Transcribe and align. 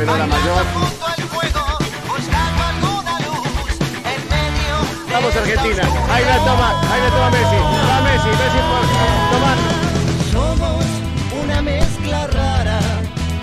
En 0.00 0.06
medio 0.06 0.54
de 0.54 0.90
Vamos 5.12 5.36
Argentina, 5.36 5.82
ahí 6.10 6.24
la 6.24 6.38
toma, 6.38 6.80
ahí 6.90 7.00
la 7.02 7.10
toma 7.10 7.30
Messi, 7.30 7.56
va 7.56 8.00
Messi, 8.00 8.28
Messi 8.28 8.60
por, 8.70 8.84
tomando. 9.32 9.68
Somos 10.32 10.84
una 11.42 11.60
mezcla 11.60 12.26
rara, 12.28 12.80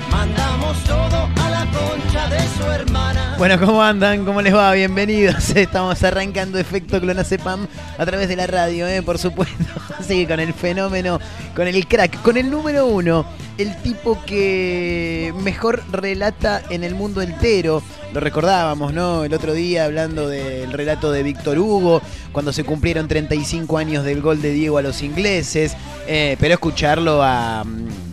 mandamos 0.09 0.84
todo 0.85 1.29
a 1.44 1.50
la 1.50 1.66
concha 1.66 2.28
de 2.29 2.40
su 2.57 2.72
hermana. 2.72 3.35
Bueno, 3.38 3.59
¿cómo 3.59 3.84
andan? 3.84 4.25
¿Cómo 4.25 4.41
les 4.41 4.56
va? 4.56 4.72
Bienvenidos. 4.72 5.50
Estamos 5.56 6.03
arrancando 6.03 6.57
Efecto 6.57 7.00
Clonacepam 7.00 7.68
a 7.97 8.06
través 8.06 8.29
de 8.29 8.35
la 8.35 8.47
radio, 8.47 8.88
¿eh? 8.88 9.03
por 9.03 9.19
supuesto. 9.19 9.66
Así 10.00 10.22
que 10.22 10.28
con 10.28 10.39
el 10.39 10.53
fenómeno, 10.56 11.19
con 11.56 11.68
el 11.68 11.85
crack, 11.88 12.22
con 12.24 12.38
el 12.38 12.50
número 12.50 12.88
uno, 12.88 13.25
el 13.57 13.75
tipo 13.78 14.19
que 14.25 15.34
mejor 15.44 15.81
relata 15.91 16.62
en 16.69 16.84
el 16.84 16.95
mundo 16.95 17.22
entero. 17.22 17.81
Lo 18.13 18.19
recordábamos, 18.19 18.94
¿no? 18.94 19.23
El 19.25 19.34
otro 19.34 19.53
día 19.53 19.85
hablando 19.85 20.28
del 20.29 20.72
relato 20.72 21.12
de 21.12 21.23
Víctor 21.23 21.57
Hugo, 21.59 22.01
cuando 22.31 22.53
se 22.53 22.63
cumplieron 22.63 23.07
35 23.07 23.78
años 23.78 24.03
del 24.06 24.22
gol 24.22 24.41
de 24.41 24.51
Diego 24.51 24.78
a 24.78 24.81
los 24.81 25.01
ingleses. 25.01 25.75
Eh, 26.07 26.38
pero 26.40 26.53
escucharlo 26.53 27.22
a, 27.23 27.66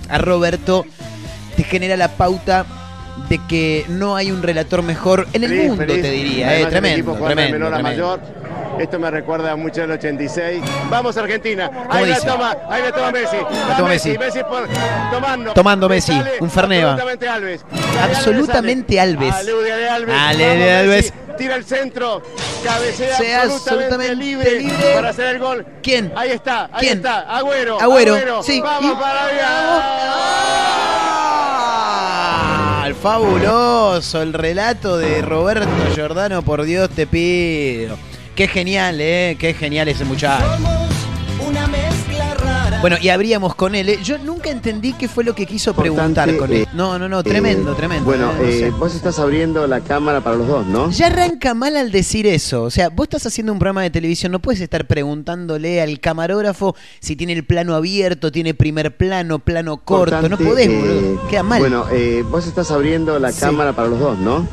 a 0.09 0.19
Roberto 0.19 0.84
te 1.56 1.62
genera 1.62 1.97
la 1.97 2.09
pauta 2.16 2.66
de 3.28 3.38
que 3.49 3.87
no 3.88 4.16
hay 4.16 4.32
un 4.32 4.43
relator 4.43 4.82
mejor 4.82 5.28
en 5.32 5.44
el 5.44 5.50
Feliz, 5.50 5.69
mundo, 5.69 5.84
feliz. 5.87 6.03
te 6.03 6.11
diría, 6.11 6.49
Además 6.49 6.66
eh, 6.66 6.71
tremendo, 6.71 7.12
tremendo, 7.15 7.53
menor 7.59 7.75
a 7.75 7.76
tremendo. 7.76 8.06
mayor. 8.16 8.44
Esto 8.79 8.99
me 8.99 9.11
recuerda 9.11 9.55
mucho 9.57 9.81
del 9.83 9.93
86. 9.93 10.62
Vamos 10.91 11.17
Argentina, 11.17 11.71
ahí 11.91 12.07
la 12.07 12.21
toma, 12.21 12.57
ahí 12.69 12.83
la 12.83 12.93
toma 12.93 13.11
Messi, 13.12 13.37
va 13.37 13.77
toma 13.77 13.89
Messi, 13.89 14.19
Messi. 14.19 14.41
Por, 14.43 14.67
tomando. 15.12 15.53
Tomando 15.53 15.89
Messi, 15.89 16.21
un 16.41 16.51
Ferneva. 16.51 16.91
Absolutamente 16.93 17.29
Alves. 17.29 17.65
Absolutamente 18.03 19.01
Alves. 19.01 19.35
Aleluya 19.35 19.77
de 19.77 19.89
Alves. 19.89 20.15
Ale 20.19 20.57
de 20.57 20.73
Alves. 20.73 21.12
Tira 21.39 21.57
el 21.57 21.65
centro, 21.65 22.23
cabecea 22.65 23.17
Sea 23.17 23.43
absolutamente, 23.43 23.95
absolutamente 23.95 24.15
libre, 24.17 24.61
libre. 24.61 24.95
para 24.95 25.09
hacer 25.11 25.27
el 25.35 25.39
gol. 25.41 25.67
¿Quién? 25.83 26.12
Ahí 26.17 26.31
está, 26.31 26.67
ahí 26.67 26.71
¿Quién? 26.81 26.99
está, 26.99 27.21
Agüero. 27.23 27.81
Agüero, 27.81 28.43
sí. 28.43 28.61
Vamos 28.61 28.93
Y- 28.93 28.95
para 29.01 29.25
allá. 29.27 29.49
¡Ah! 31.56 32.85
El 32.87 32.95
fabuloso, 32.95 34.23
el 34.23 34.33
relato 34.33 34.97
de 34.99 35.23
Roberto 35.23 35.67
Giordano, 35.95 36.43
por 36.43 36.62
Dios 36.62 36.89
te 36.91 37.06
pido. 37.06 37.97
Qué 38.34 38.49
genial, 38.49 38.97
¿eh? 39.00 39.37
Qué 39.39 39.55
genial 39.55 39.89
ese 39.89 40.05
muchacho. 40.05 40.45
Somos 40.56 41.49
una 41.49 41.67
mezcla 41.69 42.34
rara. 42.34 42.81
Bueno, 42.81 42.97
y 43.00 43.09
abríamos 43.09 43.55
con 43.55 43.77
él. 43.77 43.89
¿eh? 43.89 43.99
Yo 44.03 44.19
nunca 44.19 44.50
entendí 44.50 44.93
qué 44.93 45.06
fue 45.06 45.22
lo 45.22 45.37
que 45.37 45.47
quiso 45.47 45.72
preguntar 45.72 46.28
Importante, 46.28 46.37
con 46.39 46.53
él. 46.53 46.62
eh, 46.62 46.67
No, 46.75 46.99
no, 46.99 47.09
no, 47.09 47.23
tremendo, 47.23 47.73
Eh, 47.73 47.75
tremendo. 47.77 48.05
Bueno, 48.05 48.33
eh, 48.41 48.44
no 48.44 48.50
sé. 48.50 48.71
vos 48.71 48.93
estás 48.97 49.21
abriendo 49.21 49.65
la 49.69 49.81
cámara 49.81 50.21
para 50.21 50.34
los 50.37 50.49
dos, 50.49 50.67
¿no? 50.67 50.91
Ya 50.91 51.06
arranca 51.06 51.55
mal 51.55 51.77
al 51.77 51.93
decir 51.93 52.27
eso. 52.27 52.65
O 52.65 52.71
sea, 52.71 52.89
vos 52.89 53.05
estás 53.05 53.25
haciendo 53.27 53.53
un 53.53 53.61
programa 53.61 53.83
de 53.83 53.91
televisión, 53.91 54.33
no 54.33 54.41
puedes 54.41 54.61
estar 54.61 54.84
preguntándole 54.89 55.81
al 55.81 56.00
camarógrafo 56.00 56.75
si 56.99 57.15
tiene 57.15 57.34
el 57.34 57.44
plano 57.44 57.77
abierto, 57.77 58.33
tiene 58.33 58.53
primer 58.55 58.97
plano, 58.97 59.39
plano 59.39 59.77
corto. 59.77 60.29
No 60.29 60.37
podés, 60.37 60.69
boludo. 60.69 61.29
Queda 61.29 61.44
mal. 61.44 61.61
Bueno, 61.61 61.87
eh, 61.93 62.25
vos 62.29 62.49
estás 62.49 62.69
abriendo 62.73 63.17
la 63.20 63.31
Sí. 63.31 63.41
cámara 63.41 63.73
para 63.75 63.87
los 63.88 64.00
dos, 64.00 64.19
¿no? 64.19 64.44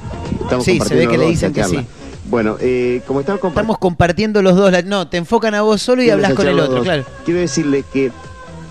Estamos 0.44 0.66
Sí, 0.66 0.80
se 0.80 0.94
ve 0.96 1.08
que 1.08 1.18
le 1.18 1.26
dicen 1.30 1.52
que 1.52 1.64
sí. 1.64 1.84
Bueno, 2.32 2.56
eh, 2.62 3.02
como 3.06 3.20
estamos 3.20 3.40
compartiendo 3.42 3.62
Estamos 3.74 3.78
compartiendo 3.78 4.42
los 4.42 4.56
dos. 4.56 4.72
la- 4.72 4.82
No, 4.82 5.08
te 5.08 5.18
enfocan 5.18 5.54
a 5.54 5.62
vos 5.62 5.82
solo 5.82 6.02
y 6.02 6.10
hablas 6.10 6.34
con 6.34 6.48
el 6.48 6.60
otro, 6.60 6.82
claro. 6.82 7.04
Quiero 7.26 7.42
decirle 7.42 7.84
que 7.94 8.12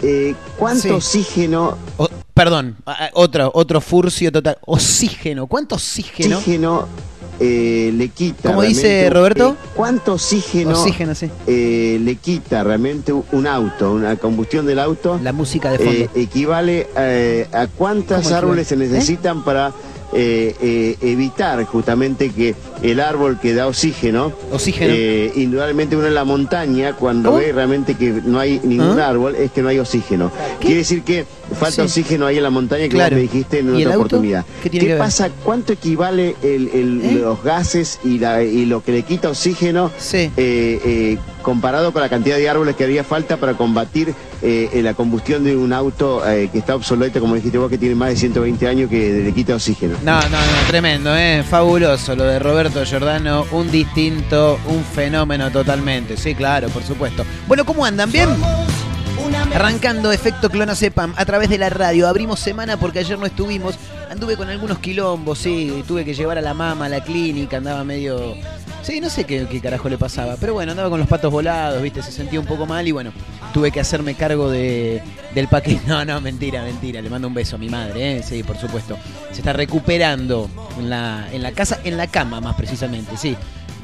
eh, 0.02 0.34
cuánto 0.56 0.82
Sí. 0.82 0.88
oxígeno, 0.90 1.76
O- 1.98 2.08
perdón, 2.32 2.76
otro, 3.12 3.50
otro 3.54 3.82
furcio 3.82 4.32
total. 4.32 4.56
Oxígeno. 4.64 5.46
¿Cuánto 5.46 5.74
oxígeno? 5.74 6.38
oxígeno 6.38 6.88
eh, 7.38 7.92
le 7.94 8.08
quita. 8.08 8.48
¿Cómo 8.50 8.62
dice 8.62 9.08
Roberto? 9.10 9.50
eh, 9.62 9.68
¿Cuánto 9.74 10.14
oxígeno, 10.14 10.70
Oxígeno, 10.78 11.14
sí. 11.14 11.30
eh, 11.46 11.98
le 12.02 12.16
quita 12.16 12.62
realmente 12.64 13.12
un 13.12 13.46
auto, 13.46 13.92
una 13.92 14.16
combustión 14.16 14.64
del 14.66 14.78
auto? 14.78 15.18
La 15.22 15.32
música 15.34 15.70
de 15.70 15.78
fondo. 15.78 15.92
eh, 15.92 16.10
equivale 16.16 16.88
eh, 16.96 17.46
a 17.52 17.66
cuántas 17.66 18.24
¿Cómo 18.24 18.36
árboles 18.36 18.68
se 18.68 18.74
equivale? 18.74 18.94
Necesitan 18.94 19.42
para 19.44 19.72
eh, 20.12 20.54
eh, 20.60 20.96
evitar 21.02 21.64
justamente 21.64 22.30
que 22.30 22.54
el 22.82 23.00
árbol 23.00 23.38
que 23.40 23.54
da 23.54 23.66
oxígeno, 23.66 24.32
Oxígeno. 24.50 24.92
eh, 24.94 25.32
indudablemente 25.36 25.96
uno 25.96 26.06
en 26.06 26.14
la 26.14 26.24
montaña, 26.24 26.94
cuando 26.94 27.30
¿Cómo? 27.30 27.40
ve 27.40 27.52
realmente 27.52 27.94
que 27.94 28.20
no 28.24 28.38
hay 28.38 28.60
ningún 28.64 28.98
¿Ah? 28.98 29.08
árbol, 29.08 29.34
es 29.36 29.52
que 29.52 29.62
no 29.62 29.68
hay 29.68 29.78
oxígeno. 29.78 30.30
¿Qué? 30.58 30.66
Quiere 30.66 30.78
decir 30.78 31.02
que 31.02 31.26
falta 31.54 31.70
Sí. 31.76 31.80
oxígeno 31.82 32.26
ahí 32.26 32.36
en 32.36 32.42
la 32.42 32.50
montaña 32.50 32.84
que 32.84 32.88
Claro. 32.90 33.16
me 33.16 33.22
dijiste 33.22 33.58
en 33.60 33.74
¿Y 33.76 33.82
el 33.82 33.88
otra 33.88 33.98
oportunidad. 33.98 34.44
¿Qué 34.62 34.70
tiene 34.70 34.86
que 34.86 34.92
ver? 34.92 34.98
pasa? 34.98 35.30
¿Cuánto 35.44 35.72
equivale 35.72 36.36
el- 36.42 36.68
el- 36.72 37.00
¿Eh? 37.04 37.12
los 37.22 37.42
gases 37.42 37.98
y, 38.04 38.18
la- 38.18 38.42
y 38.42 38.66
lo 38.66 38.82
que 38.82 38.92
le 38.92 39.02
quita 39.02 39.28
oxígeno 39.28 39.90
Sí. 39.98 40.30
eh, 40.36 40.80
eh, 40.84 41.18
comparado 41.42 41.92
con 41.92 42.02
la 42.02 42.08
cantidad 42.08 42.36
de 42.36 42.48
árboles 42.48 42.76
que 42.76 42.84
haría 42.84 43.02
falta 43.04 43.36
para 43.38 43.54
combatir 43.54 44.14
eh, 44.42 44.70
eh, 44.72 44.82
la 44.82 44.94
combustión 44.94 45.44
de 45.44 45.54
un 45.54 45.70
auto 45.74 46.22
que 46.24 46.50
está 46.58 46.74
obsoleto, 46.74 47.20
como 47.20 47.34
dijiste 47.34 47.58
vos, 47.58 47.68
que 47.68 47.76
tiene 47.76 47.94
más 47.94 48.08
de 48.08 48.16
120 48.16 48.66
años 48.66 48.88
que 48.88 49.22
le 49.24 49.32
quita 49.34 49.54
oxígeno? 49.54 49.96
No, 50.02 50.18
no, 50.22 50.28
no, 50.30 50.36
tremendo, 50.68 51.14
¿eh? 51.14 51.44
Fabuloso 51.46 52.16
lo 52.16 52.24
de 52.24 52.38
Roberto 52.38 52.82
Giordano, 52.84 53.44
un 53.52 53.70
distinto, 53.70 54.58
un 54.66 54.82
fenómeno 54.82 55.50
totalmente. 55.50 56.16
Sí, 56.16 56.34
claro, 56.34 56.68
por 56.70 56.82
supuesto. 56.84 57.24
Bueno, 57.46 57.66
¿cómo 57.66 57.84
andan? 57.84 58.10
¿Bien? 58.10 58.28
Arrancando 59.54 60.12
efecto 60.12 60.48
Clonazepam 60.48 61.14
a 61.16 61.24
través 61.24 61.48
de 61.48 61.58
la 61.58 61.70
radio. 61.70 62.08
Abrimos 62.08 62.40
semana 62.40 62.76
porque 62.76 63.00
ayer 63.00 63.18
no 63.18 63.26
estuvimos. 63.26 63.76
Anduve 64.10 64.36
con 64.36 64.48
algunos 64.48 64.78
quilombos, 64.78 65.38
sí. 65.38 65.84
Tuve 65.86 66.04
que 66.04 66.14
llevar 66.14 66.38
a 66.38 66.40
la 66.40 66.54
mamá 66.54 66.86
a 66.86 66.88
la 66.88 67.02
clínica. 67.02 67.58
Andaba 67.58 67.84
medio. 67.84 68.34
Sí, 68.82 69.00
no 69.00 69.10
sé 69.10 69.24
qué, 69.24 69.46
qué 69.50 69.60
carajo 69.60 69.88
le 69.88 69.98
pasaba. 69.98 70.36
Pero 70.40 70.54
bueno, 70.54 70.72
andaba 70.72 70.88
con 70.88 71.00
los 71.00 71.08
patos 71.08 71.30
volados, 71.30 71.82
viste. 71.82 72.02
Se 72.02 72.12
sentía 72.12 72.40
un 72.40 72.46
poco 72.46 72.66
mal 72.66 72.86
y 72.86 72.92
bueno, 72.92 73.12
tuve 73.52 73.70
que 73.70 73.80
hacerme 73.80 74.14
cargo 74.14 74.50
de, 74.50 75.02
del 75.34 75.48
paquete. 75.48 75.80
No, 75.86 76.04
no, 76.04 76.20
mentira, 76.20 76.62
mentira. 76.62 77.02
Le 77.02 77.10
mando 77.10 77.28
un 77.28 77.34
beso 77.34 77.56
a 77.56 77.58
mi 77.58 77.68
madre, 77.68 78.18
¿eh? 78.18 78.22
Sí, 78.22 78.42
por 78.42 78.56
supuesto. 78.56 78.96
Se 79.32 79.38
está 79.38 79.52
recuperando 79.52 80.48
en 80.78 80.88
la, 80.88 81.28
en 81.32 81.42
la 81.42 81.52
casa, 81.52 81.80
en 81.84 81.96
la 81.96 82.06
cama 82.06 82.40
más 82.40 82.54
precisamente, 82.54 83.16
sí. 83.16 83.36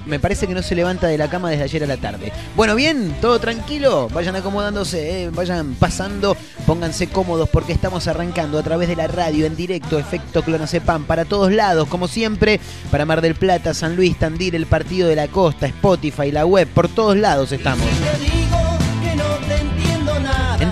Me 0.06 0.20
parece 0.20 0.46
que 0.46 0.54
no 0.54 0.62
se 0.62 0.74
levanta 0.74 1.06
de 1.08 1.18
la 1.18 1.28
cama 1.28 1.50
desde 1.50 1.64
ayer 1.64 1.84
a 1.84 1.86
la 1.86 1.96
tarde. 1.96 2.32
Bueno, 2.54 2.74
bien, 2.74 3.14
todo 3.20 3.38
tranquilo. 3.38 4.08
Vayan 4.12 4.36
acomodándose, 4.36 5.24
eh, 5.24 5.30
vayan 5.30 5.74
pasando, 5.74 6.36
pónganse 6.66 7.08
cómodos 7.08 7.48
porque 7.48 7.72
estamos 7.72 8.06
arrancando 8.06 8.58
a 8.58 8.62
través 8.62 8.88
de 8.88 8.96
la 8.96 9.08
radio 9.08 9.46
en 9.46 9.56
directo, 9.56 9.98
efecto 9.98 10.42
Clonacepam, 10.42 11.04
para 11.04 11.24
todos 11.24 11.52
lados, 11.52 11.88
como 11.88 12.08
siempre, 12.08 12.60
para 12.90 13.04
Mar 13.04 13.20
del 13.20 13.34
Plata, 13.34 13.74
San 13.74 13.96
Luis, 13.96 14.18
Tandil, 14.18 14.54
el 14.54 14.66
Partido 14.66 15.08
de 15.08 15.16
la 15.16 15.28
Costa, 15.28 15.66
Spotify, 15.66 16.30
la 16.30 16.46
web, 16.46 16.68
por 16.68 16.88
todos 16.88 17.16
lados 17.16 17.52
estamos. 17.52 17.86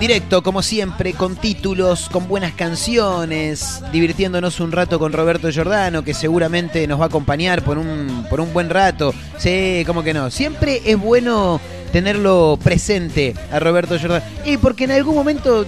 Directo, 0.07 0.43
como 0.43 0.61
siempre, 0.61 1.15
con 1.15 1.35
títulos, 1.35 2.11
con 2.11 2.29
buenas 2.29 2.53
canciones, 2.53 3.83
divirtiéndonos 3.91 4.61
un 4.61 4.71
rato 4.71 4.99
con 4.99 5.15
Roberto 5.15 5.49
Giordano, 5.49 6.05
que 6.05 6.13
seguramente 6.13 6.87
nos 6.87 7.01
va 7.01 7.05
a 7.05 7.07
acompañar 7.07 7.65
por 7.65 7.79
un, 7.79 8.27
por 8.29 8.39
un 8.43 8.53
buen 8.53 8.69
rato. 8.69 9.15
Sí, 9.39 9.83
como 9.87 10.03
que 10.03 10.13
no. 10.13 10.31
Siempre 10.31 10.83
es 10.85 10.99
bueno 10.99 11.59
tenerlo 11.91 12.59
presente 12.63 13.35
a 13.51 13.59
Roberto 13.59 13.97
Giordano. 13.97 14.23
Y 14.45 14.59
porque 14.59 14.85
en 14.85 14.91
algún 14.91 15.15
momento, 15.15 15.65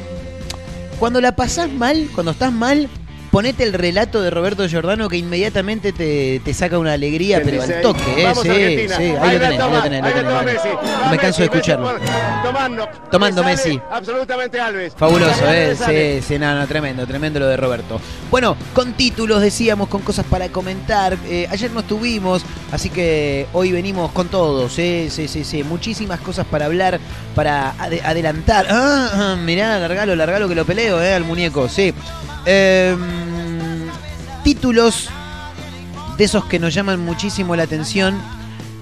cuando 0.98 1.22
la 1.22 1.34
pasás 1.34 1.72
mal, 1.72 2.06
cuando 2.14 2.32
estás 2.32 2.52
mal, 2.52 2.90
ponete 3.30 3.64
el 3.64 3.72
relato 3.72 4.22
de 4.22 4.30
Roberto 4.30 4.66
Giordano 4.68 5.08
que 5.08 5.16
inmediatamente 5.16 5.92
te, 5.92 6.40
te 6.44 6.54
saca 6.54 6.78
una 6.78 6.92
alegría, 6.94 7.40
¿Quién 7.42 7.50
pero 7.60 7.62
al 7.62 7.80
toque, 7.82 8.02
¿eh? 8.20 8.24
Vamos 8.24 8.42
Sí, 8.42 8.48
Argentina. 8.50 8.96
sí, 8.96 9.02
ahí 9.02 9.10
lo 9.10 9.16
tenés, 9.40 9.60
ahí 9.60 9.72
lo 9.72 9.82
tenés, 9.82 10.02
ahí 10.02 10.12
tenés, 10.12 10.32
lo 10.32 10.38
tenés. 10.40 10.62
No 11.04 11.10
me 11.10 11.18
canso 11.18 11.38
de 11.38 11.44
escucharlo. 11.44 11.92
Messi 11.92 12.06
por- 12.06 12.42
Tomando. 12.52 12.88
Tomando 13.10 13.44
Messi. 13.44 13.80
Absolutamente 13.90 14.60
Alves. 14.60 14.94
Fabuloso, 14.96 15.44
¿eh? 15.48 15.76
Sí, 15.76 16.26
sí, 16.26 16.38
no, 16.38 16.54
no, 16.58 16.66
tremendo, 16.66 17.06
tremendo 17.06 17.40
lo 17.40 17.46
de 17.46 17.56
Roberto. 17.56 18.00
Bueno, 18.30 18.56
con 18.74 18.92
títulos 18.94 19.40
decíamos, 19.42 19.88
con 19.88 20.02
cosas 20.02 20.24
para 20.26 20.48
comentar. 20.48 21.16
Eh, 21.28 21.46
ayer 21.50 21.70
no 21.72 21.80
estuvimos, 21.80 22.42
así 22.72 22.90
que 22.90 23.46
hoy 23.52 23.72
venimos 23.72 24.12
con 24.12 24.28
todos, 24.28 24.72
sí, 24.72 25.08
sí, 25.10 25.28
sí, 25.28 25.44
sí. 25.44 25.62
Muchísimas 25.64 26.20
cosas 26.20 26.46
para 26.46 26.66
hablar, 26.66 26.98
para 27.34 27.74
ade- 27.78 28.00
adelantar. 28.04 28.66
Ah, 28.70 29.10
ah, 29.12 29.36
mirá, 29.42 29.78
largalo, 29.78 30.14
largalo 30.16 30.48
que 30.48 30.54
lo 30.54 30.64
peleo, 30.64 31.02
¿eh? 31.02 31.12
Al 31.14 31.24
muñeco, 31.24 31.68
sí. 31.68 31.92
Em, 32.46 32.96
títulos 34.44 35.08
de 36.16 36.24
esos 36.24 36.44
que 36.44 36.60
nos 36.60 36.72
llaman 36.72 37.04
muchísimo 37.04 37.56
la 37.56 37.64
atención. 37.64 38.16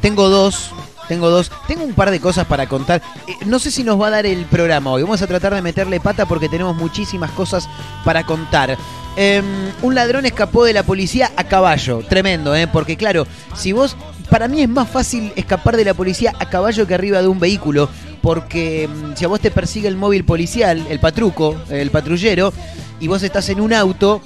Tengo 0.03 0.29
dos. 0.29 0.71
Tengo 1.09 1.31
dos. 1.31 1.51
Tengo 1.67 1.83
un 1.83 1.95
par 1.95 2.11
de 2.11 2.21
cosas 2.21 2.47
para 2.47 2.69
contar. 2.69 3.01
Eh, 3.27 3.33
no 3.47 3.59
sé 3.59 3.71
si 3.71 3.83
nos 3.83 4.01
va 4.01 4.09
a 4.09 4.11
dar 4.11 4.27
el 4.27 4.45
programa 4.45 4.91
hoy. 4.91 5.03
Vamos 5.03 5.23
a 5.23 5.27
tratar 5.27 5.55
de 5.55 5.63
meterle 5.63 5.99
pata 5.99 6.27
porque 6.27 6.51
tenemos 6.51 6.77
muchísimas 6.77 7.31
cosas 7.31 7.69
para 8.05 8.25
contar. 8.25 8.77
Em, 9.17 9.45
un 9.81 9.95
ladrón 9.95 10.27
escapó 10.27 10.65
de 10.65 10.75
la 10.75 10.83
policía 10.83 11.33
a 11.37 11.45
caballo. 11.45 12.01
Tremendo, 12.07 12.55
¿eh? 12.55 12.67
Porque 12.67 12.97
claro, 12.97 13.27
si 13.55 13.73
vos... 13.73 13.97
Para 14.31 14.49
mí 14.49 14.63
es 14.63 14.69
más 14.69 14.89
fácil 14.89 15.33
escapar 15.37 15.77
de 15.77 15.85
la 15.85 15.95
policía 15.95 16.33
a 16.39 16.49
caballo 16.49 16.87
que 16.87 16.95
arriba 16.95 17.21
de 17.23 17.29
un 17.29 17.39
vehículo. 17.39 17.89
Porque 18.21 18.89
mm, 18.89 19.17
si 19.17 19.25
a 19.25 19.29
vos 19.29 19.41
te 19.41 19.51
persigue 19.51 19.87
el 19.87 19.97
móvil 19.97 20.25
policial, 20.25 20.85
el 20.89 20.99
patruco, 20.99 21.57
el 21.69 21.91
patrullero, 21.91 22.53
y 23.01 23.09
vos 23.09 23.23
estás 23.23 23.49
en 23.49 23.61
un 23.61 23.73
auto, 23.73 24.21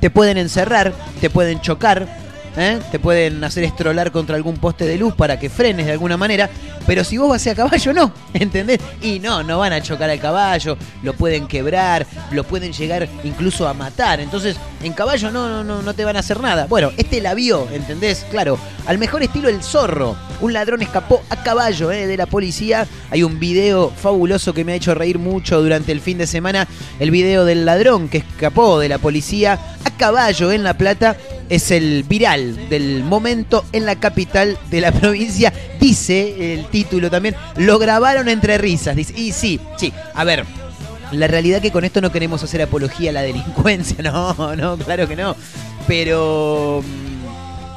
te 0.00 0.10
pueden 0.10 0.38
encerrar, 0.38 0.92
te 1.20 1.30
pueden 1.30 1.60
chocar, 1.60 2.06
¿eh? 2.56 2.78
te 2.90 2.98
pueden 2.98 3.42
hacer 3.44 3.64
estrolar 3.64 4.10
contra 4.10 4.36
algún 4.36 4.56
poste 4.56 4.86
de 4.86 4.96
luz 4.98 5.14
para 5.14 5.38
que 5.38 5.50
frenes 5.50 5.86
de 5.86 5.92
alguna 5.92 6.16
manera, 6.16 6.48
pero 6.86 7.04
si 7.04 7.18
vos 7.18 7.28
vas 7.28 7.46
a 7.46 7.54
caballo 7.54 7.92
no, 7.92 8.12
¿entendés? 8.34 8.80
Y 9.02 9.18
no, 9.18 9.42
no 9.42 9.58
van 9.58 9.72
a 9.72 9.80
chocar 9.80 10.10
al 10.10 10.20
caballo, 10.20 10.76
lo 11.02 11.12
pueden 11.14 11.46
quebrar, 11.46 12.06
lo 12.30 12.44
pueden 12.44 12.72
llegar 12.72 13.08
incluso 13.24 13.68
a 13.68 13.74
matar, 13.74 14.20
entonces 14.20 14.56
en 14.82 14.92
caballo 14.92 15.30
no, 15.30 15.48
no, 15.48 15.64
no, 15.64 15.82
no 15.82 15.94
te 15.94 16.04
van 16.04 16.16
a 16.16 16.20
hacer 16.20 16.40
nada. 16.40 16.66
Bueno, 16.66 16.92
este 16.96 17.20
la 17.20 17.34
vio, 17.34 17.68
¿entendés? 17.72 18.26
Claro, 18.30 18.58
al 18.86 18.98
mejor 18.98 19.22
estilo 19.22 19.48
el 19.48 19.62
zorro, 19.62 20.16
un 20.40 20.52
ladrón 20.52 20.82
escapó 20.82 21.22
a 21.30 21.42
caballo 21.42 21.90
¿eh? 21.92 22.06
de 22.06 22.16
la 22.16 22.26
policía, 22.26 22.86
hay 23.10 23.22
un 23.22 23.38
video 23.38 23.90
fabuloso 23.90 24.54
que 24.54 24.64
me 24.64 24.72
ha 24.72 24.76
hecho 24.76 24.94
reír 24.94 25.18
mucho 25.18 25.62
durante 25.62 25.92
el 25.92 26.00
fin 26.00 26.18
de 26.18 26.26
semana, 26.26 26.66
el 27.00 27.10
video 27.10 27.44
del 27.44 27.64
ladrón 27.64 28.08
que 28.08 28.18
escapó 28.18 28.78
de 28.78 28.88
la 28.88 28.98
policía 28.98 29.58
a 29.84 29.90
caballo 29.96 30.52
en 30.52 30.62
La 30.62 30.74
Plata 30.74 31.16
es 31.48 31.70
el 31.70 32.04
viral 32.04 32.68
del 32.68 33.02
momento 33.04 33.64
en 33.72 33.86
la 33.86 33.96
capital 33.96 34.58
de 34.70 34.80
la 34.80 34.92
provincia. 35.00 35.52
Dice 35.80 36.54
el 36.54 36.66
título 36.66 37.10
también, 37.10 37.34
lo 37.56 37.78
grabaron 37.78 38.28
entre 38.28 38.58
risas. 38.58 38.96
Dice, 38.96 39.14
y 39.16 39.32
sí, 39.32 39.60
sí, 39.76 39.92
a 40.14 40.24
ver. 40.24 40.44
La 41.12 41.28
realidad 41.28 41.62
que 41.62 41.70
con 41.70 41.84
esto 41.84 42.00
no 42.00 42.10
queremos 42.10 42.42
hacer 42.42 42.60
apología 42.62 43.10
a 43.10 43.12
la 43.12 43.22
delincuencia, 43.22 43.96
no, 44.02 44.56
no, 44.56 44.76
claro 44.76 45.06
que 45.06 45.14
no. 45.14 45.36
Pero 45.86 46.82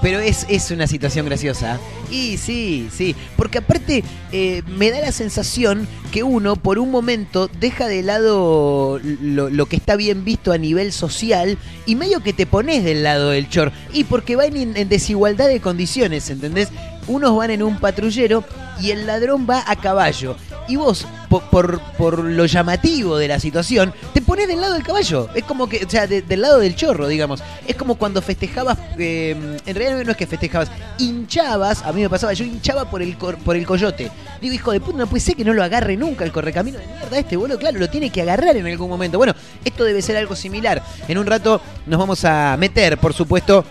pero 0.02 0.20
es, 0.20 0.46
es 0.50 0.72
una 0.72 0.88
situación 0.88 1.26
graciosa. 1.26 1.80
Y 2.10 2.38
sí, 2.38 2.90
sí. 2.92 3.16
Porque 3.36 3.60
aparte 3.60 4.04
eh, 4.32 4.64
me 4.68 4.92
da 4.92 5.02
la 5.02 5.12
sensación 5.12 5.88
que 6.12 6.24
uno 6.24 6.56
por 6.56 6.80
un 6.80 6.90
momento 6.92 7.50
deja 7.60 7.88
de 7.88 8.02
lado 8.04 9.00
lo, 9.04 9.50
lo 9.50 9.66
que 9.66 9.76
está 9.76 9.96
bien 9.96 10.24
visto 10.26 10.52
a 10.52 10.58
nivel 10.58 10.92
social 10.92 11.58
y 11.86 11.96
medio 11.96 12.22
que 12.22 12.34
te 12.34 12.46
pones 12.46 12.84
del 12.84 13.04
lado 13.04 13.30
del 13.32 13.50
chor. 13.50 13.72
Y 13.94 14.06
porque 14.06 14.36
van 14.36 14.56
en, 14.56 14.78
en 14.78 14.90
desigualdad 14.90 15.48
de 15.48 15.60
condiciones, 15.60 16.30
¿entendés? 16.30 16.70
Unos 17.08 17.36
van 17.36 17.52
en 17.52 17.64
un 17.64 17.80
patrullero 17.80 18.44
y 18.82 18.92
el 18.92 19.06
ladrón 19.06 19.48
va 19.50 19.64
a 19.68 19.76
caballo. 19.76 20.36
Y 20.68 20.76
vos, 20.76 21.06
por, 21.30 21.44
por, 21.44 21.80
por 21.98 22.20
lo 22.24 22.46
llamativo 22.46 23.18
de 23.18 23.28
la 23.28 23.40
situación, 23.40 23.94
te 24.14 24.22
pones 24.22 24.48
del 24.48 24.60
lado 24.62 24.74
del 24.74 24.84
caballo. 24.84 25.30
Es 25.36 25.44
como 25.44 25.70
que, 25.70 25.86
o 25.86 25.90
sea, 25.90 26.08
de- 26.08 26.22
del 26.24 26.42
lado 26.42 26.60
del 26.60 26.76
chorro, 26.76 27.08
digamos. 27.08 27.42
Es 27.68 27.76
como 27.76 27.96
cuando 27.96 28.22
festejabas, 28.22 28.78
eh, 28.98 29.58
en 29.66 29.76
realidad 29.76 30.04
no 30.04 30.12
es 30.12 30.18
que 30.18 30.28
festejabas, 30.28 30.70
hinchabas, 30.98 31.84
a 31.84 31.92
mí 31.94 32.02
me 32.02 32.10
pasaba, 32.10 32.34
yo 32.34 32.44
hinchaba 32.46 32.90
por 32.90 33.02
el, 33.02 33.18
cor- 33.18 33.38
por 33.38 33.56
el 33.56 33.66
coyote. 33.66 34.12
Digo, 34.42 34.54
hijo 34.54 34.72
de 34.72 34.80
puta, 34.80 34.98
no 34.98 35.08
puede 35.08 35.22
ser 35.22 35.36
que 35.36 35.44
no 35.44 35.54
lo 35.54 35.64
agarre 35.64 35.98
nunca 35.98 36.24
el 36.24 36.32
correcamino 36.32 36.78
de 36.80 36.86
mierda 36.88 37.20
este, 37.20 37.36
boludo. 37.38 37.58
Claro, 37.60 37.78
lo 37.80 37.90
tiene 37.90 38.10
que 38.10 38.22
agarrar 38.22 38.56
en 38.56 38.66
algún 38.66 38.90
momento. 38.90 39.18
Bueno, 39.18 39.34
esto 39.66 39.84
debe 39.84 40.02
ser 40.02 40.18
algo 40.18 40.36
similar. 40.36 40.82
En 41.08 41.18
un 41.18 41.26
rato 41.26 41.62
nos 41.86 42.00
vamos 42.00 42.24
a 42.26 42.56
meter, 42.58 42.98
por 42.98 43.14
supuesto, 43.14 43.66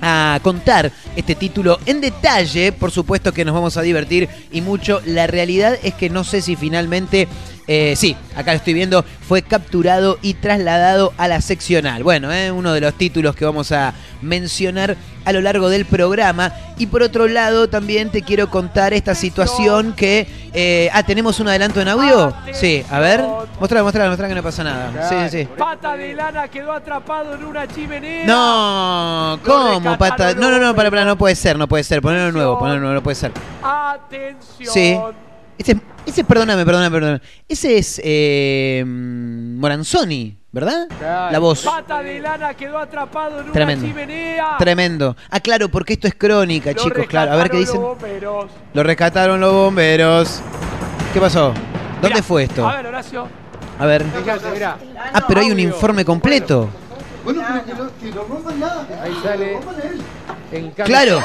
a 0.00 0.38
contar 0.42 0.92
este 1.16 1.34
título 1.34 1.78
en 1.86 2.00
detalle. 2.00 2.72
Por 2.72 2.90
supuesto 2.90 3.32
que 3.32 3.44
nos 3.44 3.54
vamos 3.54 3.76
a 3.76 3.82
divertir 3.82 4.28
y 4.52 4.60
mucho. 4.60 5.00
La 5.04 5.26
realidad 5.26 5.78
es 5.82 5.94
que 5.94 6.10
no 6.10 6.24
sé 6.24 6.42
si 6.42 6.56
finalmente, 6.56 7.28
eh, 7.68 7.94
sí, 7.96 8.16
acá 8.34 8.52
lo 8.52 8.56
estoy 8.56 8.72
viendo, 8.72 9.04
fue 9.28 9.42
capturado 9.42 10.18
y 10.22 10.34
trasladado 10.34 11.12
a 11.18 11.28
la 11.28 11.42
seccional. 11.42 12.02
Bueno, 12.02 12.32
eh, 12.32 12.50
uno 12.50 12.72
de 12.72 12.80
los 12.80 12.94
títulos 12.94 13.36
que 13.36 13.44
vamos 13.44 13.72
a 13.72 13.92
mencionar 14.22 14.96
a 15.26 15.32
lo 15.32 15.42
largo 15.42 15.68
del 15.68 15.84
programa. 15.84 16.52
Y 16.78 16.86
por 16.86 17.02
otro 17.02 17.28
lado, 17.28 17.68
también 17.68 18.10
te 18.10 18.22
quiero 18.22 18.48
contar 18.48 18.94
esta 18.94 19.14
situación 19.14 19.92
que... 19.92 20.26
eh, 20.54 20.88
ah, 20.94 21.02
¿tenemos 21.02 21.38
un 21.40 21.48
adelanto 21.48 21.80
en 21.82 21.88
audio? 21.88 22.32
Sí, 22.52 22.82
a 22.90 23.00
ver. 23.00 23.22
Mostrar, 23.60 23.82
mostrar, 23.82 24.08
mostrar 24.08 24.30
que 24.30 24.34
no 24.34 24.42
pasa 24.42 24.64
nada. 24.64 25.08
Sí, 25.08 25.38
sí. 25.38 25.48
Pata 25.58 25.94
de 25.96 26.14
lana 26.14 26.48
quedó 26.48 26.72
atrapado 26.72 27.34
en 27.34 27.44
una 27.44 27.68
chimenea. 27.68 28.24
No, 28.26 29.38
¿cómo, 29.44 29.98
pata? 29.98 30.32
No, 30.34 30.50
no, 30.50 30.58
no, 30.58 30.74
para, 30.74 30.88
para, 30.90 31.04
no 31.04 31.18
puede 31.18 31.34
ser, 31.34 31.58
no 31.58 31.68
puede 31.68 31.84
ser. 31.84 32.00
Ponerlo 32.00 32.32
nuevo, 32.32 32.58
ponerlo 32.58 32.80
nuevo, 32.80 32.94
no 32.94 33.02
puede 33.02 33.16
ser. 33.16 33.32
Atención. 33.62 34.72
Sí. 34.72 34.96
Ese, 35.58 35.76
ese, 36.06 36.24
perdóname, 36.24 36.64
perdóname, 36.64 36.90
perdóname. 36.90 37.20
Ese 37.48 37.78
es 37.78 38.00
eh, 38.04 38.84
Moranzoni. 38.86 40.36
¿verdad? 40.50 40.88
Claro. 40.98 41.32
La 41.32 41.38
voz. 41.38 41.62
Pata 41.62 42.02
de 42.02 42.20
lana 42.20 42.54
quedó 42.54 42.78
atrapado 42.78 43.40
en 43.40 43.52
Tremendo. 43.52 43.84
una 43.84 43.94
chimenea. 43.94 44.56
Tremendo. 44.58 45.16
Ah, 45.30 45.40
claro, 45.40 45.68
porque 45.68 45.92
esto 45.92 46.08
es 46.08 46.14
crónica, 46.14 46.72
Lo 46.72 46.82
chicos, 46.82 47.06
claro. 47.06 47.32
A 47.32 47.36
ver 47.36 47.50
qué 47.50 47.58
dicen. 47.58 47.80
los 47.80 47.90
bomberos. 47.90 48.46
Lo 48.72 48.82
rescataron 48.82 49.40
los 49.40 49.52
bomberos. 49.52 50.40
¿Qué 51.12 51.20
pasó? 51.20 51.52
¿Dónde 52.00 52.08
Mirá, 52.08 52.22
fue 52.22 52.44
esto? 52.44 52.66
A 52.66 52.76
ver, 52.76 52.86
Horacio. 52.86 53.28
A 53.78 53.86
ver. 53.86 54.04
Fíjate, 54.04 54.50
mirá. 54.52 54.78
Ah, 55.12 55.24
pero 55.28 55.40
hay 55.40 55.50
un 55.50 55.60
informe 55.60 56.04
completo. 56.04 56.68
Ahí 59.02 59.14
sale. 59.22 59.58
En 60.52 60.70
cambio- 60.70 60.84
Claro. 60.86 61.22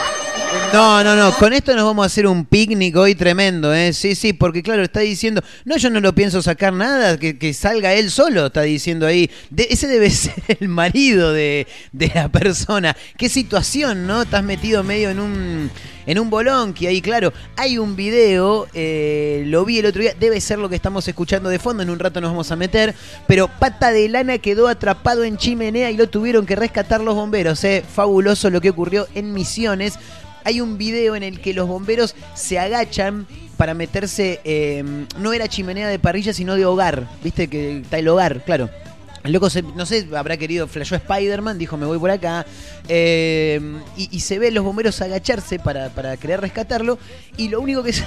No, 0.71 1.03
no, 1.03 1.15
no. 1.15 1.33
Con 1.37 1.53
esto 1.53 1.75
nos 1.75 1.85
vamos 1.85 2.03
a 2.03 2.07
hacer 2.07 2.27
un 2.27 2.45
picnic 2.45 2.95
hoy 2.95 3.15
tremendo, 3.15 3.73
¿eh? 3.73 3.91
Sí, 3.93 4.13
sí, 4.15 4.33
porque 4.33 4.61
claro, 4.61 4.83
está 4.83 4.99
diciendo, 4.99 5.41
no, 5.65 5.77
yo 5.77 5.89
no 5.89 5.99
lo 5.99 6.13
pienso 6.13 6.41
sacar 6.41 6.73
nada, 6.73 7.17
que, 7.17 7.37
que 7.39 7.53
salga 7.53 7.93
él 7.93 8.11
solo, 8.11 8.47
está 8.47 8.61
diciendo 8.61 9.07
ahí. 9.07 9.29
De- 9.49 9.67
ese 9.69 9.87
debe 9.87 10.09
ser 10.11 10.33
el 10.59 10.67
marido 10.67 11.31
de, 11.33 11.65
de 11.91 12.11
la 12.13 12.29
persona. 12.29 12.95
Qué 13.17 13.29
situación, 13.29 14.05
¿no? 14.05 14.23
Estás 14.23 14.43
metido 14.43 14.83
medio 14.83 15.09
en 15.09 15.19
un, 15.19 15.71
en 16.05 16.19
un 16.19 16.29
bolón, 16.29 16.73
que 16.73 16.87
ahí, 16.87 17.01
claro, 17.01 17.33
hay 17.55 17.77
un 17.77 17.95
video, 17.95 18.67
eh, 18.73 19.43
lo 19.47 19.65
vi 19.65 19.79
el 19.79 19.85
otro 19.85 20.01
día, 20.01 20.13
debe 20.19 20.39
ser 20.41 20.59
lo 20.59 20.69
que 20.69 20.75
estamos 20.75 21.07
escuchando 21.07 21.49
de 21.49 21.59
fondo, 21.59 21.83
en 21.83 21.89
un 21.89 21.99
rato 21.99 22.21
nos 22.21 22.31
vamos 22.31 22.51
a 22.51 22.55
meter, 22.55 22.93
pero 23.27 23.47
Pata 23.47 23.91
de 23.91 24.09
Lana 24.09 24.37
quedó 24.37 24.67
atrapado 24.67 25.23
en 25.23 25.37
chimenea 25.37 25.91
y 25.91 25.97
lo 25.97 26.09
tuvieron 26.09 26.45
que 26.45 26.55
rescatar 26.55 27.01
los 27.01 27.15
bomberos, 27.15 27.63
¿eh? 27.63 27.83
Fabuloso 27.87 28.49
lo 28.49 28.61
que 28.61 28.69
ocurrió 28.69 29.07
en 29.15 29.33
Misiones. 29.33 29.99
Hay 30.43 30.59
un 30.59 30.77
video 30.77 31.15
en 31.15 31.23
el 31.23 31.39
que 31.39 31.53
los 31.53 31.67
bomberos 31.67 32.15
se 32.35 32.59
agachan 32.59 33.27
para 33.55 33.73
meterse, 33.73 34.41
eh, 34.43 34.83
no 35.17 35.31
era 35.31 35.47
chimenea 35.47 35.87
de 35.87 35.99
parrilla, 35.99 36.33
sino 36.33 36.55
de 36.55 36.65
hogar, 36.65 37.07
viste 37.23 37.47
que 37.47 37.79
está 37.79 37.97
el 37.99 38.07
hogar, 38.07 38.43
claro. 38.43 38.69
El 39.23 39.31
loco, 39.31 39.49
se- 39.49 39.61
no 39.61 39.85
sé, 39.85 40.07
habrá 40.17 40.35
querido, 40.35 40.67
flashó 40.67 40.95
Spider-Man, 40.95 41.57
dijo 41.57 41.77
me 41.77 41.85
voy 41.85 41.97
por 41.97 42.11
acá, 42.11 42.45
eh, 42.89 43.59
y, 43.95 44.19
se 44.19 44.37
ve 44.37 44.51
los 44.51 44.65
bomberos 44.65 45.01
agacharse 45.01 45.59
para, 45.59 45.89
para 45.89 46.17
querer 46.17 46.41
rescatarlo, 46.41 46.99
y 47.37 47.47
lo 47.47 47.61
único 47.61 47.83
que 47.83 47.93
se, 47.93 48.03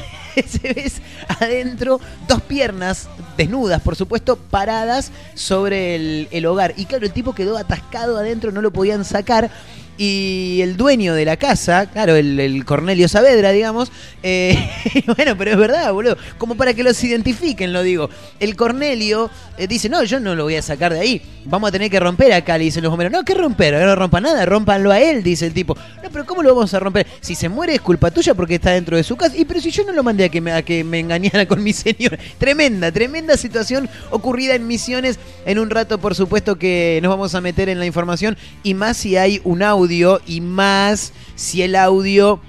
se 0.47 0.59
ve 0.75 0.83
es 0.85 1.01
adentro 1.41 2.01
dos 2.29 2.43
piernas 2.43 3.09
desnudas, 3.39 3.81
por 3.81 3.97
supuesto, 3.97 4.37
paradas 4.37 5.11
sobre 5.35 5.95
el, 5.95 6.29
el 6.33 6.45
hogar. 6.45 6.75
Y 6.77 6.85
claro, 6.85 7.07
el 7.07 7.13
tipo 7.13 7.35
quedó 7.35 7.57
atascado 7.57 8.19
adentro, 8.19 8.53
no 8.53 8.61
lo 8.61 8.71
podían 8.71 9.05
sacar. 9.05 9.51
Y 9.99 10.61
el 10.63 10.77
dueño 10.77 11.15
de 11.15 11.25
la 11.25 11.37
casa, 11.37 11.87
claro, 11.87 12.17
el, 12.17 12.39
el 12.39 12.65
Cornelio 12.65 13.09
Saavedra, 13.09 13.53
digamos, 13.53 13.91
eh, 14.23 14.59
bueno, 15.17 15.37
pero 15.39 15.53
es 15.53 15.57
verdad, 15.57 15.93
boludo, 15.93 16.19
como 16.37 16.55
para 16.55 16.75
que 16.75 16.83
los 16.83 17.03
identifiquen, 17.03 17.73
lo 17.73 17.83
digo. 17.83 18.11
El 18.39 18.57
Cornelio 18.57 19.31
eh, 19.57 19.67
dice, 19.67 19.89
no, 19.89 20.05
yo 20.05 20.21
no 20.21 20.35
lo 20.35 20.45
voy 20.45 20.57
a 20.57 20.63
sacar 20.63 20.93
de 20.93 21.01
ahí, 21.01 21.23
vamos 21.47 21.69
a 21.69 21.73
tener 21.73 21.91
que 21.91 21.99
romper 21.99 22.33
acá, 22.33 22.59
le 22.59 22.65
dicen 22.65 22.83
los 22.83 22.91
bomberos. 22.91 23.13
No, 23.13 23.25
¿qué 23.25 23.35
romper? 23.35 23.75
No 23.75 23.97
rompa 23.97 24.21
nada, 24.21 24.45
rompanlo 24.45 24.93
a 24.93 25.01
él, 25.01 25.23
dice 25.23 25.47
el 25.47 25.55
tipo. 25.55 25.77
No, 26.03 26.11
pero 26.11 26.27
¿cómo 26.27 26.43
lo 26.43 26.55
vamos 26.55 26.75
a 26.75 26.79
romper? 26.79 27.07
Si 27.21 27.35
se 27.35 27.49
muere 27.49 27.75
es 27.75 27.81
culpa 27.81 28.11
tuya 28.11 28.35
porque 28.35 28.57
está 28.57 28.73
dentro 28.73 28.97
de 28.97 29.03
su 29.03 29.17
casa. 29.17 29.37
Y 29.37 29.45
pero 29.47 29.61
si 29.61 29.71
yo 29.71 29.85
no 29.85 29.93
lo 29.93 30.03
mandé 30.03 30.25
a 30.25 30.57
a 30.57 30.63
que 30.63 30.85
me 30.85 31.01
engañara 31.01 31.47
con 31.47 31.63
mi 31.63 31.73
señor. 31.73 32.19
Tremenda, 32.39 32.93
tremenda 32.93 33.37
situación 33.37 33.89
ocurrida 34.11 34.55
en 34.55 34.67
Misiones. 34.67 35.19
En 35.47 35.59
un 35.59 35.71
rato, 35.71 35.99
por 35.99 36.15
supuesto, 36.15 36.57
que 36.57 36.99
nos 37.03 37.11
vamos 37.11 37.35
a 37.35 37.41
meter 37.41 37.69
en 37.69 37.79
la 37.79 37.87
información. 37.87 38.37
Y 38.63 38.75
más 38.75 38.99
si 38.99 39.17
hay 39.17 39.41
un 39.45 39.63
audio 39.63 39.86
y 39.91 40.41
más 40.41 41.13
si 41.35 41.63
el 41.63 41.77
audio 41.77 42.41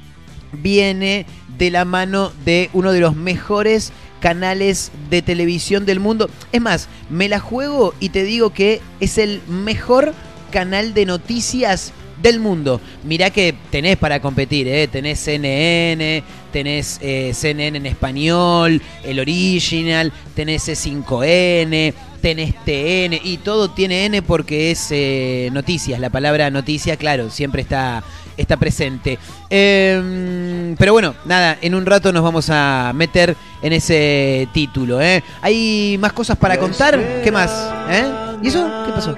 viene 0.51 1.25
de 1.57 1.71
la 1.71 1.85
mano 1.85 2.31
de 2.45 2.69
uno 2.73 2.91
de 2.91 2.99
los 2.99 3.15
mejores 3.15 3.91
canales 4.19 4.91
de 5.09 5.21
televisión 5.21 5.85
del 5.85 5.99
mundo. 5.99 6.29
Es 6.51 6.61
más, 6.61 6.87
me 7.09 7.29
la 7.29 7.39
juego 7.39 7.93
y 7.99 8.09
te 8.09 8.23
digo 8.23 8.51
que 8.51 8.81
es 8.99 9.17
el 9.17 9.41
mejor 9.47 10.13
canal 10.51 10.93
de 10.93 11.05
noticias 11.05 11.93
del 12.21 12.39
mundo. 12.39 12.81
Mirá 13.03 13.29
que 13.29 13.53
tenés 13.69 13.97
para 13.97 14.19
competir, 14.19 14.67
¿eh? 14.67 14.87
tenés 14.87 15.19
CNN, 15.19 16.23
tenés 16.51 16.99
eh, 17.01 17.31
CNN 17.33 17.77
en 17.77 17.85
español, 17.85 18.81
el 19.03 19.19
original, 19.19 20.11
tenés 20.33 20.67
E5N, 20.67 21.93
tenés 22.17 22.53
TN 22.65 23.19
y 23.23 23.39
todo 23.43 23.69
tiene 23.69 24.05
N 24.05 24.21
porque 24.21 24.71
es 24.71 24.87
eh, 24.91 25.49
noticias. 25.51 25.99
La 25.99 26.09
palabra 26.09 26.49
noticia, 26.49 26.97
claro, 26.97 27.29
siempre 27.29 27.61
está, 27.61 28.03
está 28.37 28.57
presente. 28.57 29.17
Em, 29.49 30.75
pero 30.77 30.93
bueno, 30.93 31.15
nada, 31.25 31.57
en 31.61 31.75
un 31.75 31.85
rato 31.85 32.11
nos 32.13 32.23
vamos 32.23 32.49
a 32.49 32.91
meter 32.95 33.35
en 33.61 33.73
ese 33.73 34.47
título. 34.53 35.01
¿eh? 35.01 35.23
¿Hay 35.41 35.97
más 35.99 36.13
cosas 36.13 36.37
para 36.37 36.57
contar? 36.57 36.99
¿Qué 37.23 37.31
más? 37.31 37.51
¿Eh? 37.89 38.05
¿Y 38.43 38.47
eso? 38.47 38.83
¿Qué 38.85 38.91
pasó? 38.91 39.15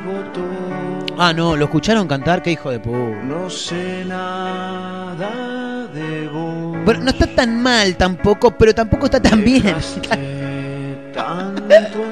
Ah, 1.18 1.34
no, 1.34 1.58
¿lo 1.58 1.65
escucharon 1.65 2.08
cantar? 2.08 2.41
¡Qué 2.41 2.51
hijo 2.51 2.72
de 2.72 2.79
puta! 2.79 3.24
No 3.24 3.50
sé 3.50 4.06
nada 4.06 5.88
de 5.94 6.29
vos. 6.29 6.77
Bueno, 6.86 7.03
no 7.03 7.10
está 7.10 7.27
tan 7.27 7.62
mal 7.62 7.98
tampoco, 7.98 8.58
pero 8.58 8.74
tampoco 8.74 9.06
está 9.08 9.22
tan 9.22 9.44
bien. 9.44 9.63
Tanto. 11.13 12.09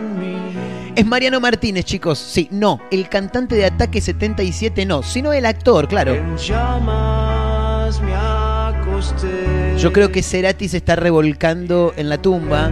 Es 0.98 1.06
Mariano 1.06 1.40
Martínez, 1.40 1.86
chicos. 1.86 2.18
Sí, 2.18 2.48
no. 2.50 2.82
El 2.90 3.08
cantante 3.08 3.54
de 3.54 3.66
Ataque 3.66 4.02
77 4.02 4.84
no, 4.88 5.04
sino 5.04 5.32
el 5.32 5.46
actor, 5.46 5.88
claro. 5.88 6.16
En 6.16 6.36
llamas 6.38 8.02
me 8.02 8.16
acosté. 8.16 9.76
Yo 9.78 9.94
creo 9.94 10.12
que 10.12 10.24
Cerati 10.24 10.68
se 10.68 10.78
está 10.78 10.96
revolcando 10.96 11.94
en 11.98 12.10
la 12.10 12.18
tumba. 12.18 12.72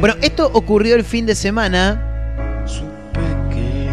Bueno, 0.00 0.16
esto 0.22 0.50
ocurrió 0.54 0.94
el 0.94 1.04
fin 1.04 1.26
de 1.26 1.34
semana. 1.34 2.64
Supe 2.64 3.20
que 3.50 3.88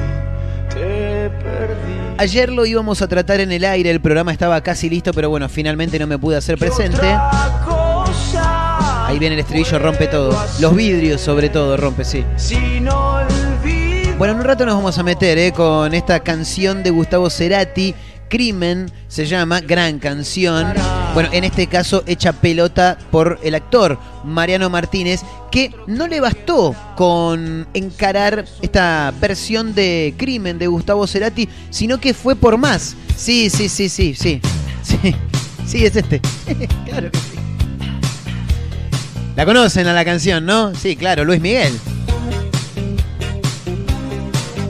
te 0.69 1.29
perdí. 1.43 2.15
Ayer 2.17 2.53
lo 2.53 2.65
íbamos 2.65 3.01
a 3.01 3.09
tratar 3.09 3.41
en 3.41 3.51
el 3.51 3.65
aire, 3.65 3.91
el 3.91 3.99
programa 3.99 4.31
estaba 4.31 4.61
casi 4.61 4.89
listo, 4.89 5.11
pero 5.11 5.29
bueno, 5.29 5.49
finalmente 5.49 5.99
no 5.99 6.07
me 6.07 6.17
pude 6.17 6.37
hacer 6.37 6.57
presente. 6.57 7.17
Ahí 9.15 9.19
viene 9.19 9.35
el 9.35 9.39
estribillo, 9.39 9.79
rompe 9.79 10.07
todo. 10.07 10.37
Los 10.59 10.75
vidrios 10.75 11.21
sobre 11.21 11.47
todo 11.47 11.77
rompe, 11.77 12.03
sí. 12.03 12.25
Bueno, 14.17 14.33
en 14.33 14.39
un 14.39 14.43
rato 14.43 14.65
nos 14.65 14.75
vamos 14.75 14.97
a 14.97 15.03
meter 15.03 15.37
eh, 15.37 15.53
con 15.53 15.93
esta 15.93 16.19
canción 16.19 16.83
de 16.83 16.89
Gustavo 16.89 17.29
Cerati, 17.29 17.95
Crimen, 18.27 18.91
se 19.07 19.25
llama, 19.25 19.61
gran 19.61 19.99
canción. 19.99 20.73
Bueno, 21.13 21.29
en 21.31 21.45
este 21.45 21.67
caso 21.67 22.03
hecha 22.05 22.33
pelota 22.33 22.97
por 23.09 23.39
el 23.41 23.55
actor 23.55 23.97
Mariano 24.25 24.69
Martínez, 24.69 25.21
que 25.49 25.73
no 25.87 26.07
le 26.07 26.19
bastó 26.19 26.75
con 26.97 27.69
encarar 27.73 28.43
esta 28.61 29.13
versión 29.21 29.73
de 29.73 30.13
Crimen 30.17 30.59
de 30.59 30.67
Gustavo 30.67 31.07
Cerati, 31.07 31.47
sino 31.69 32.01
que 32.01 32.13
fue 32.13 32.35
por 32.35 32.57
más. 32.57 32.97
Sí, 33.15 33.49
sí, 33.49 33.69
sí, 33.69 33.87
sí, 33.87 34.13
sí. 34.13 34.41
Sí, 34.83 35.15
sí 35.65 35.85
es 35.85 35.95
este. 35.95 36.19
claro 36.85 37.09
sí. 37.13 37.34
La 39.35 39.45
conocen 39.45 39.87
a 39.87 39.93
la 39.93 40.05
canción, 40.05 40.45
¿no? 40.45 40.73
Sí, 40.75 40.95
claro, 40.95 41.25
Luis 41.25 41.41
Miguel. 41.41 41.77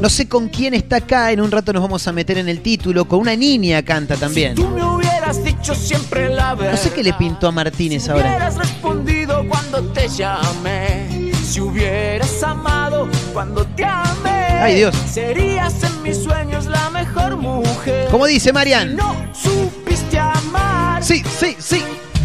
No 0.01 0.09
sé 0.09 0.27
con 0.27 0.49
quién 0.49 0.73
está 0.73 0.97
acá, 0.97 1.31
en 1.31 1.41
un 1.41 1.51
rato 1.51 1.71
nos 1.73 1.81
vamos 1.81 2.07
a 2.07 2.11
meter 2.11 2.37
en 2.37 2.49
el 2.49 2.61
título, 2.61 3.05
con 3.05 3.19
una 3.19 3.35
niña 3.35 3.81
canta 3.83 4.15
también. 4.15 4.55
Tú 4.55 4.67
me 4.67 4.83
hubieras 4.83 5.43
dicho 5.43 5.73
siempre 5.73 6.29
la 6.29 6.53
verdad. 6.55 6.73
No 6.73 6.77
sé 6.77 6.91
qué 6.91 7.03
le 7.03 7.13
pintó 7.13 7.47
a 7.47 7.51
Martínez 7.51 8.03
Si 8.03 8.09
ahora. 8.11 8.27
hubieras 8.27 8.55
respondido 8.55 9.45
cuando 9.47 9.83
te 9.93 10.07
llamé. 10.09 11.31
Si 11.47 11.61
hubieras 11.61 12.43
amado 12.43 13.07
cuando 13.33 13.65
te 13.67 13.85
amé. 13.85 14.29
Ay, 14.61 14.75
Dios. 14.75 14.95
Serías 15.11 15.73
en 15.83 16.01
mis 16.03 16.23
sueños 16.23 16.65
la 16.65 16.89
mejor 16.89 17.37
mujer. 17.37 18.07
¿Cómo 18.11 18.25
dice 18.25 18.49
Si 18.49 18.53
Marian? 18.53 18.95
no 18.95 19.15
supiste 19.33 20.17
amar. 20.19 21.03
Sí, 21.03 21.23
sí, 21.39 21.55
sí. 21.59 21.83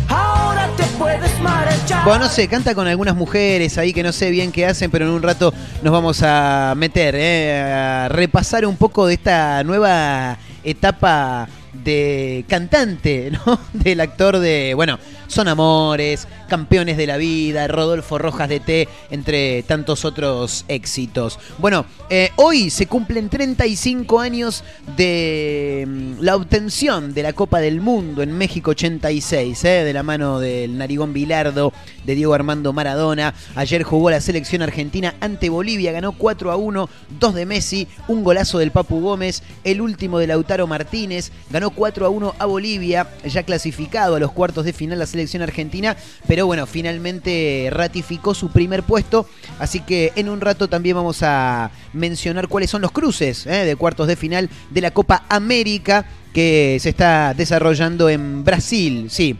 Ahora. 0.09 0.70
Bueno, 2.04 2.25
no 2.25 2.28
sé, 2.28 2.47
canta 2.47 2.75
con 2.75 2.87
algunas 2.87 3.16
mujeres 3.16 3.78
ahí 3.78 3.95
que 3.95 4.02
no 4.02 4.12
sé 4.12 4.30
bien 4.30 4.52
qué 4.52 4.66
hacen, 4.66 4.90
pero 4.90 5.07
en 5.07 5.12
un 5.12 5.23
rato 5.23 5.52
nos 5.83 5.92
vamos 5.92 6.23
a 6.23 6.75
meter, 6.76 7.14
eh, 7.16 7.62
a 7.62 8.09
repasar 8.11 8.66
un 8.66 8.76
poco 8.76 9.07
de 9.07 9.14
esta 9.14 9.64
nueva 9.64 10.37
etapa 10.62 11.49
de 11.73 12.45
cantante, 12.49 13.30
¿no? 13.47 13.59
Del 13.73 14.00
actor 14.00 14.38
de, 14.38 14.75
bueno, 14.75 14.99
Son 15.31 15.47
Amores, 15.47 16.27
Campeones 16.49 16.97
de 16.97 17.07
la 17.07 17.17
Vida, 17.17 17.69
Rodolfo 17.69 18.19
Rojas 18.19 18.49
de 18.49 18.59
T, 18.59 18.89
entre 19.13 19.63
tantos 19.63 20.05
otros 20.05 20.65
éxitos. 20.67 21.39
Bueno, 21.59 21.87
eh, 22.09 22.31
hoy 22.35 22.69
se 22.69 22.89
cumplen 22.89 23.29
35 23.29 24.19
años 24.19 24.65
de 24.97 25.87
mm, 25.87 26.15
la 26.21 26.35
obtención 26.35 27.15
de 27.15 27.23
la 27.23 27.33
Copa 27.33 27.61
del 27.61 27.81
Mundo 27.81 28.25
en 28.25 28.37
México 28.37 28.73
86, 28.73 29.65
eh, 29.65 29.69
de 29.85 29.93
la 29.93 30.03
mano 30.03 30.41
del 30.41 30.77
Narigón 30.77 31.13
Bilardo, 31.13 31.73
de 32.05 32.17
Diego 32.17 32.35
Armando 32.35 32.73
Maradona. 32.73 33.33
Ayer 33.55 33.85
jugó 33.85 34.11
la 34.11 34.21
selección 34.21 34.63
argentina 34.63 35.15
ante 35.21 35.49
Bolivia, 35.49 35.93
ganó 35.93 36.11
4 36.11 36.51
a 36.51 36.57
1, 36.57 36.89
2 37.21 37.35
de 37.37 37.47
Messi, 37.47 37.87
un 38.09 38.25
golazo 38.25 38.59
del 38.59 38.73
Papu 38.73 39.01
Gómez, 39.01 39.45
el 39.63 39.81
último 39.81 40.19
de 40.19 40.27
Lautaro 40.27 40.67
Martínez, 40.67 41.31
ganó 41.51 41.71
4 41.71 42.05
a 42.05 42.09
1 42.09 42.35
a 42.37 42.47
Bolivia, 42.47 43.09
ya 43.25 43.45
clasificado 43.45 44.17
a 44.17 44.21
los 44.21 44.33
cuartos 44.33 44.65
de 44.65 44.73
final 44.73 44.99
la 44.99 45.07
selección 45.07 45.20
selección 45.21 45.43
argentina, 45.43 45.97
pero 46.27 46.47
bueno, 46.47 46.67
finalmente 46.67 47.69
ratificó 47.71 48.35
su 48.35 48.50
primer 48.50 48.83
puesto, 48.83 49.27
así 49.59 49.81
que 49.81 50.12
en 50.17 50.29
un 50.29 50.41
rato 50.41 50.69
también 50.69 50.97
vamos 50.97 51.23
a 51.23 51.71
mencionar 51.93 52.49
cuáles 52.49 52.71
son 52.71 52.83
los 52.83 52.93
cruces 52.93 53.47
¿eh? 53.47 53.65
de 53.65 53.77
cuartos 53.77 54.07
de 54.07 54.17
final 54.17 54.49
de 54.71 54.81
la 54.81 54.93
Copa 54.93 55.25
América 55.29 56.07
que 56.33 56.79
se 56.81 56.91
está 56.91 57.35
desarrollando 57.35 58.09
en 58.09 58.45
Brasil, 58.45 59.09
sí, 59.11 59.37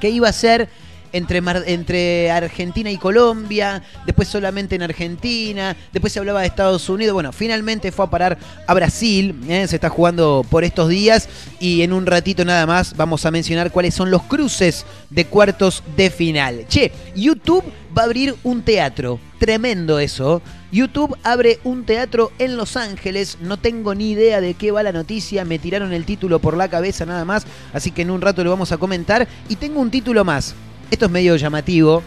que 0.00 0.10
iba 0.10 0.28
a 0.28 0.32
ser 0.32 0.68
entre, 1.16 1.42
entre 1.66 2.30
Argentina 2.30 2.90
y 2.90 2.96
Colombia, 2.96 3.82
después 4.04 4.28
solamente 4.28 4.74
en 4.74 4.82
Argentina, 4.82 5.76
después 5.92 6.12
se 6.12 6.18
hablaba 6.18 6.40
de 6.40 6.46
Estados 6.46 6.88
Unidos, 6.88 7.14
bueno, 7.14 7.32
finalmente 7.32 7.92
fue 7.92 8.04
a 8.04 8.10
parar 8.10 8.38
a 8.66 8.74
Brasil, 8.74 9.34
¿eh? 9.48 9.66
se 9.66 9.76
está 9.76 9.88
jugando 9.88 10.44
por 10.48 10.64
estos 10.64 10.88
días 10.88 11.28
y 11.60 11.82
en 11.82 11.92
un 11.92 12.06
ratito 12.06 12.44
nada 12.44 12.66
más 12.66 12.96
vamos 12.96 13.24
a 13.26 13.30
mencionar 13.30 13.70
cuáles 13.70 13.94
son 13.94 14.10
los 14.10 14.22
cruces 14.22 14.84
de 15.10 15.26
cuartos 15.26 15.82
de 15.96 16.10
final. 16.10 16.66
Che, 16.68 16.92
YouTube 17.14 17.64
va 17.96 18.02
a 18.02 18.04
abrir 18.04 18.34
un 18.42 18.62
teatro, 18.62 19.18
tremendo 19.38 19.98
eso. 19.98 20.42
YouTube 20.72 21.16
abre 21.22 21.58
un 21.64 21.84
teatro 21.84 22.32
en 22.38 22.56
Los 22.56 22.76
Ángeles. 22.76 23.38
No 23.40 23.56
tengo 23.56 23.94
ni 23.94 24.10
idea 24.10 24.40
de 24.40 24.54
qué 24.54 24.72
va 24.72 24.82
la 24.82 24.92
noticia. 24.92 25.44
Me 25.44 25.58
tiraron 25.58 25.92
el 25.92 26.04
título 26.04 26.38
por 26.38 26.56
la 26.56 26.68
cabeza 26.68 27.06
nada 27.06 27.24
más. 27.24 27.46
Así 27.72 27.92
que 27.92 28.02
en 28.02 28.10
un 28.10 28.20
rato 28.20 28.44
lo 28.44 28.50
vamos 28.50 28.72
a 28.72 28.76
comentar. 28.76 29.26
Y 29.48 29.56
tengo 29.56 29.80
un 29.80 29.90
título 29.90 30.24
más. 30.24 30.54
Esto 30.90 31.06
es 31.06 31.10
medio 31.10 31.36
llamativo, 31.36 32.02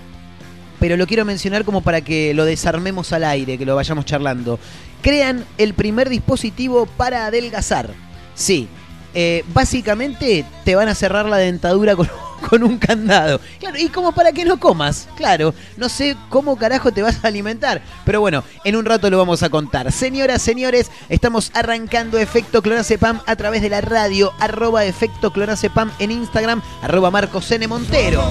pero 0.80 0.96
lo 0.96 1.06
quiero 1.06 1.26
mencionar 1.26 1.66
como 1.66 1.82
para 1.82 2.02
que 2.02 2.34
lo 2.34 2.46
desarmemos 2.46 3.12
al 3.12 3.24
aire, 3.24 3.58
que 3.58 3.66
lo 3.66 3.76
vayamos 3.76 4.06
charlando. 4.06 4.60
Crean 5.02 5.46
el 5.58 5.74
primer 5.74 6.10
dispositivo 6.10 6.86
para 6.86 7.26
adelgazar. 7.26 7.90
Sí, 8.36 8.68
eh, 9.14 9.44
básicamente 9.54 10.46
te 10.64 10.76
van 10.76 10.88
a 10.88 10.96
cerrar 10.96 11.26
la 11.26 11.38
dentadura 11.38 11.96
con, 11.96 12.10
con, 12.40 12.64
un 12.64 12.78
candado. 12.78 13.40
Claro, 13.60 13.78
y 13.78 13.90
como 13.90 14.12
para 14.12 14.32
que 14.32 14.46
no 14.46 14.60
comas, 14.60 15.08
claro. 15.16 15.54
No 15.78 15.90
sé 15.90 16.16
cómo 16.30 16.58
carajo 16.58 16.92
te 16.92 17.02
vas 17.02 17.24
a 17.24 17.28
alimentar. 17.28 17.82
Pero 18.06 18.22
bueno, 18.22 18.44
en 18.64 18.76
un 18.76 18.86
rato 18.86 19.10
lo 19.10 19.18
vamos 19.18 19.44
a 19.44 19.50
contar. 19.50 19.92
Señoras, 19.92 20.42
señores, 20.42 20.92
estamos 21.10 21.52
arrancando 21.54 22.18
Efecto 22.18 22.62
Clonacepam 22.62 23.22
a 23.26 23.36
través 23.36 23.62
de 23.62 23.70
la 23.70 23.82
radio, 23.82 24.34
arroba 24.40 24.86
Efecto 24.86 25.32
Clonacepam 25.32 25.92
en 26.00 26.12
Instagram, 26.12 26.62
arroba 26.82 27.12
Marcos 27.12 27.52
N. 27.52 27.68
Montero. 27.68 28.24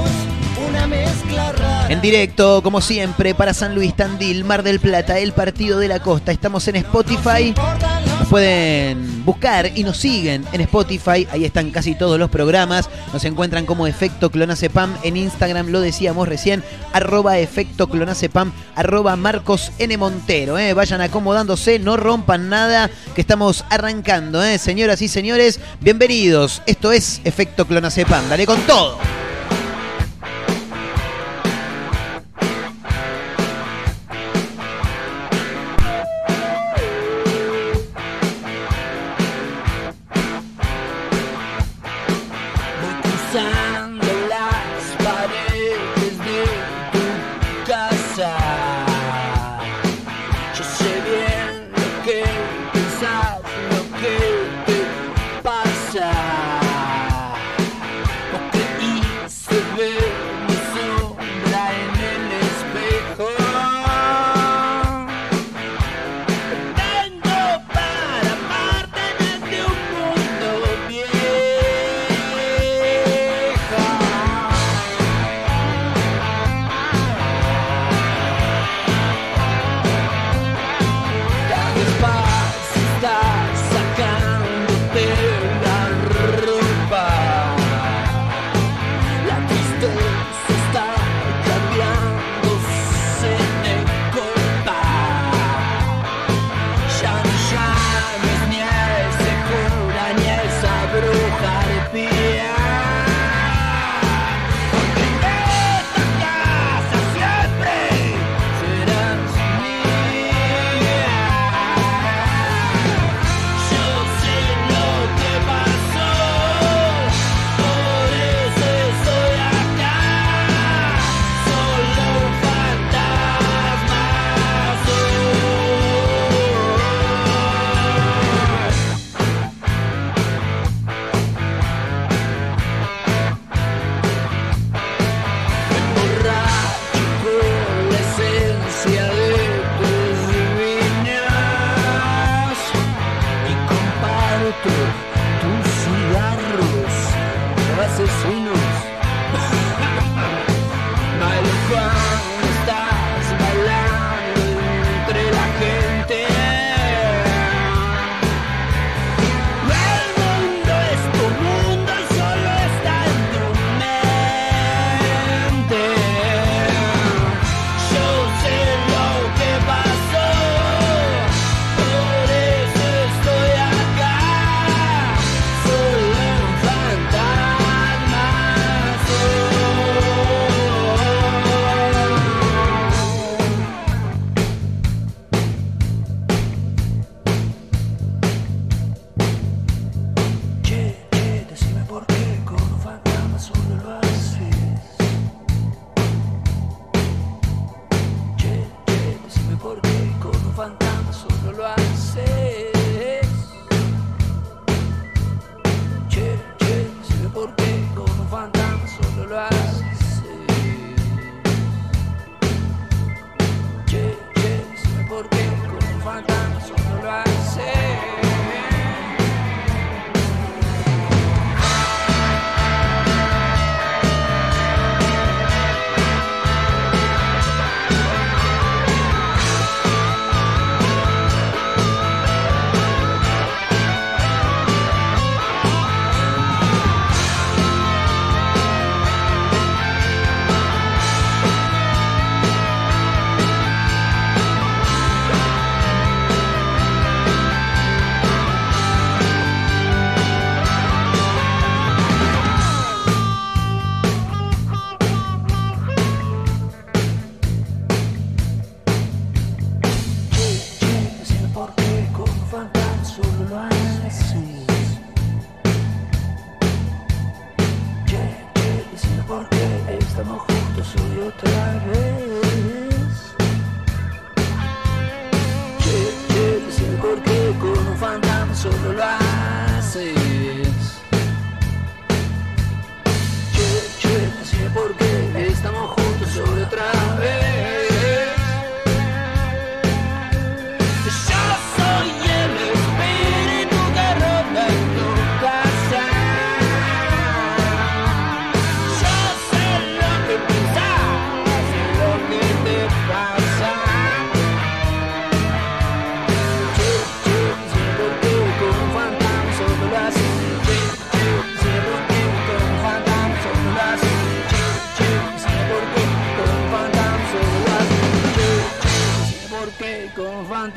En 1.89 2.01
directo, 2.01 2.63
como 2.63 2.81
siempre, 2.81 3.35
para 3.35 3.55
San 3.55 3.75
Luis, 3.75 3.95
Tandil, 3.95 4.45
Mar 4.45 4.63
del 4.63 4.81
Plata, 4.81 5.19
el 5.19 5.33
Partido 5.33 5.79
de 5.79 5.89
la 5.89 6.01
Costa. 6.01 6.33
Estamos 6.33 6.69
en 6.69 6.77
Spotify. 6.77 7.55
Pueden 8.29 9.25
buscar 9.25 9.71
y 9.75 9.85
nos 9.85 9.97
siguen 9.97 10.45
en 10.53 10.61
Spotify. 10.63 11.27
Ahí 11.31 11.45
están 11.45 11.71
casi 11.71 11.95
todos 11.95 12.19
los 12.19 12.31
programas. 12.31 12.91
Nos 13.13 13.25
encuentran 13.25 13.65
como 13.65 13.87
Efecto 13.87 14.31
Clonacepam 14.31 14.95
en 15.03 15.17
Instagram. 15.17 15.69
Lo 15.69 15.81
decíamos 15.81 16.29
recién. 16.29 16.63
Arroba 16.93 17.39
Efecto 17.39 17.89
Clonacepam. 17.89 18.53
Arroba 18.75 19.17
Marcos 19.17 19.73
N. 19.79 19.97
Montero. 19.97 20.59
¿eh? 20.59 20.75
Vayan 20.75 21.01
acomodándose. 21.01 21.79
No 21.79 21.97
rompan 21.97 22.49
nada. 22.49 22.91
Que 23.15 23.21
estamos 23.21 23.65
arrancando. 23.71 24.45
¿eh? 24.45 24.59
Señoras 24.59 25.01
y 25.03 25.09
señores, 25.09 25.61
bienvenidos. 25.81 26.63
Esto 26.67 26.93
es 26.93 27.21
Efecto 27.25 27.67
Clonacepam. 27.67 28.29
Dale 28.29 28.47
con 28.47 28.61
todo. 28.63 28.99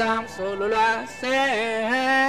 Con 0.02 0.10
un 0.10 0.16
fantasma 0.18 0.28
solo 0.28 0.68
lo 0.68 0.80
haces. 0.80 2.21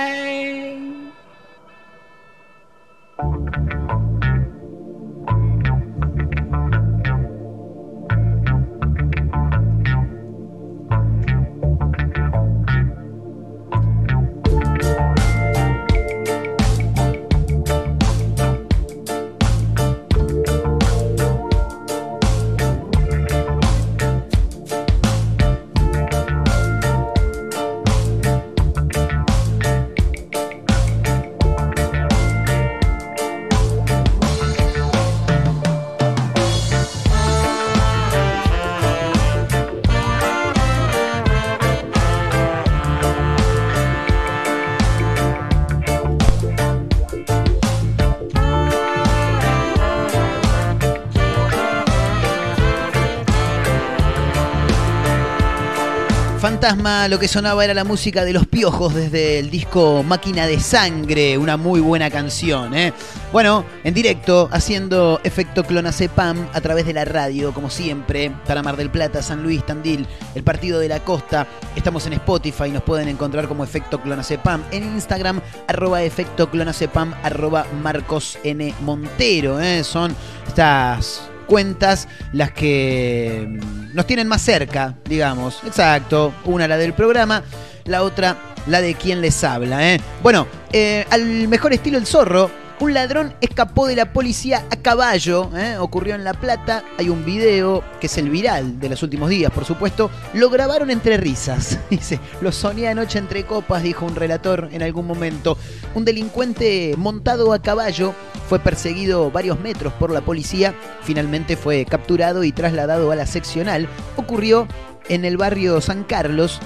Fantasma, 56.62 57.08
lo 57.08 57.18
que 57.18 57.26
sonaba 57.26 57.64
era 57.64 57.74
la 57.74 57.82
música 57.82 58.24
de 58.24 58.32
los 58.32 58.46
piojos 58.46 58.94
desde 58.94 59.40
el 59.40 59.50
disco 59.50 60.04
Máquina 60.04 60.46
de 60.46 60.60
Sangre, 60.60 61.36
una 61.36 61.56
muy 61.56 61.80
buena 61.80 62.08
canción. 62.08 62.72
¿eh? 62.72 62.92
Bueno, 63.32 63.64
en 63.82 63.92
directo, 63.92 64.48
haciendo 64.52 65.20
efecto 65.24 65.64
Clonacepam 65.64 66.46
a 66.52 66.60
través 66.60 66.86
de 66.86 66.92
la 66.92 67.04
radio, 67.04 67.52
como 67.52 67.68
siempre, 67.68 68.30
para 68.46 68.62
Mar 68.62 68.76
del 68.76 68.90
Plata, 68.90 69.22
San 69.22 69.42
Luis, 69.42 69.66
Tandil, 69.66 70.06
el 70.36 70.44
Partido 70.44 70.78
de 70.78 70.86
la 70.86 71.00
Costa. 71.00 71.48
Estamos 71.74 72.06
en 72.06 72.12
Spotify, 72.12 72.70
nos 72.70 72.84
pueden 72.84 73.08
encontrar 73.08 73.48
como 73.48 73.64
efecto 73.64 74.00
Clonacepam. 74.00 74.62
En 74.70 74.84
Instagram, 74.84 75.40
arroba 75.66 76.04
efecto 76.04 76.48
Clonacepam, 76.48 77.12
arroba 77.24 77.66
Marcos 77.82 78.38
N. 78.44 78.72
Montero. 78.82 79.60
¿eh? 79.60 79.82
Son 79.82 80.14
estas 80.46 81.31
cuentas 81.52 82.08
las 82.32 82.50
que 82.52 83.46
mm, 83.46 83.94
nos 83.94 84.06
tienen 84.06 84.26
más 84.26 84.40
cerca, 84.40 84.94
digamos. 85.04 85.60
Exacto. 85.66 86.32
Una 86.46 86.66
la 86.66 86.78
del 86.78 86.94
programa, 86.94 87.42
la 87.84 88.04
otra 88.04 88.38
la 88.68 88.80
de 88.80 88.94
quien 88.94 89.20
les 89.20 89.44
habla. 89.44 89.92
¿eh? 89.92 90.00
Bueno, 90.22 90.46
eh, 90.72 91.04
al 91.10 91.48
mejor 91.48 91.74
estilo 91.74 91.98
el 91.98 92.06
zorro. 92.06 92.61
Un 92.82 92.94
ladrón 92.94 93.32
escapó 93.40 93.86
de 93.86 93.94
la 93.94 94.12
policía 94.12 94.66
a 94.68 94.74
caballo, 94.74 95.56
¿eh? 95.56 95.76
ocurrió 95.78 96.16
en 96.16 96.24
La 96.24 96.34
Plata, 96.34 96.82
hay 96.98 97.10
un 97.10 97.24
video 97.24 97.84
que 98.00 98.08
es 98.08 98.18
el 98.18 98.28
viral 98.28 98.80
de 98.80 98.88
los 98.88 99.04
últimos 99.04 99.30
días, 99.30 99.52
por 99.52 99.64
supuesto, 99.64 100.10
lo 100.34 100.50
grabaron 100.50 100.90
entre 100.90 101.16
risas, 101.16 101.78
dice, 101.90 102.18
lo 102.40 102.50
soñé 102.50 102.88
anoche 102.88 103.20
entre 103.20 103.44
copas, 103.44 103.84
dijo 103.84 104.04
un 104.04 104.16
relator 104.16 104.68
en 104.72 104.82
algún 104.82 105.06
momento. 105.06 105.56
Un 105.94 106.04
delincuente 106.04 106.96
montado 106.98 107.52
a 107.52 107.62
caballo 107.62 108.14
fue 108.48 108.58
perseguido 108.58 109.30
varios 109.30 109.60
metros 109.60 109.92
por 109.92 110.10
la 110.10 110.22
policía, 110.22 110.74
finalmente 111.04 111.56
fue 111.56 111.84
capturado 111.84 112.42
y 112.42 112.50
trasladado 112.50 113.12
a 113.12 113.14
la 113.14 113.26
seccional. 113.26 113.88
Ocurrió 114.16 114.66
en 115.08 115.24
el 115.24 115.36
barrio 115.36 115.80
San 115.80 116.02
Carlos 116.02 116.58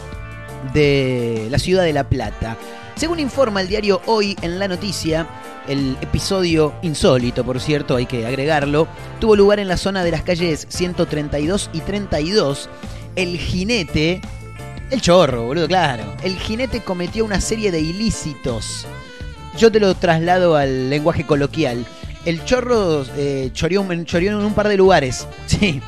de 0.73 1.49
la 1.51 1.59
ciudad 1.59 1.85
de 1.85 1.93
La 1.93 2.09
Plata. 2.09 2.57
Según 2.97 3.21
informa 3.21 3.61
el 3.61 3.69
diario 3.69 4.01
Hoy 4.07 4.37
en 4.43 4.59
la 4.59 4.69
noticia, 4.69 5.27
el 5.69 5.97
episodio 6.01 6.73
insólito, 6.83 7.45
por 7.45 7.61
cierto, 7.61 7.95
hay 7.97 8.07
que 8.07 8.27
agregarlo, 8.27 8.89
tuvo 9.21 9.37
lugar 9.37 9.61
en 9.61 9.69
la 9.69 9.77
zona 9.77 10.03
de 10.03 10.11
las 10.11 10.23
calles 10.23 10.67
132 10.71 11.71
y 11.75 11.81
32. 11.81 12.69
El 13.17 13.39
jinete, 13.39 14.21
el 14.91 15.01
chorro, 15.03 15.45
boludo, 15.45 15.69
claro. 15.69 16.05
El 16.23 16.37
jinete 16.39 16.81
cometió 16.81 17.25
una 17.25 17.41
serie 17.41 17.71
de 17.71 17.81
ilícitos. 17.81 18.87
Yo 19.59 19.71
te 19.71 19.81
lo 19.81 19.95
traslado 19.95 20.57
al 20.57 20.89
lenguaje 20.91 21.25
coloquial. 21.25 21.85
El 22.25 22.45
chorro 22.45 23.05
eh, 23.17 23.51
choreó, 23.53 23.85
en- 23.93 24.35
un 24.37 24.55
par 24.55 24.69
de 24.69 24.77
lugares. 24.77 25.27
Sí. 25.47 25.81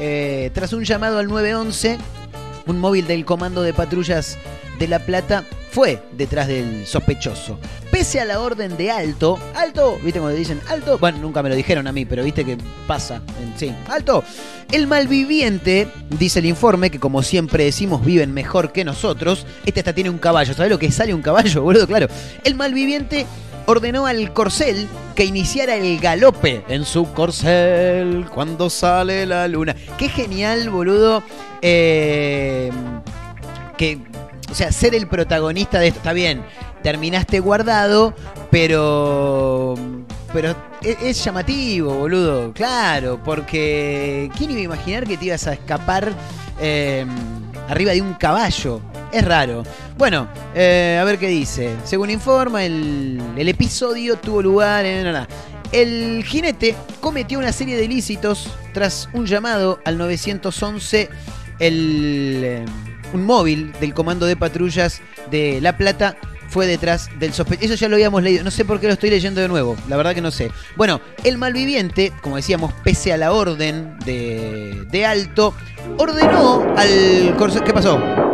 Eh, 0.00 0.50
tras 0.54 0.72
un 0.72 0.84
llamado 0.84 1.18
al 1.18 1.26
911, 1.26 1.98
un 2.66 2.78
móvil 2.78 3.06
del 3.08 3.24
Comando 3.24 3.62
de 3.62 3.72
Patrullas 3.74 4.38
de 4.78 4.86
La 4.86 5.00
Plata 5.00 5.42
fue 5.78 6.02
detrás 6.10 6.48
del 6.48 6.88
sospechoso. 6.88 7.56
Pese 7.92 8.18
a 8.18 8.24
la 8.24 8.40
orden 8.40 8.76
de 8.76 8.90
alto, 8.90 9.38
alto, 9.54 9.96
¿viste 10.02 10.18
cuando 10.18 10.36
dicen 10.36 10.60
alto? 10.68 10.98
Bueno, 10.98 11.18
nunca 11.18 11.40
me 11.40 11.48
lo 11.48 11.54
dijeron 11.54 11.86
a 11.86 11.92
mí, 11.92 12.04
pero 12.04 12.24
viste 12.24 12.44
que 12.44 12.58
pasa. 12.88 13.22
Sí, 13.56 13.72
alto. 13.88 14.24
El 14.72 14.88
malviviente, 14.88 15.86
dice 16.10 16.40
el 16.40 16.46
informe, 16.46 16.90
que 16.90 16.98
como 16.98 17.22
siempre 17.22 17.62
decimos, 17.62 18.04
viven 18.04 18.34
mejor 18.34 18.72
que 18.72 18.84
nosotros. 18.84 19.46
Este 19.66 19.78
hasta 19.78 19.92
tiene 19.92 20.10
un 20.10 20.18
caballo. 20.18 20.52
¿Sabes 20.52 20.72
lo 20.72 20.80
que 20.80 20.90
sale 20.90 21.14
un 21.14 21.22
caballo, 21.22 21.62
boludo? 21.62 21.86
Claro. 21.86 22.08
El 22.42 22.56
malviviente 22.56 23.24
ordenó 23.66 24.06
al 24.06 24.32
corcel 24.32 24.88
que 25.14 25.26
iniciara 25.26 25.76
el 25.76 26.00
galope 26.00 26.64
en 26.68 26.84
su 26.84 27.12
corcel 27.12 28.26
cuando 28.34 28.68
sale 28.68 29.26
la 29.26 29.46
luna. 29.46 29.76
Qué 29.96 30.08
genial, 30.08 30.70
boludo. 30.70 31.22
Eh, 31.62 32.72
que, 33.76 34.00
o 34.50 34.54
sea, 34.54 34.72
ser 34.72 34.94
el 34.94 35.06
protagonista 35.06 35.78
de 35.78 35.88
esto, 35.88 35.98
está 35.98 36.12
bien, 36.12 36.42
terminaste 36.82 37.40
guardado, 37.40 38.14
pero... 38.50 39.74
Pero 40.32 40.54
es, 40.82 40.96
es 41.02 41.24
llamativo, 41.24 41.94
boludo, 41.94 42.52
claro, 42.52 43.18
porque 43.24 44.30
¿quién 44.36 44.50
iba 44.50 44.60
a 44.60 44.64
imaginar 44.64 45.06
que 45.06 45.16
te 45.16 45.24
ibas 45.24 45.46
a 45.46 45.54
escapar 45.54 46.12
eh, 46.60 47.06
arriba 47.68 47.92
de 47.92 48.02
un 48.02 48.12
caballo? 48.12 48.82
Es 49.10 49.24
raro. 49.24 49.62
Bueno, 49.96 50.28
eh, 50.54 50.98
a 51.00 51.04
ver 51.04 51.18
qué 51.18 51.28
dice. 51.28 51.76
Según 51.84 52.10
informa, 52.10 52.62
el, 52.62 53.20
el 53.36 53.48
episodio 53.48 54.16
tuvo 54.16 54.42
lugar 54.42 54.84
en... 54.84 55.26
El 55.72 56.24
jinete 56.24 56.74
cometió 57.00 57.38
una 57.38 57.52
serie 57.52 57.76
de 57.76 57.84
ilícitos 57.84 58.50
tras 58.72 59.08
un 59.12 59.26
llamado 59.26 59.80
al 59.84 59.98
911, 59.98 61.10
el, 61.58 62.40
eh, 62.44 62.64
un 63.12 63.24
móvil 63.24 63.72
del 63.80 63.94
Comando 63.94 64.26
de 64.26 64.36
Patrullas 64.36 65.00
de 65.30 65.60
La 65.60 65.76
Plata 65.76 66.16
fue 66.48 66.66
detrás 66.66 67.10
del 67.18 67.32
sospechoso. 67.32 67.66
Eso 67.66 67.74
ya 67.74 67.88
lo 67.88 67.96
habíamos 67.96 68.22
leído, 68.22 68.42
no 68.44 68.50
sé 68.50 68.64
por 68.64 68.80
qué 68.80 68.86
lo 68.86 68.94
estoy 68.94 69.10
leyendo 69.10 69.40
de 69.40 69.48
nuevo, 69.48 69.76
la 69.88 69.96
verdad 69.96 70.14
que 70.14 70.20
no 70.20 70.30
sé. 70.30 70.50
Bueno, 70.76 71.00
el 71.24 71.38
malviviente, 71.38 72.12
como 72.22 72.36
decíamos, 72.36 72.72
pese 72.84 73.12
a 73.12 73.16
la 73.16 73.32
orden 73.32 73.98
de, 74.04 74.86
de 74.90 75.06
alto, 75.06 75.54
ordenó 75.98 76.64
al. 76.76 77.36
¿Qué 77.64 77.72
pasó? 77.72 78.27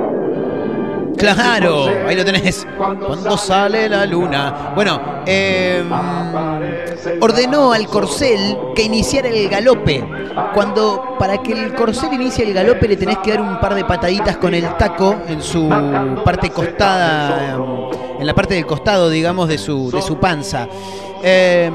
Claro, 1.33 1.87
ahí 2.07 2.15
lo 2.15 2.25
tenés. 2.25 2.67
Cuando 2.77 3.39
sale 3.39 3.89
la 3.89 4.05
luna. 4.05 4.73
Bueno, 4.75 5.23
eh, 5.27 5.83
ordenó 7.21 7.73
al 7.73 7.87
corcel 7.87 8.59
que 8.75 8.83
iniciara 8.83 9.29
el 9.29 9.49
galope. 9.49 10.05
Cuando 10.53 11.17
para 11.19 11.39
que 11.39 11.53
el 11.53 11.75
corcel 11.75 12.13
inicie 12.13 12.45
el 12.45 12.53
galope 12.53 12.89
le 12.89 12.97
tenés 12.97 13.19
que 13.19 13.31
dar 13.31 13.41
un 13.41 13.59
par 13.61 13.75
de 13.75 13.85
pataditas 13.85 14.37
con 14.37 14.53
el 14.53 14.77
taco 14.77 15.17
en 15.29 15.43
su 15.43 15.69
parte 16.25 16.51
costada, 16.51 17.57
en 18.19 18.27
la 18.27 18.35
parte 18.35 18.55
del 18.55 18.67
costado, 18.67 19.09
digamos, 19.09 19.49
de 19.49 19.59
su, 19.59 19.91
de 19.91 20.03
su 20.03 20.19
panza. 20.19 20.69
Eh, 21.23 21.71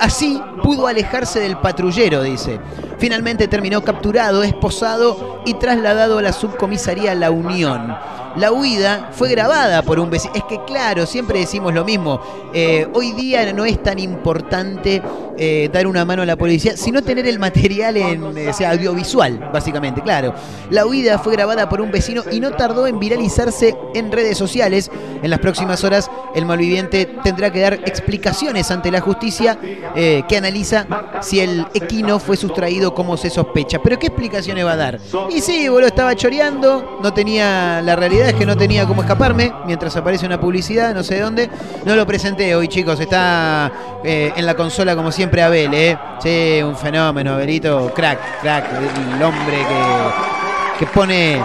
así 0.00 0.40
pudo 0.62 0.86
alejarse 0.86 1.40
del 1.40 1.56
patrullero, 1.58 2.22
dice. 2.22 2.60
Finalmente 2.98 3.48
terminó 3.48 3.82
capturado, 3.82 4.42
esposado 4.42 5.42
y 5.44 5.54
trasladado 5.54 6.18
a 6.18 6.22
la 6.22 6.32
subcomisaría 6.32 7.14
La 7.14 7.30
Unión. 7.30 7.96
La 8.36 8.52
huida 8.52 9.10
fue 9.12 9.30
grabada 9.30 9.80
por 9.80 9.98
un 9.98 10.10
vecino. 10.10 10.34
Es 10.34 10.44
que 10.44 10.62
claro, 10.64 11.06
siempre 11.06 11.38
decimos 11.38 11.72
lo 11.72 11.84
mismo. 11.84 12.20
Eh, 12.52 12.86
hoy 12.92 13.12
día 13.12 13.50
no 13.54 13.64
es 13.64 13.82
tan 13.82 13.98
importante 13.98 15.02
eh, 15.38 15.70
dar 15.72 15.86
una 15.86 16.04
mano 16.04 16.22
a 16.22 16.26
la 16.26 16.36
policía, 16.36 16.76
sino 16.76 17.02
tener 17.02 17.26
el 17.26 17.38
material 17.38 17.96
en 17.96 18.36
eh, 18.36 18.52
audiovisual, 18.66 19.50
básicamente, 19.52 20.02
claro. 20.02 20.34
La 20.70 20.84
huida 20.84 21.18
fue 21.18 21.32
grabada 21.32 21.68
por 21.68 21.80
un 21.80 21.90
vecino 21.90 22.22
y 22.30 22.40
no 22.40 22.50
tardó 22.52 22.86
en 22.86 22.98
viralizarse 22.98 23.74
en 23.94 24.12
redes 24.12 24.36
sociales. 24.36 24.90
En 25.22 25.30
las 25.30 25.40
próximas 25.40 25.82
horas, 25.82 26.10
el 26.34 26.44
malviviente 26.44 27.06
tendrá 27.24 27.50
que 27.50 27.60
dar 27.60 27.74
explicaciones 27.74 28.70
ante 28.70 28.90
la 28.90 29.00
justicia 29.00 29.58
que 29.94 30.36
analiza 30.36 30.86
si 31.20 31.40
el 31.40 31.66
equino 31.74 32.18
fue 32.18 32.36
sustraído 32.36 32.94
como 32.94 33.16
se 33.16 33.30
sospecha. 33.30 33.80
Pero 33.82 33.98
¿qué 33.98 34.08
explicaciones 34.08 34.64
va 34.64 34.72
a 34.72 34.76
dar? 34.76 35.00
Y 35.30 35.40
sí, 35.40 35.68
boludo, 35.68 35.88
estaba 35.88 36.14
choreando, 36.14 36.98
no 37.02 37.12
tenía, 37.14 37.80
la 37.82 37.96
realidad 37.96 38.25
es 38.28 38.34
que 38.34 38.46
no 38.46 38.56
tenía 38.56 38.86
cómo 38.86 39.02
escaparme, 39.02 39.52
mientras 39.66 39.96
aparece 39.96 40.26
una 40.26 40.40
publicidad, 40.40 40.94
no 40.94 41.02
sé 41.02 41.14
de 41.16 41.20
dónde. 41.20 41.50
No 41.84 41.94
lo 41.94 42.06
presenté 42.06 42.54
hoy, 42.54 42.68
chicos, 42.68 42.98
está 42.98 43.70
eh, 44.04 44.32
en 44.36 44.46
la 44.46 44.54
consola 44.54 44.96
como 44.96 45.12
siempre 45.12 45.42
Abel, 45.42 45.72
¿eh? 45.74 45.96
Sí, 46.20 46.60
un 46.62 46.76
fenómeno, 46.76 47.34
Abelito, 47.34 47.92
crack, 47.94 48.40
crack, 48.40 48.66
el 49.14 49.22
hombre 49.22 49.56
que, 49.58 50.78
que 50.78 50.86
pone 50.92 51.40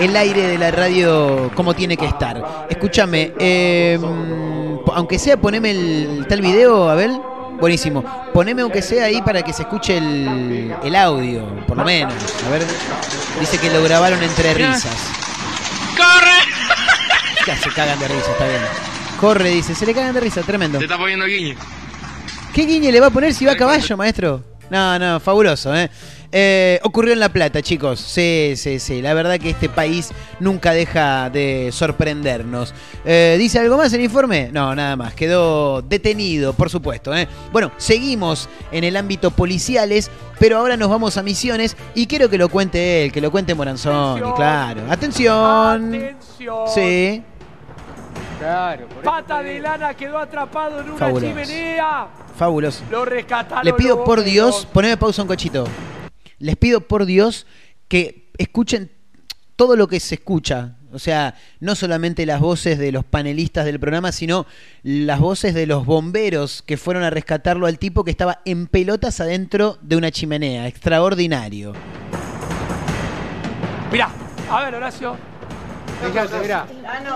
el 0.00 0.16
aire 0.16 0.48
de 0.48 0.58
la 0.58 0.70
radio 0.70 1.50
como 1.54 1.74
tiene 1.74 1.96
que 1.96 2.06
estar. 2.06 2.66
Escúchame, 2.68 3.32
eh, 3.38 3.98
aunque 4.94 5.18
sea, 5.18 5.36
poneme 5.36 5.70
el 5.70 6.26
tal 6.28 6.40
video, 6.40 6.88
Abel. 6.88 7.20
Buenísimo. 7.60 8.04
Poneme 8.34 8.62
aunque 8.62 8.82
sea 8.82 9.06
ahí 9.06 9.22
para 9.22 9.42
que 9.42 9.52
se 9.52 9.62
escuche 9.62 9.96
el, 9.96 10.74
el 10.84 10.96
audio, 10.96 11.44
por 11.66 11.78
lo 11.78 11.84
menos. 11.84 12.14
A 12.46 12.50
ver, 12.50 12.62
dice 13.40 13.58
que 13.58 13.70
lo 13.70 13.82
grabaron 13.82 14.22
entre 14.22 14.52
risas. 14.52 15.25
Se 17.54 17.70
cagan 17.70 17.98
de 18.00 18.08
risa, 18.08 18.32
está 18.32 18.48
bien. 18.48 18.60
Corre, 19.20 19.50
dice, 19.50 19.74
se 19.74 19.86
le 19.86 19.94
cagan 19.94 20.12
de 20.12 20.20
risa, 20.20 20.42
tremendo. 20.42 20.78
Te 20.78 20.84
está 20.84 20.98
poniendo 20.98 21.26
guiñe. 21.26 21.56
¿Qué 22.52 22.66
guiñe 22.66 22.90
le 22.90 23.00
va 23.00 23.06
a 23.06 23.10
poner 23.10 23.32
si 23.32 23.44
va 23.44 23.52
a 23.52 23.56
caballo, 23.56 23.96
maestro? 23.96 24.42
No, 24.68 24.98
no, 24.98 25.20
fabuloso, 25.20 25.74
¿eh? 25.76 25.88
Eh, 26.32 26.80
ocurrió 26.82 27.12
en 27.12 27.20
La 27.20 27.28
Plata, 27.28 27.62
chicos. 27.62 28.00
Sí, 28.00 28.54
sí, 28.56 28.80
sí. 28.80 29.00
La 29.00 29.14
verdad 29.14 29.38
que 29.38 29.50
este 29.50 29.68
país 29.68 30.10
nunca 30.40 30.72
deja 30.72 31.30
de 31.30 31.70
sorprendernos. 31.72 32.74
Eh, 33.04 33.36
¿Dice 33.38 33.60
algo 33.60 33.76
más 33.76 33.92
el 33.92 34.00
informe? 34.00 34.50
No, 34.52 34.74
nada 34.74 34.96
más. 34.96 35.14
Quedó 35.14 35.82
detenido, 35.82 36.52
por 36.52 36.68
supuesto. 36.68 37.14
¿eh? 37.16 37.28
Bueno, 37.52 37.70
seguimos 37.76 38.48
en 38.72 38.82
el 38.82 38.96
ámbito 38.96 39.30
policiales, 39.30 40.10
pero 40.40 40.58
ahora 40.58 40.76
nos 40.76 40.90
vamos 40.90 41.16
a 41.16 41.22
misiones 41.22 41.76
y 41.94 42.06
quiero 42.08 42.28
que 42.28 42.38
lo 42.38 42.48
cuente 42.48 43.04
él, 43.04 43.12
que 43.12 43.20
lo 43.20 43.30
cuente 43.30 43.54
Moranzoni, 43.54 44.18
Atención. 44.20 44.34
claro. 44.36 44.80
Atención. 44.90 45.94
Atención. 45.94 46.66
Sí, 46.74 47.22
Claro, 48.38 48.86
por 48.88 48.98
eso 48.98 49.02
Pata 49.10 49.42
de 49.42 49.60
lana 49.60 49.94
quedó 49.94 50.18
atrapado 50.18 50.80
en 50.80 50.90
una 50.90 50.98
Fabuloso. 50.98 51.26
chimenea. 51.26 52.08
fabuloso. 52.36 52.84
Lo 52.90 53.04
rescataron. 53.04 53.64
Le 53.64 53.72
pido 53.72 54.04
por. 54.04 54.22
Dios, 54.22 54.66
poneme 54.72 54.96
pausa 54.96 55.22
un 55.22 55.28
cochito. 55.28 55.66
Les 56.38 56.56
pido 56.56 56.82
por 56.82 57.06
Dios 57.06 57.46
que 57.88 58.30
escuchen 58.36 58.90
todo 59.56 59.74
lo 59.76 59.88
que 59.88 60.00
se 60.00 60.16
escucha. 60.16 60.76
O 60.92 60.98
sea, 60.98 61.34
no 61.60 61.74
solamente 61.74 62.24
las 62.26 62.40
voces 62.40 62.78
de 62.78 62.92
los 62.92 63.04
panelistas 63.04 63.64
del 63.64 63.78
programa, 63.80 64.12
sino 64.12 64.46
las 64.82 65.18
voces 65.20 65.52
de 65.54 65.66
los 65.66 65.84
bomberos 65.84 66.62
que 66.62 66.76
fueron 66.76 67.02
a 67.02 67.10
rescatarlo 67.10 67.66
al 67.66 67.78
tipo 67.78 68.04
que 68.04 68.10
estaba 68.10 68.40
en 68.44 68.66
pelotas 68.66 69.20
adentro 69.20 69.78
de 69.82 69.96
una 69.96 70.10
chimenea. 70.10 70.66
Extraordinario. 70.66 71.72
Mirá, 73.92 74.10
a 74.50 74.62
ver, 74.64 74.74
Horacio. 74.74 75.16
Fíjate, 76.04 76.38
mirá. 76.40 76.66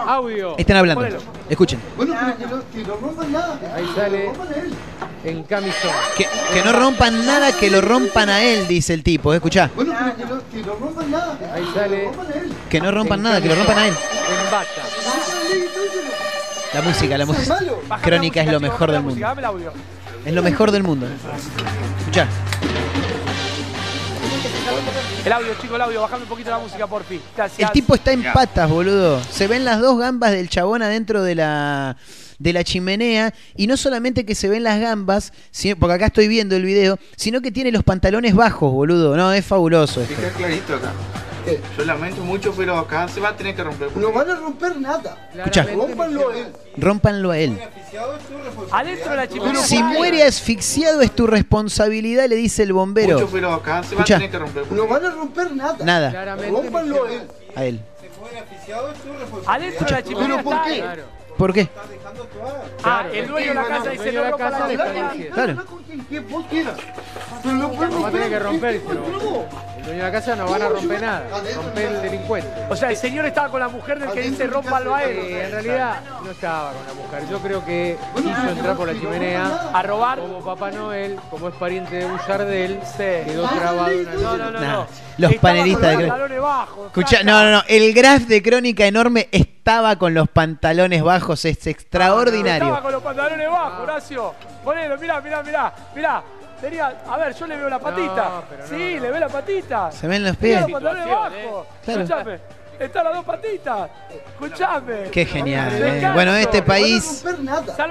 Audio. 0.07 0.57
Están 0.59 0.77
hablando. 0.79 1.01
Ponelo. 1.03 1.21
Escuchen. 1.49 1.79
Bueno, 1.97 2.15
pero 2.19 2.37
que 2.37 2.47
no, 2.47 2.63
que 2.73 2.89
no 2.89 2.97
rompan 2.97 3.33
nada. 3.33 3.59
Ahí 3.75 3.85
Que 3.87 4.01
sale. 4.01 4.25
lo 4.25 4.33
rompan 4.33 4.49
a 4.49 4.57
él. 4.57 4.71
En 5.23 5.43
camisón. 5.43 5.91
Que, 6.17 6.27
que 6.55 6.63
no 6.65 6.73
rompan 6.73 7.27
nada, 7.27 7.53
que 7.53 7.71
lo 7.71 7.81
rompan 7.83 8.31
a 8.31 8.43
él, 8.43 8.67
dice 8.67 8.95
el 8.95 9.03
tipo. 9.03 9.35
Escuchá. 9.35 9.71
Bueno, 9.77 9.93
pero 9.99 10.17
que 10.17 10.25
no, 10.25 10.41
que 10.51 10.67
no 10.67 10.75
rompan 10.77 11.11
nada. 11.11 11.39
Ahí 11.55 11.65
Que 11.65 11.75
sale. 11.81 12.03
lo 12.05 12.11
rompan 12.13 12.27
a 12.27 12.35
él. 12.39 12.53
Que 12.71 12.81
no 12.81 12.91
rompan 12.91 13.19
En 13.19 13.23
nada, 13.25 13.41
que 13.43 13.49
lo 13.49 13.55
rompan 13.55 13.79
a 13.79 13.87
él. 13.89 13.95
En 13.95 14.51
bata. 14.51 14.67
La 16.73 16.83
música, 16.83 17.19
la 17.19 17.27
música. 17.27 17.59
Crónica 18.01 18.41
la 18.41 18.47
es 18.47 18.53
lo 18.53 18.61
mejor 18.61 18.91
del 18.93 19.01
mundo. 19.01 19.11
música, 19.11 19.29
Dame 19.29 19.41
el 19.41 19.45
audio. 19.45 19.73
Es 20.25 20.33
lo 20.33 20.43
mejor 20.43 20.71
del 20.71 20.83
mundo. 20.85 21.07
Escuchá. 21.99 22.27
El 25.25 25.33
audio, 25.33 25.49
chico, 25.61 25.77
el 25.77 25.83
audio. 25.83 26.01
Bajame 26.01 26.23
un 26.23 26.29
poquito 26.29 26.51
la 26.51 26.59
música, 26.59 26.87
por 26.87 27.05
fin. 27.05 27.21
Gracias. 27.37 27.69
El 27.69 27.73
tipo 27.73 27.95
está 27.95 28.13
en 28.13 28.23
patas, 28.33 28.69
boludo. 28.71 29.23
Se 29.31 29.47
ven 29.47 29.65
las 29.65 29.81
dos 29.81 29.99
gambas 29.99 30.31
del 30.33 30.49
chabón 30.49 30.83
adentro 30.83 31.23
de 31.23 31.35
la 31.35 31.97
de 32.39 32.55
la 32.55 32.65
chimenea 32.65 33.35
y 33.55 33.67
no 33.67 33.77
solamente 33.77 34.25
que 34.25 34.35
se 34.35 34.49
ven 34.49 34.63
las 34.65 34.81
gambas, 34.81 35.35
sino- 35.51 35.77
porque 35.77 35.93
acá 35.97 36.07
estoy 36.07 36.27
viendo 36.27 36.57
el 36.57 36.65
video, 36.65 36.99
sino 37.15 37.43
que 37.43 37.53
tiene 37.53 37.71
los 37.71 37.85
pantalones 37.85 38.35
bajos, 38.35 38.73
boludo. 38.73 39.15
No, 39.15 39.31
es 39.35 39.45
fabuloso 39.45 40.01
esto. 40.01 40.15
Clarito 40.39 40.75
acá. 40.77 40.91
¿Qué? 41.45 41.61
Yo 41.79 41.85
lamento 41.85 42.23
mucho, 42.23 42.53
pero 42.57 42.77
acá 42.79 43.09
se 43.09 43.21
va 43.21 43.31
a 43.31 43.37
tener 43.37 43.55
que 43.55 43.63
romper. 43.65 43.97
No 43.97 44.13
van 44.13 44.31
a 44.31 44.35
romper 44.37 44.77
nada. 44.79 45.31
Escuchá. 45.35 45.65
Rómpanlo 45.65 46.31
a 46.31 46.37
él. 46.37 46.53
Rómpanlo 46.77 47.31
a 47.31 47.39
él. 47.39 47.59
Adentro 48.73 49.11
de 49.11 49.17
la 49.17 49.29
chimenea. 49.29 49.53
Pero 49.53 49.65
Si 49.65 49.83
muere 49.83 50.23
asfixiado 50.23 51.01
es 51.01 51.11
tu 51.13 51.27
responsabilidad, 51.27 52.27
le 52.29 52.37
dice 52.37 52.63
el 52.63 52.73
bombero. 52.73 53.15
Mucho, 53.19 53.29
pero 53.33 53.53
acá 53.53 53.83
se 53.83 53.95
va 53.95 54.03
a 54.03 54.05
tener 54.05 54.31
que 54.31 54.39
romper. 54.39 54.71
No 54.73 54.87
van 54.87 55.05
a 55.05 55.11
romper 55.11 55.53
nada. 55.53 55.85
Nada, 55.85 56.11
Claramente. 56.11 56.51
Rómpanlo 56.51 57.05
a 57.05 57.13
él. 57.13 57.23
a 57.57 57.65
él. 57.65 57.81
Adentro 59.47 59.87
de 59.87 59.93
la 59.93 60.03
chimenea. 60.03 60.29
¿Pero 60.29 60.43
por 60.45 60.55
está- 60.55 60.65
qué? 60.67 60.79
Claro. 60.81 61.03
¿por 61.37 61.53
qué? 61.55 61.69
Ah, 62.85 63.07
el 63.13 63.27
dueño 63.27 63.49
de 63.49 63.55
la 63.55 63.65
casa 63.65 63.91
dice 63.91 64.13
no 64.13 64.31
rompa 64.31 64.51
la 64.51 64.67
Claro. 65.33 65.53
Habla 65.53 65.65
con 65.65 65.83
quien 65.85 66.05
que 66.05 66.21
vos 66.21 66.45
quieras. 66.51 66.77
Pero 67.43 67.55
no 67.55 67.67
a 68.07 68.11
que 68.29 68.39
romper. 68.39 68.75
El 68.75 68.81
dueño 69.91 70.05
de 70.05 70.11
la 70.11 70.13
casa 70.13 70.35
no 70.37 70.47
van 70.51 70.63
a 70.63 70.69
romper 70.69 71.01
nada. 71.01 71.25
Romper 71.55 71.85
el 71.87 72.03
delincuente. 72.03 72.51
O 72.69 72.77
sea, 72.77 72.91
el 72.91 72.97
señor 72.97 73.27
estaba 73.27 73.49
con 73.51 73.61
la 73.61 73.69
mujer 73.69 73.99
del 73.99 74.11
que 74.11 74.23
dice 74.23 74.47
rómpalo 74.47 74.95
a 74.95 75.05
Eh, 75.05 75.31
en 75.41 75.45
él. 75.47 75.53
realidad 75.53 76.01
no 76.25 76.31
estaba 76.31 76.73
con 76.73 76.87
la 76.87 76.93
mujer. 76.95 77.23
Yo 77.31 77.39
creo 77.41 77.65
que 77.65 77.97
quiso 78.17 78.49
entrar 78.49 78.77
por 78.77 78.87
la 78.93 78.99
chimenea. 78.99 79.71
A 79.73 79.83
robar. 79.83 80.19
Como 80.21 80.45
Papá 80.45 80.71
Noel, 80.71 81.17
como 81.31 81.49
es 81.49 81.55
pariente 81.55 81.97
de 81.97 82.05
Bullardel, 82.07 82.81
Sí. 82.85 82.97
quedó 83.31 83.49
trabado 83.49 83.91
una 84.01 84.13
No, 84.15 84.37
no, 84.37 84.51
no, 84.51 84.87
los 85.19 85.31
Estaba 85.33 85.53
panelistas 85.55 85.95
con 85.95 86.03
de 86.03 86.09
Crónica. 86.11 86.67
Escucha, 86.87 87.23
no, 87.23 87.45
no, 87.45 87.51
no. 87.51 87.63
El 87.69 87.93
graf 87.93 88.23
de 88.23 88.43
crónica 88.43 88.87
enorme 88.87 89.29
estaba 89.33 89.97
con 89.97 90.15
los 90.15 90.29
pantalones 90.29 91.03
bajos. 91.03 91.45
Es 91.45 91.57
Estaba 91.59 91.71
extraordinario. 91.73 92.81
con 92.83 92.93
los 92.93 93.03
pantalones 93.03 93.49
bajos, 93.51 93.81
Horacio. 93.81 94.35
Ponelo, 94.65 94.97
mirá, 94.99 95.21
mirá, 95.21 95.43
mirá, 95.43 95.73
mirá. 95.95 96.23
A 97.09 97.17
ver, 97.17 97.35
yo 97.35 97.47
le 97.47 97.57
veo 97.57 97.69
la 97.69 97.79
patita. 97.79 98.43
pero 98.49 98.63
no, 98.63 98.69
sí, 98.69 98.95
no. 98.97 99.03
le 99.03 99.11
ve 99.11 99.21
la 99.21 99.29
patita. 99.29 99.93
Se 99.93 100.07
ven 100.07 100.25
los 100.25 100.37
pies. 100.37 100.61
los 100.61 100.71
pantalones 100.71 101.09
bajos. 101.09 101.67
Claro. 101.85 102.01
Escuchame, 102.03 102.41
están 102.81 103.05
las 103.05 103.15
dos 103.15 103.25
patitas. 103.25 103.91
Escuchame. 104.11 105.11
Qué 105.13 105.27
genial. 105.27 105.71
Eh. 105.73 106.11
Bueno, 106.15 106.35
este 106.35 106.63
país 106.63 107.25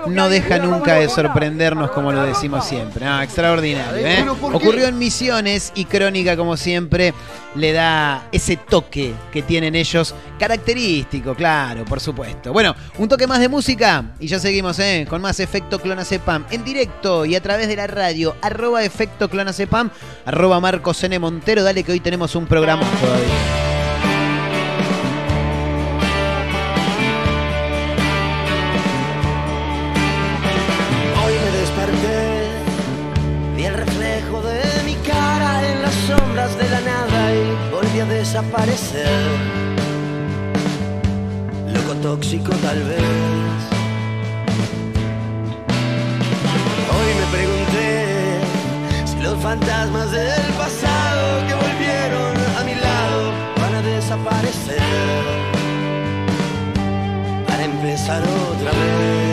no 0.08 0.30
deja 0.30 0.58
nunca 0.58 0.95
de 0.95 1.08
sorprendernos 1.10 1.91
como 1.91 2.12
lo 2.12 2.23
decimos 2.23 2.65
siempre. 2.65 3.06
No, 3.06 3.21
extraordinario. 3.21 4.06
¿eh? 4.06 4.25
Ocurrió 4.30 4.88
en 4.88 4.97
Misiones 4.97 5.71
y 5.75 5.86
Crónica, 5.86 6.36
como 6.36 6.58
siempre, 6.58 7.13
le 7.56 7.71
da 7.71 8.28
ese 8.32 8.58
toque 8.58 9.13
que 9.32 9.41
tienen 9.43 9.75
ellos, 9.75 10.15
característico, 10.39 11.36
claro, 11.36 11.86
por 11.86 11.99
supuesto. 11.99 12.52
Bueno, 12.52 12.75
un 12.97 13.08
toque 13.08 13.28
más 13.28 13.39
de 13.39 13.49
música 13.49 14.06
y 14.19 14.28
ya 14.28 14.39
seguimos 14.39 14.80
¿eh? 14.80 15.06
con 15.10 15.21
más 15.21 15.39
Efecto 15.39 15.80
Clonacepam 15.80 16.45
en 16.49 16.63
directo 16.63 17.25
y 17.25 17.36
a 17.36 17.41
través 17.41 17.67
de 17.67 17.75
la 17.75 17.88
radio, 17.88 18.36
arroba 18.41 18.84
Efecto 18.84 19.30
Clonacepam, 19.30 19.91
arroba 20.25 20.60
Marcos 20.60 21.04
N. 21.04 21.19
Montero. 21.19 21.63
Dale 21.63 21.84
que 21.84 21.91
hoy 21.91 21.99
tenemos 21.99 22.36
un 22.36 22.47
programa 22.47 22.84
todavía. 23.02 23.78
Desaparecer. 38.19 39.08
Loco 41.73 41.93
tóxico 42.01 42.51
tal 42.65 42.79
vez. 42.84 43.60
Hoy 46.95 47.10
me 47.19 47.25
pregunté 47.38 48.41
si 49.05 49.15
los 49.23 49.38
fantasmas 49.41 50.12
del 50.12 50.47
pasado 50.63 51.23
que 51.47 51.53
volvieron 51.63 52.34
a 52.60 52.62
mi 52.67 52.75
lado 52.88 53.19
van 53.62 53.75
a 53.75 53.82
desaparecer 53.82 54.84
para 57.47 57.63
empezar 57.63 58.21
otra 58.21 58.71
vez. 58.71 59.28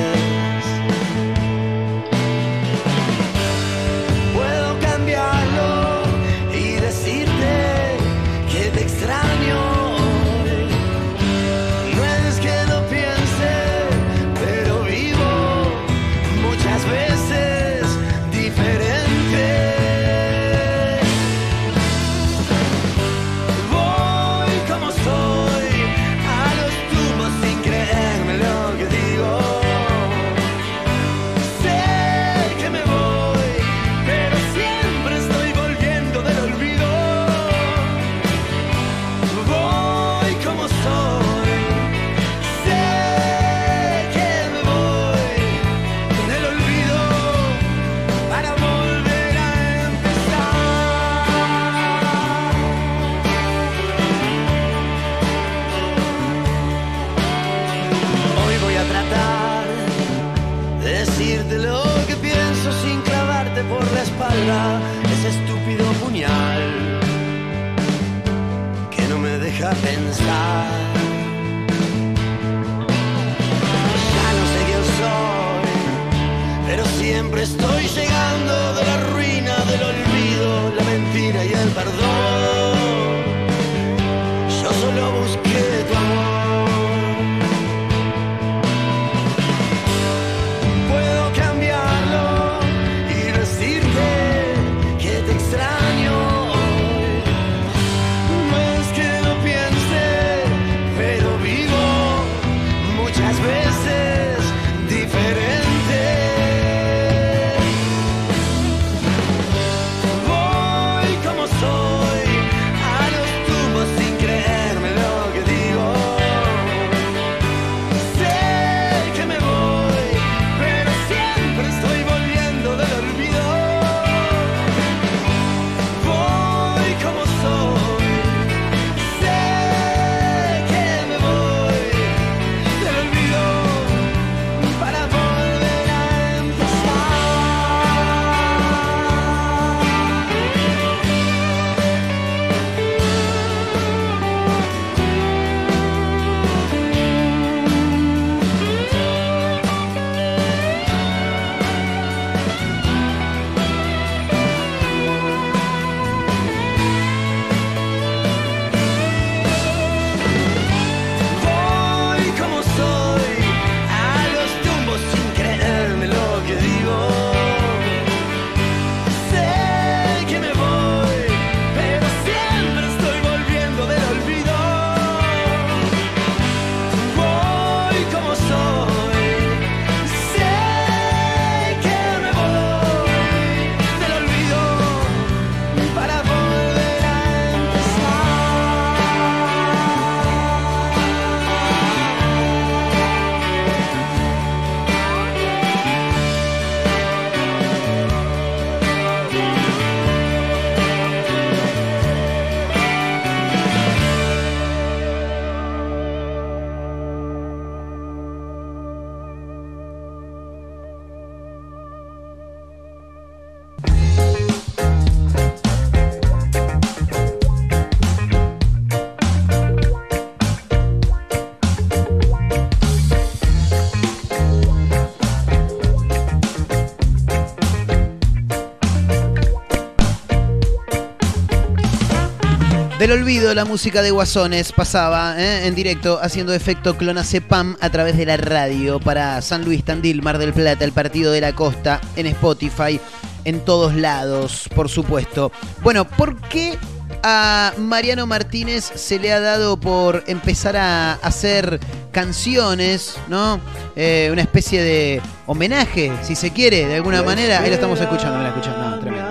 Del 233.07 233.21
olvido, 233.21 233.55
la 233.55 233.65
música 233.65 234.03
de 234.03 234.11
Guasones 234.11 234.73
pasaba 234.73 235.41
¿eh? 235.41 235.69
en 235.69 235.77
directo 235.77 236.19
haciendo 236.21 236.53
efecto 236.53 236.97
Clonacepam 236.97 237.77
a 237.81 237.89
través 237.89 238.17
de 238.17 238.27
la 238.27 238.37
radio 238.37 238.99
para 238.99 239.41
San 239.43 239.65
Luis, 239.65 239.85
Tandil, 239.85 240.23
Mar 240.23 240.39
del 240.39 240.53
Plata, 240.53 240.85
el 240.85 240.91
Partido 240.91 241.31
de 241.31 241.41
la 241.41 241.55
Costa, 241.55 242.01
en 242.17 242.27
Spotify, 242.27 243.01
en 243.45 243.61
todos 243.61 243.95
lados, 243.95 244.69
por 244.75 244.89
supuesto. 244.89 245.53
Bueno, 245.85 246.05
¿por 246.05 246.41
qué 246.49 246.77
a 247.23 247.75
Mariano 247.79 248.27
Martínez 248.27 248.91
se 248.97 249.21
le 249.21 249.33
ha 249.33 249.39
dado 249.39 249.77
por 249.77 250.25
empezar 250.27 250.77
a 250.77 251.13
hacer 251.13 251.79
canciones, 252.11 253.17
¿no? 253.29 253.61
Eh, 253.95 254.31
una 254.33 254.43
especie 254.43 254.83
de 254.83 255.23
homenaje, 255.47 256.11
si 256.23 256.35
se 256.35 256.51
quiere, 256.51 256.87
de 256.87 256.97
alguna 256.97 257.23
manera. 257.23 257.61
Ahí 257.61 257.69
lo 257.69 257.77
estamos 257.77 258.01
escuchando, 258.01 258.39
me 258.39 258.43
la 258.43 258.49
escuchan. 258.49 258.75
No, 258.81 258.99
tremendo. 258.99 259.26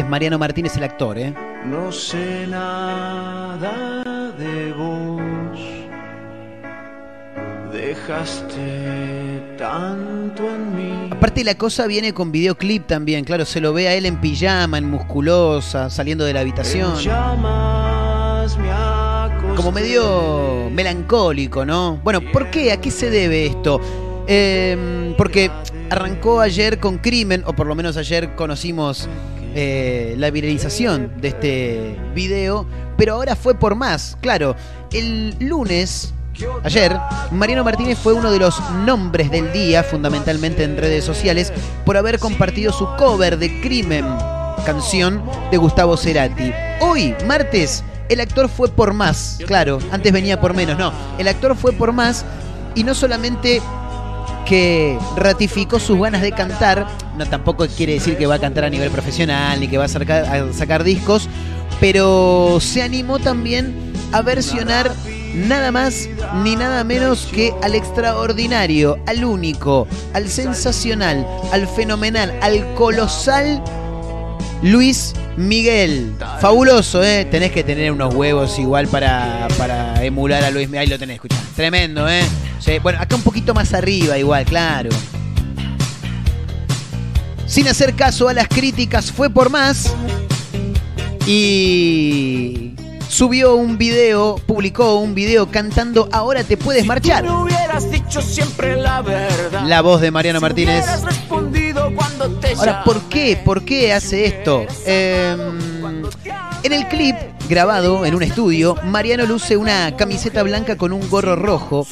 Es 0.00 0.06
Mariano 0.06 0.38
Martínez, 0.38 0.76
el 0.76 0.84
actor, 0.84 1.18
¿eh? 1.18 1.32
No 1.64 1.90
sé 1.90 2.46
nada 2.46 4.32
de 4.38 4.72
vos. 4.72 5.58
Dejaste 7.72 9.42
tanto 9.58 10.44
en 10.48 10.76
mí. 10.76 11.10
Aparte 11.10 11.44
la 11.44 11.54
cosa 11.56 11.86
viene 11.86 12.12
con 12.12 12.30
videoclip 12.32 12.86
también, 12.86 13.24
claro, 13.24 13.44
se 13.44 13.60
lo 13.60 13.72
ve 13.72 13.88
a 13.88 13.94
él 13.94 14.06
en 14.06 14.20
pijama, 14.20 14.78
en 14.78 14.90
musculosa, 14.90 15.88
saliendo 15.90 16.24
de 16.24 16.32
la 16.32 16.40
habitación. 16.40 16.96
Llamas 16.98 18.56
me 18.58 18.70
acosté. 18.70 19.56
Como 19.56 19.72
medio 19.72 20.70
melancólico, 20.70 21.64
¿no? 21.64 22.00
Bueno, 22.02 22.20
¿por 22.32 22.50
qué? 22.50 22.72
¿A 22.72 22.80
qué 22.80 22.90
se 22.90 23.10
debe 23.10 23.46
esto? 23.46 23.80
Eh, 24.26 25.14
porque 25.16 25.50
arrancó 25.90 26.40
ayer 26.40 26.78
con 26.78 26.98
Crimen, 26.98 27.42
o 27.46 27.52
por 27.52 27.66
lo 27.66 27.74
menos 27.74 27.96
ayer 27.96 28.34
conocimos 28.34 29.08
eh, 29.58 30.14
la 30.18 30.30
viralización 30.30 31.12
de 31.18 31.28
este 31.28 31.96
video, 32.14 32.66
pero 32.98 33.14
ahora 33.14 33.34
fue 33.34 33.54
por 33.54 33.74
más. 33.74 34.18
Claro, 34.20 34.54
el 34.92 35.34
lunes, 35.40 36.12
ayer, 36.62 36.94
Mariano 37.30 37.64
Martínez 37.64 37.98
fue 37.98 38.12
uno 38.12 38.30
de 38.30 38.38
los 38.38 38.60
nombres 38.84 39.30
del 39.30 39.50
día, 39.54 39.82
fundamentalmente 39.82 40.62
en 40.62 40.76
redes 40.76 41.04
sociales, 41.04 41.54
por 41.86 41.96
haber 41.96 42.18
compartido 42.18 42.70
su 42.70 42.86
cover 42.98 43.38
de 43.38 43.62
Crimen, 43.62 44.04
canción 44.66 45.24
de 45.50 45.56
Gustavo 45.56 45.96
Cerati. 45.96 46.52
Hoy, 46.82 47.14
martes, 47.26 47.82
el 48.10 48.20
actor 48.20 48.50
fue 48.50 48.68
por 48.68 48.92
más. 48.92 49.38
Claro, 49.46 49.78
antes 49.90 50.12
venía 50.12 50.38
por 50.38 50.52
menos, 50.52 50.78
no. 50.78 50.92
El 51.16 51.28
actor 51.28 51.56
fue 51.56 51.72
por 51.72 51.92
más 51.92 52.26
y 52.74 52.84
no 52.84 52.94
solamente 52.94 53.62
que 54.46 54.98
ratificó 55.16 55.78
sus 55.78 55.98
ganas 55.98 56.22
de 56.22 56.32
cantar, 56.32 56.86
no 57.16 57.26
tampoco 57.26 57.66
quiere 57.66 57.94
decir 57.94 58.16
que 58.16 58.26
va 58.26 58.36
a 58.36 58.38
cantar 58.38 58.64
a 58.64 58.70
nivel 58.70 58.90
profesional 58.90 59.60
ni 59.60 59.68
que 59.68 59.76
va 59.76 59.84
a 59.84 59.88
sacar, 59.88 60.24
a 60.24 60.52
sacar 60.52 60.84
discos, 60.84 61.28
pero 61.80 62.58
se 62.60 62.82
animó 62.82 63.18
también 63.18 63.92
a 64.12 64.22
versionar 64.22 64.92
nada 65.34 65.70
más 65.70 66.08
ni 66.42 66.56
nada 66.56 66.82
menos 66.84 67.28
que 67.32 67.52
al 67.62 67.74
extraordinario, 67.74 68.98
al 69.06 69.24
único, 69.24 69.86
al 70.14 70.28
sensacional, 70.28 71.26
al 71.52 71.68
fenomenal, 71.68 72.34
al 72.40 72.74
colosal 72.74 73.62
Luis 74.62 75.14
Miguel. 75.36 76.14
Fabuloso, 76.40 77.02
¿eh? 77.02 77.26
Tenés 77.30 77.52
que 77.52 77.62
tener 77.62 77.92
unos 77.92 78.14
huevos 78.14 78.58
igual 78.58 78.88
para, 78.88 79.48
para 79.58 80.02
emular 80.02 80.44
a 80.44 80.50
Luis 80.50 80.68
Miguel. 80.68 80.82
Ahí 80.82 80.88
lo 80.88 80.98
tenés, 80.98 81.14
escuchá. 81.16 81.36
Tremendo, 81.54 82.08
¿eh? 82.08 82.22
Sí, 82.58 82.78
bueno, 82.78 82.98
acá 83.00 83.16
un 83.16 83.22
poquito 83.22 83.54
más 83.54 83.74
arriba 83.74 84.18
igual, 84.18 84.44
claro. 84.44 84.90
Sin 87.46 87.68
hacer 87.68 87.94
caso 87.94 88.28
a 88.28 88.34
las 88.34 88.48
críticas, 88.48 89.12
fue 89.12 89.30
por 89.30 89.50
más. 89.50 89.94
Y 91.26 92.74
subió 93.08 93.54
un 93.54 93.78
video, 93.78 94.36
publicó 94.46 94.96
un 95.00 95.14
video 95.14 95.50
cantando 95.50 96.08
Ahora 96.12 96.44
te 96.44 96.56
puedes 96.56 96.86
marchar. 96.86 97.28
Hubieras 97.28 97.90
dicho 97.90 98.20
siempre 98.20 98.76
la 98.76 99.02
verdad. 99.02 99.64
La 99.64 99.80
voz 99.80 100.00
de 100.00 100.10
Mariano 100.10 100.40
Martínez. 100.40 100.84
Ahora, 102.56 102.84
¿por 102.84 103.02
qué? 103.02 103.40
¿Por 103.44 103.64
qué 103.64 103.92
hace 103.92 104.24
esto? 104.26 104.66
Eh, 104.86 105.36
en 106.62 106.72
el 106.72 106.88
clip 106.88 107.14
grabado 107.48 108.04
en 108.04 108.14
un 108.14 108.22
estudio, 108.22 108.76
Mariano 108.84 109.24
luce 109.24 109.56
una 109.56 109.96
camiseta 109.96 110.42
blanca 110.42 110.76
con 110.76 110.92
un 110.92 111.08
gorro 111.08 111.36
rojo. 111.36 111.86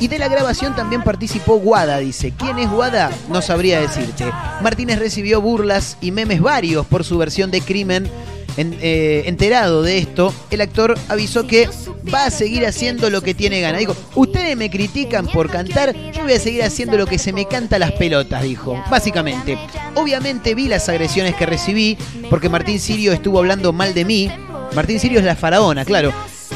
Y 0.00 0.08
de 0.08 0.18
la 0.18 0.28
grabación 0.28 0.74
también 0.74 1.02
participó 1.02 1.56
Guada, 1.56 1.98
dice. 1.98 2.32
¿Quién 2.36 2.58
es 2.58 2.70
Guada? 2.70 3.10
No 3.28 3.42
sabría 3.42 3.80
decirte. 3.80 4.24
Martínez 4.60 4.98
recibió 4.98 5.40
burlas 5.40 5.96
y 6.00 6.10
memes 6.10 6.40
varios 6.40 6.86
por 6.86 7.04
su 7.04 7.16
versión 7.18 7.50
de 7.50 7.60
crimen. 7.60 8.10
Eh, 8.56 9.24
enterado 9.26 9.82
de 9.82 9.98
esto, 9.98 10.32
el 10.50 10.60
actor 10.60 10.96
avisó 11.08 11.46
que 11.46 11.68
va 12.12 12.26
a 12.26 12.30
seguir 12.30 12.66
haciendo 12.66 13.10
lo 13.10 13.22
que 13.22 13.34
tiene 13.34 13.60
ganas. 13.60 13.80
Dijo, 13.80 13.96
ustedes 14.14 14.56
me 14.56 14.70
critican 14.70 15.26
por 15.26 15.50
cantar, 15.50 15.94
yo 16.12 16.22
voy 16.22 16.32
a 16.34 16.40
seguir 16.40 16.62
haciendo 16.62 16.96
lo 16.96 17.06
que 17.06 17.18
se 17.18 17.32
me 17.32 17.46
canta 17.46 17.78
las 17.78 17.92
pelotas, 17.92 18.42
dijo. 18.42 18.82
Básicamente, 18.90 19.58
obviamente 19.94 20.54
vi 20.54 20.68
las 20.68 20.88
agresiones 20.88 21.34
que 21.34 21.46
recibí, 21.46 21.98
porque 22.30 22.48
Martín 22.48 22.78
Sirio 22.78 23.12
estuvo 23.12 23.38
hablando 23.38 23.72
mal 23.72 23.94
de 23.94 24.04
mí. 24.04 24.30
Martín 24.74 25.00
Sirio 25.00 25.18
es 25.18 25.24
la 25.24 25.36
faraona, 25.36 25.84
claro. 25.84 26.12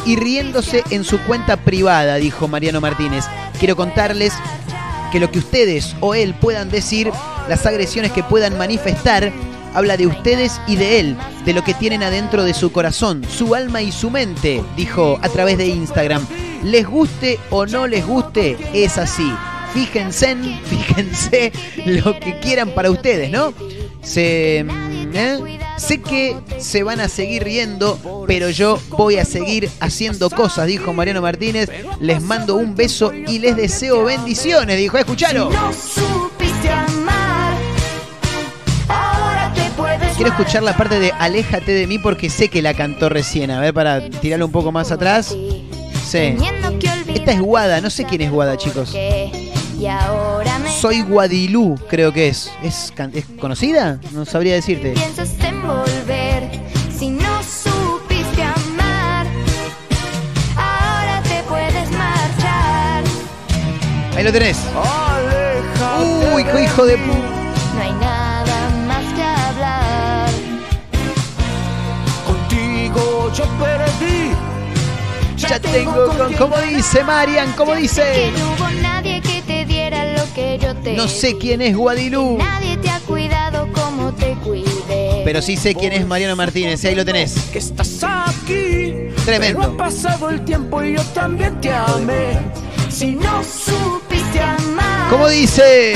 Y 0.07 0.17
riéndose 0.17 0.85
en 0.91 1.05
su 1.05 1.19
cuenta 1.21 1.57
privada, 1.57 2.17
dijo 2.17 2.47
Mariano 2.47 2.81
Martínez. 2.81 3.25
Quiero 3.59 3.77
contarles 3.77 4.33
que 5.11 5.21
lo 5.21 5.31
que 5.31 5.39
ustedes 5.39 5.97
o 6.01 6.15
él 6.15 6.35
puedan 6.35 6.71
decir, 6.71 7.11
las 7.49 7.67
agresiones 7.67 8.13
que 8.13 8.23
puedan 8.23 8.57
manifestar, 8.59 9.33
habla 9.75 9.97
de 9.97 10.07
ustedes 10.07 10.61
y 10.67 10.77
de 10.77 11.01
él, 11.01 11.17
de 11.45 11.53
lo 11.53 11.63
que 11.65 11.75
tienen 11.75 12.03
adentro 12.03 12.45
de 12.45 12.55
su 12.55 12.73
corazón, 12.73 13.25
su 13.29 13.55
alma 13.55 13.83
y 13.83 13.93
su 13.93 14.11
mente, 14.11 14.63
dijo 14.77 15.19
a 15.23 15.29
través 15.29 15.59
de 15.59 15.67
Instagram. 15.67 16.25
Les 16.63 16.87
guste 16.87 17.39
o 17.51 17.67
no 17.67 17.87
les 17.87 18.07
guste, 18.07 18.57
es 18.73 18.99
así. 18.99 19.33
Fíjense, 19.75 20.31
en- 20.31 20.61
fíjense 20.65 21.53
lo 21.87 22.19
que 22.19 22.41
quieran 22.41 22.71
para 22.71 22.91
ustedes, 22.91 23.31
¿no? 23.31 23.53
Se, 24.03 24.65
mm, 24.67 25.15
¿eh? 25.17 25.59
Sé 25.77 26.01
que 26.01 26.37
se 26.59 26.83
van 26.83 27.01
a 27.01 27.09
seguir 27.09 27.45
riendo, 27.45 28.25
pero 28.27 28.49
yo 28.51 28.81
voy 28.91 29.17
a 29.19 29.25
seguir 29.25 29.71
haciendo 29.81 30.29
cosas, 30.31 30.67
dijo 30.67 30.93
Mariano 30.93 31.21
Martínez. 31.23 31.69
Les 32.01 32.21
mando 32.23 32.57
un 32.57 32.75
beso 32.75 33.13
y 33.13 33.39
les 33.39 33.55
deseo 33.55 34.05
bendiciones, 34.05 34.77
dijo. 34.79 34.99
Escuchalo. 34.99 35.51
Quiero 40.19 40.33
escuchar 40.33 40.65
la 40.65 40.77
parte 40.77 40.99
de 40.99 41.13
Aléjate 41.13 41.71
de 41.71 41.87
mí 41.87 42.01
porque 42.01 42.29
sé 42.29 42.49
que 42.49 42.61
la 42.61 42.75
cantó 42.75 43.09
recién. 43.09 43.53
A 43.53 43.61
ver, 43.61 43.73
para 43.73 44.11
tirarlo 44.11 44.47
un 44.47 44.51
poco 44.51 44.73
más 44.73 44.91
atrás. 44.91 45.29
Sí. 46.05 46.37
Esta 47.15 47.31
es 47.31 47.41
Guada, 47.41 47.81
no 47.81 47.89
sé 47.89 48.05
quién 48.05 48.23
es 48.23 48.31
Guada, 48.33 48.57
chicos. 48.57 48.93
Soy 50.81 51.03
Guadilú, 51.03 51.79
creo 51.89 52.13
que 52.13 52.27
es. 52.27 52.51
¿Es, 52.65 52.93
conocida? 53.41 54.01
No 54.11 54.25
sabría 54.25 54.55
decirte. 54.55 54.91
piensas 54.91 55.31
en 55.39 55.63
volver. 55.63 56.51
Si 56.99 57.11
no 57.11 57.41
supiste 57.45 58.43
amar, 58.43 59.25
ahora 60.57 61.23
te 61.23 61.45
puedes 61.49 61.91
marchar. 61.93 63.05
Ahí 64.17 64.25
lo 64.25 64.33
tenés. 64.33 64.59
Uy, 66.35 66.43
qué 66.43 66.65
hijo 66.65 66.87
de 66.87 66.99
pu... 66.99 67.38
Yo 73.35 73.45
perdí. 73.59 74.31
Ya 75.37 75.61
tengo 75.61 76.07
con... 76.17 76.33
Como 76.35 76.57
dice 76.59 77.05
Marian, 77.05 77.53
como 77.53 77.73
Que 77.75 77.79
dice. 77.81 78.33
no 78.37 78.53
hubo 78.53 78.71
nadie 78.83 79.21
que 79.21 79.43
te 79.43 79.65
diera 79.65 80.05
lo 80.17 80.35
que 80.35 80.59
yo 80.61 80.75
te 80.77 80.95
No 80.95 81.07
sé 81.07 81.37
quién 81.39 81.63
es 81.63 81.77
Guadilú. 81.77 82.37
Nadie 82.39 82.77
te 82.79 82.91
ha 82.91 82.99
cuidado 83.01 83.69
como 83.73 84.13
te 84.15 84.33
cuidé. 84.43 85.23
Pero 85.25 85.41
sí 85.43 85.57
sé 85.57 85.75
quién 85.75 85.93
es 85.93 86.07
Mariano 86.07 86.35
Martínez. 86.37 86.83
y 86.83 86.89
Ahí 86.89 86.95
lo 86.97 87.05
tenés. 87.05 87.35
Que 87.53 87.59
estás 87.59 88.03
aquí. 88.03 88.95
Tremendo. 89.25 89.61
Pero 89.61 89.73
ha 89.75 89.77
pasado 89.77 90.31
el 90.31 90.45
tiempo 90.45 90.83
y 90.83 90.95
yo 90.97 91.03
también 91.15 91.61
te 91.61 91.73
amé. 91.73 92.39
Si 92.89 93.13
no 93.15 93.43
supiste 93.45 94.41
amar. 94.41 95.11
Como 95.11 95.29
dice. 95.29 95.95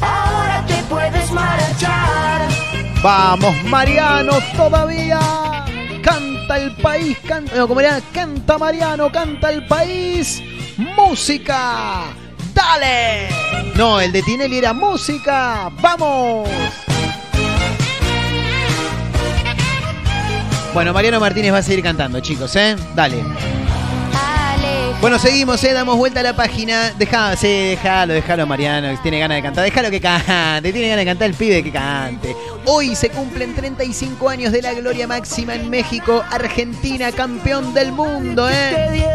Ahora 0.00 0.64
te 0.66 0.74
puedes 0.88 1.30
marchar. 1.32 2.48
Vamos, 3.02 3.62
Mariano, 3.64 4.32
todavía. 4.56 5.18
Canta 6.50 6.64
el 6.64 6.76
país, 6.82 7.18
canta. 7.28 8.02
Canta 8.12 8.58
Mariano, 8.58 9.12
canta 9.12 9.52
el 9.52 9.68
país. 9.68 10.42
Música. 10.78 12.06
Dale. 12.52 13.28
No, 13.76 14.00
el 14.00 14.10
de 14.10 14.20
Tinelli 14.20 14.58
era 14.58 14.72
música. 14.72 15.70
Vamos. 15.80 16.48
Bueno, 20.74 20.92
Mariano 20.92 21.20
Martínez 21.20 21.52
va 21.52 21.58
a 21.58 21.62
seguir 21.62 21.84
cantando, 21.84 22.18
chicos, 22.18 22.56
¿eh? 22.56 22.74
Dale. 22.96 23.22
Bueno, 25.00 25.18
seguimos, 25.18 25.64
¿eh? 25.64 25.72
Damos 25.72 25.96
vuelta 25.96 26.20
a 26.20 26.22
la 26.22 26.36
página. 26.36 26.92
Dejá, 26.98 27.34
sí, 27.34 27.48
déjalo, 27.48 28.12
déjalo, 28.12 28.46
Mariano, 28.46 28.90
que 28.90 28.98
tiene 28.98 29.18
ganas 29.18 29.38
de 29.38 29.42
cantar. 29.42 29.64
Déjalo 29.64 29.90
que 29.90 29.98
cante, 29.98 30.72
tiene 30.72 30.88
ganas 30.88 31.06
de 31.06 31.10
cantar 31.10 31.30
el 31.30 31.34
pibe 31.34 31.62
que 31.62 31.72
cante. 31.72 32.36
Hoy 32.66 32.94
se 32.94 33.08
cumplen 33.08 33.54
35 33.54 34.28
años 34.28 34.52
de 34.52 34.60
la 34.60 34.74
gloria 34.74 35.06
máxima 35.06 35.54
en 35.54 35.70
México. 35.70 36.22
Argentina, 36.30 37.12
campeón 37.12 37.72
del 37.72 37.92
mundo, 37.92 38.46
¿eh? 38.50 39.06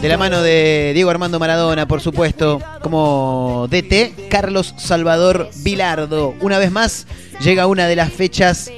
De 0.00 0.08
la 0.08 0.16
mano 0.16 0.40
de 0.40 0.92
Diego 0.94 1.10
Armando 1.10 1.40
Maradona, 1.40 1.88
por 1.88 2.00
supuesto, 2.00 2.60
como 2.80 3.66
DT, 3.70 4.28
Carlos 4.30 4.72
Salvador 4.78 5.50
Vilardo. 5.64 6.36
Una 6.40 6.58
vez 6.58 6.70
más, 6.70 7.08
llega 7.40 7.66
una 7.66 7.88
de 7.88 7.96
las 7.96 8.12
fechas 8.12 8.70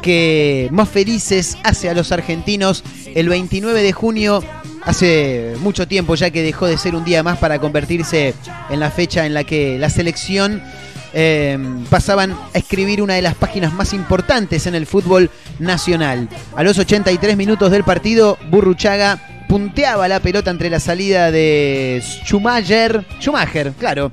que 0.00 0.68
más 0.70 0.88
felices 0.88 1.58
hace 1.64 1.90
a 1.90 1.94
los 1.94 2.12
argentinos. 2.12 2.84
El 3.16 3.28
29 3.28 3.82
de 3.82 3.92
junio, 3.92 4.44
hace 4.84 5.54
mucho 5.60 5.86
tiempo 5.86 6.14
ya 6.14 6.30
que 6.30 6.42
dejó 6.42 6.66
de 6.66 6.76
ser 6.76 6.94
un 6.94 7.04
día 7.04 7.22
más 7.22 7.38
para 7.38 7.58
convertirse 7.58 8.34
en 8.70 8.80
la 8.80 8.90
fecha 8.90 9.26
en 9.26 9.34
la 9.34 9.44
que 9.44 9.78
la 9.78 9.90
selección 9.90 10.62
eh, 11.14 11.58
pasaban 11.90 12.32
a 12.32 12.58
escribir 12.58 13.02
una 13.02 13.14
de 13.14 13.22
las 13.22 13.34
páginas 13.34 13.72
más 13.72 13.92
importantes 13.92 14.66
en 14.66 14.74
el 14.74 14.86
fútbol 14.86 15.30
nacional. 15.58 16.28
A 16.56 16.62
los 16.62 16.78
83 16.78 17.36
minutos 17.36 17.70
del 17.70 17.84
partido, 17.84 18.38
Burruchaga 18.50 19.18
punteaba 19.48 20.08
la 20.08 20.20
pelota 20.20 20.50
entre 20.50 20.70
la 20.70 20.80
salida 20.80 21.30
de 21.30 22.02
Schumacher, 22.02 23.04
Schumacher, 23.20 23.72
claro, 23.78 24.10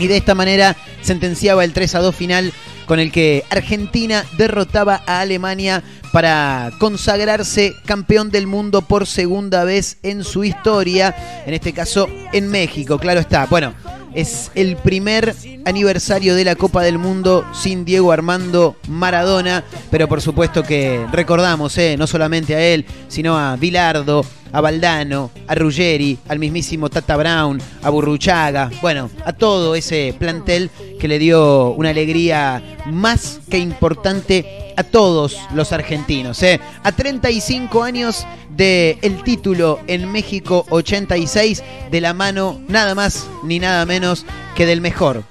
y 0.00 0.08
de 0.08 0.16
esta 0.16 0.34
manera 0.34 0.76
sentenciaba 1.02 1.64
el 1.64 1.72
3 1.72 1.94
a 1.94 2.00
2 2.00 2.14
final 2.14 2.52
con 2.86 2.98
el 2.98 3.12
que 3.12 3.44
Argentina 3.50 4.24
derrotaba 4.36 5.02
a 5.06 5.20
Alemania 5.20 5.84
para 6.12 6.72
consagrarse 6.80 7.76
campeón 7.86 8.30
del 8.30 8.48
mundo 8.48 8.82
por 8.82 9.06
segunda 9.06 9.62
vez 9.62 9.98
en 10.02 10.24
su 10.24 10.42
historia, 10.42 11.44
en 11.46 11.54
este 11.54 11.72
caso 11.72 12.08
en 12.32 12.48
México, 12.48 12.98
claro 12.98 13.20
está. 13.20 13.46
Bueno, 13.46 13.74
es 14.12 14.50
el 14.56 14.76
primer 14.76 15.36
aniversario 15.66 16.34
de 16.34 16.44
la 16.44 16.56
Copa 16.56 16.82
del 16.82 16.98
Mundo 16.98 17.46
sin 17.54 17.84
Diego 17.84 18.10
Armando 18.10 18.76
Maradona, 18.88 19.62
pero 19.90 20.08
por 20.08 20.20
supuesto 20.20 20.64
que 20.64 21.06
recordamos, 21.12 21.78
eh, 21.78 21.96
no 21.96 22.08
solamente 22.08 22.56
a 22.56 22.60
él, 22.60 22.86
sino 23.06 23.38
a 23.38 23.54
Bilardo, 23.54 24.24
a 24.52 24.60
Valdano, 24.60 25.30
a 25.46 25.54
Ruggeri, 25.54 26.18
al 26.28 26.38
mismísimo 26.38 26.88
Tata 26.88 27.16
Brown, 27.16 27.60
a 27.82 27.90
Burruchaga, 27.90 28.70
bueno, 28.80 29.10
a 29.24 29.32
todo 29.32 29.74
ese 29.74 30.14
plantel 30.18 30.70
que 30.98 31.08
le 31.08 31.18
dio 31.18 31.70
una 31.70 31.90
alegría 31.90 32.62
más 32.86 33.40
que 33.50 33.58
importante 33.58 34.72
a 34.76 34.82
todos 34.82 35.36
los 35.54 35.72
argentinos. 35.72 36.42
¿eh? 36.42 36.60
A 36.82 36.92
35 36.92 37.82
años 37.82 38.26
del 38.56 38.98
el 39.02 39.22
título 39.22 39.80
en 39.86 40.10
México 40.10 40.66
86, 40.70 41.62
de 41.90 42.00
la 42.00 42.14
mano 42.14 42.60
nada 42.68 42.94
más 42.94 43.26
ni 43.44 43.58
nada 43.58 43.84
menos 43.86 44.24
que 44.54 44.66
del 44.66 44.80
mejor. 44.80 45.24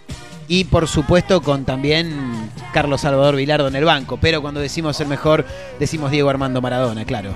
Y 0.47 0.63
por 0.63 0.87
supuesto 0.87 1.41
con 1.41 1.63
también 1.63 2.49
Carlos 2.73 3.01
Salvador 3.01 3.35
Vilardo 3.35 3.67
en 3.67 3.75
el 3.75 3.85
banco. 3.85 4.17
Pero 4.19 4.41
cuando 4.41 4.59
decimos 4.59 4.99
el 4.99 5.07
mejor, 5.07 5.45
decimos 5.79 6.09
Diego 6.09 6.29
Armando 6.29 6.59
Maradona, 6.59 7.05
claro. 7.05 7.35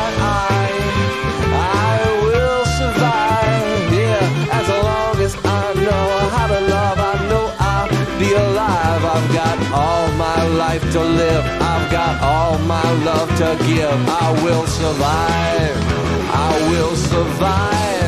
life 10.51 10.81
to 10.91 10.99
live. 10.99 11.45
I've 11.61 11.91
got 11.91 12.21
all 12.21 12.57
my 12.59 12.91
love 13.03 13.29
to 13.37 13.57
give. 13.65 14.09
I 14.09 14.31
will 14.43 14.67
survive. 14.67 15.77
I 16.33 16.69
will 16.69 16.95
survive. 16.95 18.00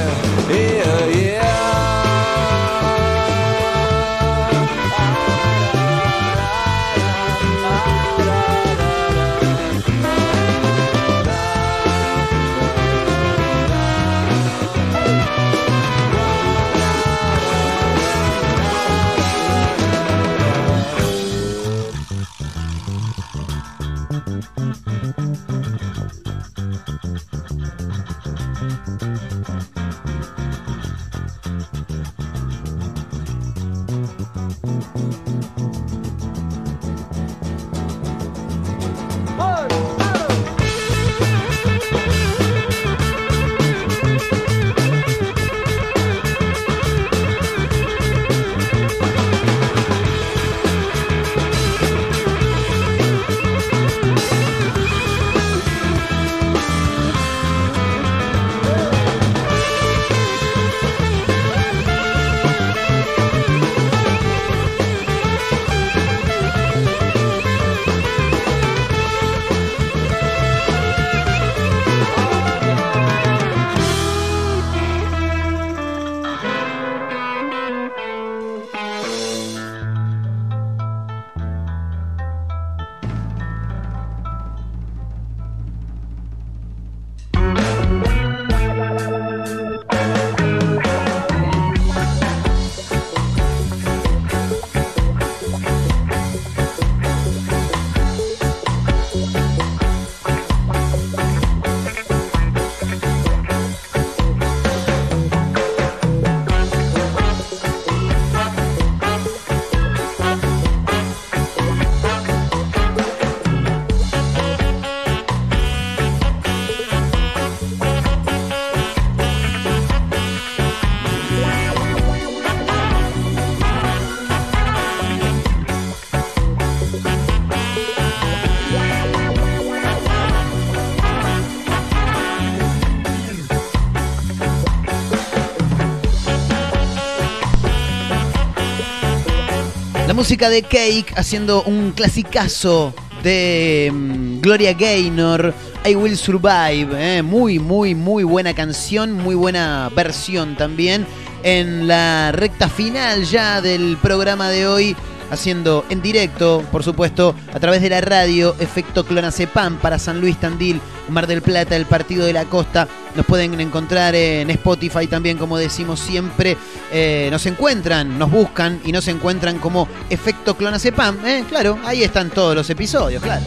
Música 140.23 140.49
de 140.49 140.61
Cake 140.61 141.07
haciendo 141.17 141.63
un 141.63 141.91
clasicazo 141.91 142.93
de 143.23 143.91
mm, 143.93 144.39
Gloria 144.39 144.71
Gaynor, 144.71 145.53
I 145.83 145.95
Will 145.95 146.15
Survive. 146.17 146.87
eh, 146.93 147.21
Muy, 147.21 147.59
muy, 147.59 147.93
muy 147.93 148.23
buena 148.23 148.53
canción, 148.55 149.11
muy 149.11 149.35
buena 149.35 149.91
versión 149.93 150.55
también. 150.55 151.05
En 151.43 151.89
la 151.89 152.31
recta 152.31 152.69
final 152.69 153.25
ya 153.25 153.59
del 153.59 153.97
programa 154.01 154.47
de 154.47 154.65
hoy, 154.65 154.95
haciendo 155.29 155.83
en 155.89 156.01
directo, 156.01 156.63
por 156.71 156.83
supuesto, 156.85 157.35
a 157.53 157.59
través 157.59 157.81
de 157.81 157.89
la 157.89 157.99
radio, 157.99 158.55
efecto 158.61 159.05
Clonacepam 159.05 159.75
para 159.75 159.99
San 159.99 160.21
Luis 160.21 160.39
Tandil, 160.39 160.79
Mar 161.09 161.27
del 161.27 161.41
Plata, 161.41 161.75
el 161.75 161.85
Partido 161.85 162.25
de 162.25 162.31
la 162.31 162.45
Costa. 162.45 162.87
Nos 163.15 163.25
pueden 163.25 163.59
encontrar 163.59 164.15
en 164.15 164.49
Spotify 164.49 165.07
también, 165.07 165.37
como 165.37 165.57
decimos 165.57 165.99
siempre. 165.99 166.57
Eh, 166.91 167.27
nos 167.31 167.45
encuentran, 167.45 168.17
nos 168.17 168.31
buscan 168.31 168.81
y 168.83 168.91
nos 168.91 169.07
encuentran 169.07 169.59
como 169.59 169.87
efecto 170.09 170.57
Clonacepam. 170.57 171.25
¿eh? 171.25 171.43
Claro, 171.47 171.79
ahí 171.85 172.03
están 172.03 172.29
todos 172.31 172.55
los 172.55 172.69
episodios, 172.69 173.21
claro. 173.21 173.43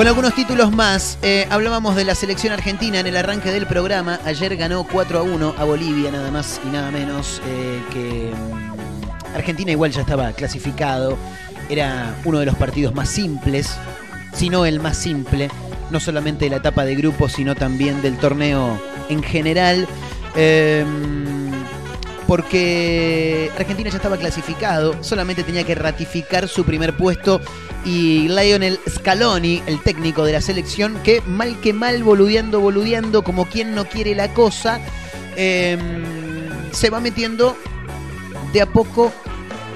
Bueno, 0.00 0.12
algunos 0.12 0.34
títulos 0.34 0.72
más. 0.72 1.18
Eh, 1.20 1.46
hablábamos 1.50 1.94
de 1.94 2.04
la 2.04 2.14
selección 2.14 2.54
argentina 2.54 3.00
en 3.00 3.06
el 3.06 3.16
arranque 3.18 3.50
del 3.50 3.66
programa. 3.66 4.18
Ayer 4.24 4.56
ganó 4.56 4.84
4 4.84 5.18
a 5.18 5.22
1 5.22 5.54
a 5.58 5.64
Bolivia, 5.64 6.10
nada 6.10 6.30
más 6.30 6.58
y 6.64 6.68
nada 6.68 6.90
menos 6.90 7.42
eh, 7.46 7.82
que 7.92 8.32
mm, 8.34 9.36
Argentina 9.36 9.72
igual 9.72 9.90
ya 9.90 10.00
estaba 10.00 10.32
clasificado. 10.32 11.18
Era 11.68 12.14
uno 12.24 12.38
de 12.38 12.46
los 12.46 12.54
partidos 12.54 12.94
más 12.94 13.10
simples, 13.10 13.76
si 14.32 14.48
no 14.48 14.64
el 14.64 14.80
más 14.80 14.96
simple, 14.96 15.50
no 15.90 16.00
solamente 16.00 16.46
de 16.46 16.50
la 16.50 16.56
etapa 16.56 16.84
de 16.84 16.94
grupos, 16.96 17.32
sino 17.32 17.54
también 17.54 18.02
del 18.02 18.16
torneo 18.18 18.80
en 19.08 19.22
general. 19.22 19.86
Eh, 20.36 20.84
porque 22.30 23.50
Argentina 23.58 23.90
ya 23.90 23.96
estaba 23.96 24.16
clasificado, 24.16 25.02
solamente 25.02 25.42
tenía 25.42 25.64
que 25.64 25.74
ratificar 25.74 26.46
su 26.46 26.64
primer 26.64 26.96
puesto 26.96 27.40
y 27.84 28.28
Lionel 28.28 28.78
Scaloni, 28.88 29.64
el 29.66 29.82
técnico 29.82 30.24
de 30.24 30.34
la 30.34 30.40
selección, 30.40 30.96
que 31.02 31.22
mal 31.26 31.58
que 31.60 31.72
mal, 31.72 32.04
boludeando, 32.04 32.60
boludeando, 32.60 33.24
como 33.24 33.46
quien 33.46 33.74
no 33.74 33.84
quiere 33.84 34.14
la 34.14 34.32
cosa, 34.32 34.78
eh, 35.36 35.76
se 36.70 36.88
va 36.88 37.00
metiendo 37.00 37.56
de 38.52 38.62
a 38.62 38.66
poco 38.66 39.12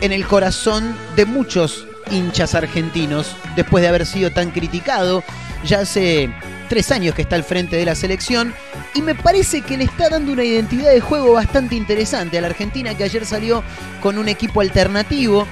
en 0.00 0.12
el 0.12 0.24
corazón 0.24 0.96
de 1.16 1.24
muchos 1.24 1.88
hinchas 2.10 2.54
argentinos, 2.54 3.34
después 3.56 3.82
de 3.82 3.88
haber 3.88 4.06
sido 4.06 4.30
tan 4.30 4.50
criticado. 4.50 5.24
Ya 5.66 5.80
hace 5.80 6.30
tres 6.68 6.90
años 6.90 7.14
que 7.14 7.22
está 7.22 7.36
al 7.36 7.44
frente 7.44 7.76
de 7.76 7.84
la 7.84 7.94
selección 7.94 8.54
y 8.94 9.02
me 9.02 9.14
parece 9.14 9.62
que 9.62 9.76
le 9.76 9.84
está 9.84 10.08
dando 10.08 10.32
una 10.32 10.44
identidad 10.44 10.92
de 10.92 11.00
juego 11.00 11.32
bastante 11.32 11.74
interesante 11.74 12.36
a 12.38 12.40
la 12.40 12.48
Argentina 12.48 12.94
que 12.94 13.04
ayer 13.04 13.24
salió 13.24 13.62
con 14.00 14.18
un 14.18 14.28
equipo 14.28 14.60
alternativo, 14.60 15.46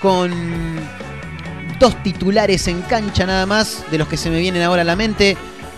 con 0.00 0.32
dos 1.78 2.00
titulares 2.02 2.66
en 2.68 2.82
cancha 2.82 3.26
nada 3.26 3.46
más, 3.46 3.84
de 3.90 3.98
los 3.98 4.08
que 4.08 4.16
se 4.16 4.30
me 4.30 4.40
vienen 4.40 4.62
ahora 4.62 4.82
a 4.82 4.84
la 4.84 4.96
mente. 4.96 5.36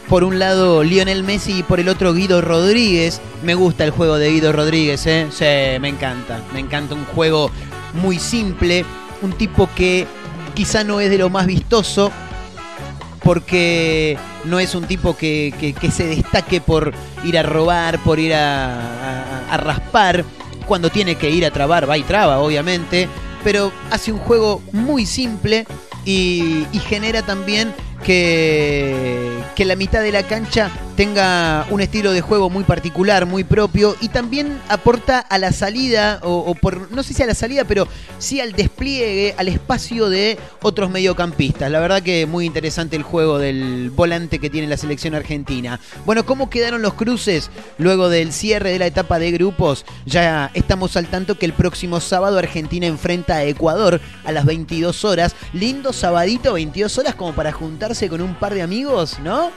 Por 0.08 0.22
un 0.22 0.38
lado 0.38 0.84
Lionel 0.84 1.24
Messi 1.24 1.60
y 1.60 1.62
por 1.62 1.80
el 1.80 1.88
otro 1.88 2.12
Guido 2.12 2.42
Rodríguez. 2.42 3.22
Me 3.42 3.54
gusta 3.54 3.84
el 3.84 3.90
juego 3.90 4.16
de 4.16 4.30
Guido 4.30 4.52
Rodríguez, 4.52 5.06
¿eh? 5.06 5.28
Sí, 5.30 5.80
me 5.80 5.88
encanta. 5.88 6.42
Me 6.52 6.60
encanta 6.60 6.94
un 6.94 7.06
juego 7.06 7.50
muy 7.94 8.18
simple. 8.18 8.84
Un 9.22 9.32
tipo 9.32 9.68
que 9.74 10.06
quizá 10.54 10.84
no 10.84 11.00
es 11.00 11.08
de 11.08 11.16
lo 11.16 11.30
más 11.30 11.46
vistoso, 11.46 12.12
porque 13.24 14.18
no 14.44 14.60
es 14.60 14.74
un 14.74 14.84
tipo 14.84 15.16
que, 15.16 15.74
que- 15.80 15.90
se 15.90 16.06
destaque 16.06 16.60
por 16.60 16.92
ir 17.24 17.38
a 17.38 17.42
robar, 17.42 17.98
por 18.00 18.18
ir 18.18 18.34
a, 18.34 19.56
raspar. 19.56 20.24
Cuando 20.66 20.90
tiene 20.90 21.16
que 21.16 21.30
ir 21.30 21.44
a 21.44 21.50
trabar, 21.50 21.88
va 21.88 21.98
y 21.98 22.02
traba, 22.02 22.38
obviamente. 22.38 23.08
Pero 23.42 23.72
hace 23.90 24.12
un 24.12 24.18
juego 24.18 24.62
muy 24.72 25.06
simple 25.06 25.66
y 26.04 26.64
genera 26.86 27.22
también 27.22 27.74
que, 28.04 29.42
la 29.64 29.76
mitad 29.76 30.02
de 30.02 30.12
la 30.12 30.22
cancha 30.24 30.70
tenga 30.94 31.66
un 31.70 31.80
estilo 31.80 32.12
de 32.12 32.20
juego 32.20 32.50
muy 32.50 32.64
particular, 32.64 33.24
muy 33.24 33.44
propio 33.44 33.96
y 34.00 34.08
también 34.08 34.60
aporta 34.68 35.18
a 35.18 35.38
la 35.38 35.52
salida, 35.52 36.20
o, 36.22 36.36
o 36.36 36.54
por, 36.54 36.92
no 36.92 37.02
sé 37.02 37.14
si 37.14 37.22
a 37.22 37.26
la 37.26 37.34
salida, 37.34 37.64
pero 37.64 37.88
sí 38.18 38.40
al 38.40 38.52
despliegue, 38.52 39.34
al 39.38 39.48
espacio 39.48 40.10
de 40.10 40.38
otros 40.60 40.90
mediocampistas. 40.90 41.70
La 41.70 41.80
verdad 41.80 42.02
que 42.02 42.26
muy 42.26 42.44
interesante 42.44 42.94
el 42.94 43.02
juego 43.02 43.38
del 43.38 43.90
volante 43.90 44.38
que 44.38 44.50
tiene 44.50 44.68
la 44.68 44.76
selección 44.76 45.14
argentina. 45.14 45.80
Bueno, 46.04 46.26
¿cómo 46.26 46.50
quedaron 46.50 46.82
los 46.82 46.94
cruces 46.94 47.50
luego 47.78 48.10
del 48.10 48.32
cierre 48.32 48.70
de 48.70 48.78
la 48.78 48.86
etapa 48.86 49.18
de 49.18 49.30
grupos? 49.32 49.86
Ya 50.04 50.50
estamos 50.52 50.96
al 50.96 51.06
tanto 51.06 51.38
que 51.38 51.46
el 51.46 51.54
próximo 51.54 52.00
sábado 52.00 52.38
Argentina 52.38 52.86
enfrenta 52.86 53.36
a 53.36 53.44
Ecuador 53.44 54.00
a 54.24 54.32
las 54.32 54.44
22 54.44 55.04
horas. 55.04 55.34
Lindo 55.54 55.92
sabadito, 55.92 56.52
22 56.52 56.98
horas 56.98 57.14
como 57.14 57.32
para 57.32 57.52
juntarse 57.52 57.93
con 58.08 58.20
un 58.20 58.34
par 58.34 58.54
de 58.54 58.62
amigos, 58.62 59.18
¿no? 59.20 59.50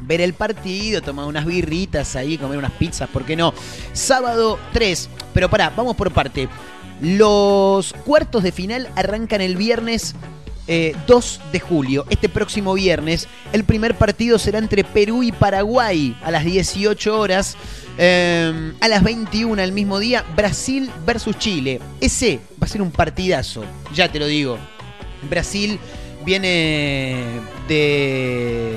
ver 0.00 0.20
el 0.20 0.32
partido, 0.32 1.02
tomar 1.02 1.26
unas 1.26 1.44
birritas 1.44 2.16
ahí, 2.16 2.38
comer 2.38 2.58
unas 2.58 2.72
pizzas, 2.72 3.08
¿por 3.08 3.24
qué 3.24 3.36
no? 3.36 3.52
Sábado 3.92 4.58
3, 4.72 5.08
pero 5.34 5.50
pará, 5.50 5.70
vamos 5.76 5.96
por 5.96 6.10
parte. 6.12 6.48
Los 7.00 7.92
cuartos 8.04 8.42
de 8.42 8.50
final 8.50 8.88
arrancan 8.96 9.40
el 9.40 9.56
viernes 9.56 10.14
eh, 10.66 10.96
2 11.06 11.40
de 11.52 11.60
julio. 11.60 12.06
Este 12.10 12.28
próximo 12.28 12.74
viernes, 12.74 13.28
el 13.52 13.64
primer 13.64 13.96
partido 13.96 14.38
será 14.38 14.58
entre 14.58 14.82
Perú 14.82 15.22
y 15.22 15.30
Paraguay 15.30 16.16
a 16.22 16.30
las 16.30 16.44
18 16.44 17.18
horas. 17.18 17.56
Eh, 18.00 18.72
a 18.80 18.88
las 18.88 19.02
21 19.02 19.60
el 19.60 19.72
mismo 19.72 19.98
día, 19.98 20.24
Brasil 20.36 20.90
versus 21.04 21.38
Chile. 21.38 21.80
Ese 22.00 22.40
va 22.60 22.66
a 22.66 22.68
ser 22.68 22.82
un 22.82 22.90
partidazo, 22.90 23.64
ya 23.94 24.10
te 24.10 24.18
lo 24.18 24.26
digo. 24.26 24.58
Brasil 25.28 25.78
viene 26.28 27.24
de, 27.68 28.74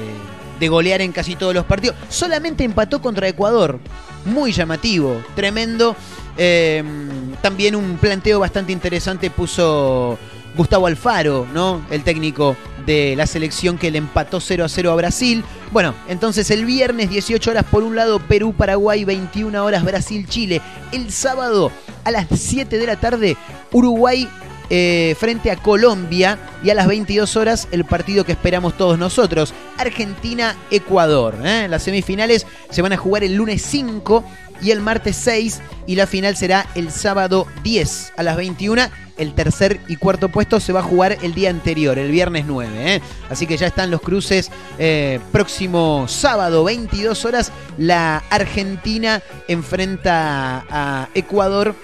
de 0.57 0.69
golear 0.69 1.01
en 1.01 1.11
casi 1.11 1.35
todos 1.35 1.53
los 1.53 1.65
partidos. 1.65 1.97
Solamente 2.07 2.63
empató 2.63 3.01
contra 3.01 3.27
Ecuador. 3.27 3.77
Muy 4.23 4.53
llamativo, 4.53 5.21
tremendo. 5.35 5.97
Eh, 6.37 6.81
también 7.41 7.75
un 7.75 7.97
planteo 7.97 8.39
bastante 8.39 8.71
interesante 8.71 9.29
puso 9.29 10.17
Gustavo 10.55 10.87
Alfaro, 10.87 11.45
¿no? 11.53 11.85
El 11.91 12.03
técnico 12.03 12.55
de 12.85 13.15
la 13.17 13.27
selección 13.27 13.77
que 13.77 13.91
le 13.91 13.97
empató 13.97 14.39
0 14.39 14.63
a 14.63 14.69
0 14.69 14.91
a 14.91 14.95
Brasil. 14.95 15.43
Bueno, 15.71 15.93
entonces 16.07 16.51
el 16.51 16.63
viernes 16.63 17.09
18 17.09 17.51
horas 17.51 17.65
por 17.69 17.83
un 17.83 17.97
lado 17.97 18.19
Perú, 18.19 18.53
Paraguay, 18.53 19.03
21 19.03 19.61
horas 19.61 19.83
Brasil, 19.83 20.25
Chile. 20.25 20.61
El 20.93 21.11
sábado 21.11 21.69
a 22.05 22.11
las 22.11 22.27
7 22.33 22.77
de 22.77 22.87
la 22.87 22.95
tarde 22.95 23.35
Uruguay 23.73 24.29
eh, 24.74 25.17
frente 25.19 25.51
a 25.51 25.57
Colombia 25.57 26.39
y 26.63 26.69
a 26.69 26.74
las 26.74 26.88
22 26.88 27.36
horas 27.36 27.67
el 27.72 27.84
partido 27.84 28.24
que 28.24 28.32
esperamos 28.32 28.78
todos 28.78 28.97
nosotros, 28.97 29.53
Argentina-Ecuador. 29.78 31.36
¿eh? 31.43 31.67
Las 31.69 31.84
semifinales 31.84 32.47
se 32.69 32.82
van 32.82 32.93
a 32.93 32.97
jugar 32.97 33.26
el 33.26 33.36
lunes 33.36 33.61
5 33.63 34.24
y 34.61 34.72
el 34.72 34.80
martes 34.80 35.17
6 35.17 35.59
y 35.88 35.95
la 35.95 36.07
final 36.07 36.38
será 36.38 36.67
el 36.74 36.89
sábado 36.89 37.47
10 37.63 38.13
a 38.15 38.24
las 38.24 38.38
21. 38.38 38.84
El 39.17 39.34
tercer 39.34 39.82
y 39.89 39.97
cuarto 39.97 40.30
puesto 40.30 40.61
se 40.61 40.72
va 40.72 40.80
a 40.80 40.84
jugar 40.84 41.17
el 41.22 41.34
día 41.34 41.49
anterior, 41.49 41.99
el 41.99 42.09
viernes 42.09 42.45
9. 42.47 42.95
¿eh? 42.95 43.01
Así 43.30 43.47
que 43.47 43.57
ya 43.57 43.67
están 43.67 43.91
los 43.91 43.99
cruces. 43.99 44.51
próximo 45.34 46.05
sábado, 46.07 46.63
22 46.63 47.26
horas, 47.26 47.51
la 47.78 48.24
Argentina 48.30 49.22
enfrenta 49.49 50.65
a 50.69 51.09
Ecuador 51.13 51.76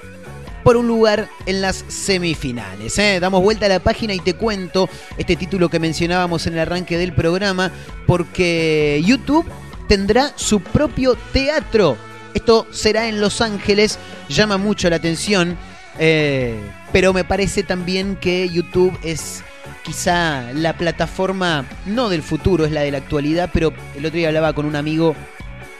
por 0.67 0.75
un 0.75 0.85
lugar 0.85 1.29
en 1.45 1.61
las 1.61 1.85
semifinales. 1.87 2.99
¿eh? 2.99 3.21
Damos 3.21 3.41
vuelta 3.41 3.67
a 3.67 3.69
la 3.69 3.79
página 3.79 4.13
y 4.13 4.19
te 4.19 4.33
cuento 4.33 4.89
este 5.17 5.37
título 5.37 5.69
que 5.69 5.79
mencionábamos 5.79 6.45
en 6.45 6.55
el 6.55 6.59
arranque 6.59 6.97
del 6.97 7.13
programa, 7.13 7.71
porque 8.05 9.01
YouTube 9.05 9.45
tendrá 9.87 10.33
su 10.35 10.59
propio 10.59 11.15
teatro. 11.31 11.95
Esto 12.33 12.67
será 12.69 13.07
en 13.07 13.21
Los 13.21 13.39
Ángeles, 13.39 13.97
llama 14.27 14.57
mucho 14.57 14.89
la 14.89 14.97
atención, 14.97 15.57
eh, 15.99 16.59
pero 16.91 17.13
me 17.13 17.23
parece 17.23 17.63
también 17.63 18.17
que 18.17 18.49
YouTube 18.49 18.91
es 19.03 19.45
quizá 19.85 20.51
la 20.51 20.77
plataforma, 20.77 21.65
no 21.85 22.09
del 22.09 22.23
futuro, 22.23 22.65
es 22.65 22.73
la 22.73 22.81
de 22.81 22.91
la 22.91 22.97
actualidad, 22.97 23.51
pero 23.53 23.71
el 23.95 24.05
otro 24.05 24.17
día 24.17 24.27
hablaba 24.27 24.51
con 24.51 24.65
un 24.65 24.75
amigo, 24.75 25.15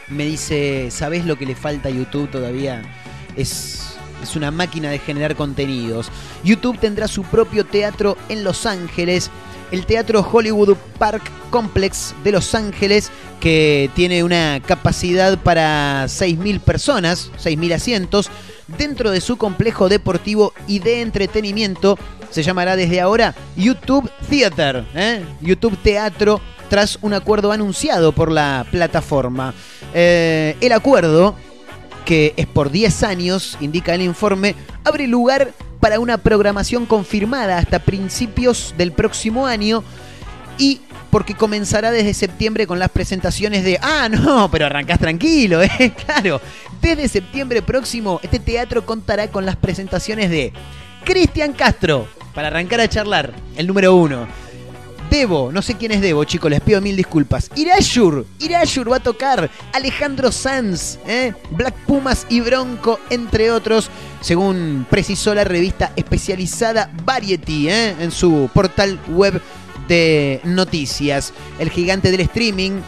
me 0.08 0.24
dice, 0.24 0.88
¿sabes 0.90 1.26
lo 1.26 1.36
que 1.36 1.44
le 1.44 1.54
falta 1.54 1.90
a 1.90 1.92
YouTube 1.92 2.30
todavía? 2.30 2.80
Es 3.36 3.87
es 4.22 4.36
una 4.36 4.50
máquina 4.50 4.90
de 4.90 4.98
generar 4.98 5.36
contenidos. 5.36 6.10
YouTube 6.44 6.78
tendrá 6.78 7.08
su 7.08 7.22
propio 7.22 7.64
teatro 7.64 8.16
en 8.28 8.44
Los 8.44 8.66
Ángeles, 8.66 9.30
el 9.70 9.86
Teatro 9.86 10.26
Hollywood 10.30 10.76
Park 10.98 11.22
Complex 11.50 12.14
de 12.24 12.32
Los 12.32 12.54
Ángeles, 12.54 13.10
que 13.40 13.90
tiene 13.94 14.24
una 14.24 14.60
capacidad 14.64 15.38
para 15.38 16.04
6.000 16.06 16.60
personas, 16.60 17.30
6.000 17.42 17.74
asientos, 17.74 18.30
dentro 18.66 19.10
de 19.10 19.20
su 19.20 19.36
complejo 19.36 19.88
deportivo 19.88 20.52
y 20.66 20.78
de 20.80 21.00
entretenimiento. 21.00 21.98
Se 22.30 22.42
llamará 22.42 22.76
desde 22.76 23.00
ahora 23.00 23.34
YouTube 23.56 24.10
Theater, 24.28 24.84
¿eh? 24.94 25.24
YouTube 25.40 25.78
Teatro, 25.82 26.40
tras 26.68 26.98
un 27.00 27.14
acuerdo 27.14 27.52
anunciado 27.52 28.12
por 28.12 28.30
la 28.30 28.66
plataforma. 28.70 29.54
Eh, 29.94 30.56
el 30.60 30.72
acuerdo 30.72 31.36
que 32.08 32.32
es 32.38 32.46
por 32.46 32.70
10 32.70 33.02
años, 33.02 33.58
indica 33.60 33.94
el 33.94 34.00
informe, 34.00 34.54
abre 34.82 35.06
lugar 35.06 35.52
para 35.78 36.00
una 36.00 36.16
programación 36.16 36.86
confirmada 36.86 37.58
hasta 37.58 37.80
principios 37.80 38.74
del 38.78 38.92
próximo 38.92 39.46
año 39.46 39.84
y 40.56 40.80
porque 41.10 41.34
comenzará 41.34 41.90
desde 41.90 42.14
septiembre 42.14 42.66
con 42.66 42.78
las 42.78 42.88
presentaciones 42.88 43.62
de... 43.62 43.78
Ah, 43.82 44.08
no, 44.08 44.50
pero 44.50 44.64
arrancás 44.64 44.98
tranquilo, 44.98 45.62
¿eh? 45.62 45.92
Claro, 46.06 46.40
desde 46.80 47.08
septiembre 47.08 47.60
próximo 47.60 48.20
este 48.22 48.38
teatro 48.38 48.86
contará 48.86 49.28
con 49.28 49.44
las 49.44 49.56
presentaciones 49.56 50.30
de 50.30 50.54
Cristian 51.04 51.52
Castro, 51.52 52.08
para 52.32 52.48
arrancar 52.48 52.80
a 52.80 52.88
charlar, 52.88 53.34
el 53.54 53.66
número 53.66 53.94
uno. 53.94 54.26
Debo, 55.10 55.50
no 55.52 55.62
sé 55.62 55.74
quién 55.74 55.92
es 55.92 56.00
Debo, 56.02 56.24
chicos, 56.24 56.50
les 56.50 56.60
pido 56.60 56.80
mil 56.80 56.96
disculpas. 56.96 57.50
Irashur, 57.54 58.26
Irashur 58.40 58.90
va 58.90 58.96
a 58.96 59.00
tocar. 59.00 59.50
Alejandro 59.72 60.30
Sanz, 60.30 60.98
¿eh? 61.06 61.32
Black 61.50 61.74
Pumas 61.86 62.26
y 62.28 62.40
Bronco, 62.40 63.00
entre 63.08 63.50
otros, 63.50 63.90
según 64.20 64.86
precisó 64.90 65.34
la 65.34 65.44
revista 65.44 65.92
especializada 65.96 66.90
Variety 67.04 67.70
¿eh? 67.70 67.96
en 68.00 68.10
su 68.10 68.50
portal 68.52 69.00
web 69.08 69.40
de 69.88 70.40
noticias. 70.44 71.32
El 71.58 71.70
gigante 71.70 72.10
del 72.10 72.20
streaming 72.20 72.80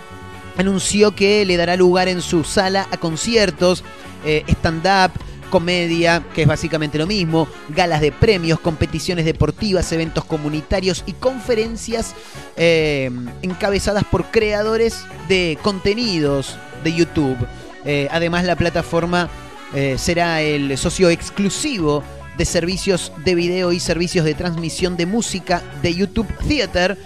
anunció 0.58 1.14
que 1.14 1.46
le 1.46 1.56
dará 1.56 1.76
lugar 1.76 2.08
en 2.08 2.20
su 2.20 2.44
sala 2.44 2.86
a 2.90 2.98
conciertos, 2.98 3.82
eh, 4.26 4.44
stand-up, 4.46 5.12
comedia, 5.50 6.24
que 6.34 6.42
es 6.42 6.48
básicamente 6.48 6.96
lo 6.96 7.06
mismo, 7.06 7.48
galas 7.68 8.00
de 8.00 8.12
premios, 8.12 8.60
competiciones 8.60 9.24
deportivas, 9.24 9.92
eventos 9.92 10.24
comunitarios 10.24 11.02
y 11.06 11.12
conferencias 11.12 12.14
eh, 12.56 13.10
encabezadas 13.42 14.04
por 14.04 14.30
creadores 14.30 15.04
de 15.28 15.58
contenidos 15.62 16.56
de 16.82 16.94
YouTube. 16.94 17.36
Eh, 17.84 18.08
además, 18.10 18.44
la 18.44 18.56
plataforma 18.56 19.28
eh, 19.74 19.96
será 19.98 20.40
el 20.40 20.78
socio 20.78 21.10
exclusivo 21.10 22.02
de 22.38 22.44
servicios 22.44 23.12
de 23.24 23.34
video 23.34 23.72
y 23.72 23.80
servicios 23.80 24.24
de 24.24 24.34
transmisión 24.34 24.96
de 24.96 25.04
música 25.04 25.62
de 25.82 25.94
YouTube 25.94 26.28
Theater, 26.48 26.96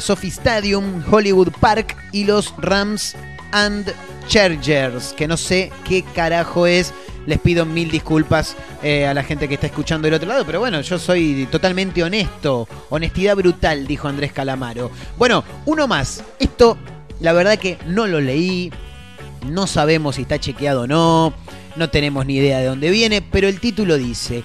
Sophie 0.00 0.30
Stadium, 0.30 1.02
Hollywood 1.10 1.48
Park 1.60 1.96
y 2.12 2.24
los 2.24 2.52
Rams 2.58 3.16
and 3.52 3.94
Chargers, 4.28 5.14
que 5.14 5.26
no 5.26 5.36
sé 5.36 5.70
qué 5.88 6.02
carajo 6.14 6.66
es. 6.66 6.92
Les 7.26 7.38
pido 7.38 7.66
mil 7.66 7.90
disculpas 7.90 8.56
eh, 8.82 9.06
a 9.06 9.14
la 9.14 9.22
gente 9.22 9.48
que 9.48 9.54
está 9.54 9.66
escuchando 9.66 10.06
del 10.06 10.14
otro 10.14 10.28
lado, 10.28 10.46
pero 10.46 10.60
bueno, 10.60 10.80
yo 10.80 10.98
soy 10.98 11.48
totalmente 11.50 12.02
honesto. 12.02 12.68
Honestidad 12.88 13.36
brutal, 13.36 13.86
dijo 13.86 14.08
Andrés 14.08 14.32
Calamaro. 14.32 14.90
Bueno, 15.18 15.44
uno 15.66 15.88
más. 15.88 16.22
Esto, 16.38 16.78
la 17.20 17.32
verdad 17.32 17.58
que 17.58 17.78
no 17.86 18.06
lo 18.06 18.20
leí. 18.20 18.72
No 19.48 19.66
sabemos 19.66 20.16
si 20.16 20.22
está 20.22 20.38
chequeado 20.38 20.82
o 20.82 20.86
no. 20.86 21.34
No 21.74 21.90
tenemos 21.90 22.24
ni 22.26 22.36
idea 22.36 22.58
de 22.58 22.66
dónde 22.66 22.90
viene, 22.90 23.20
pero 23.22 23.48
el 23.48 23.60
título 23.60 23.96
dice, 23.98 24.42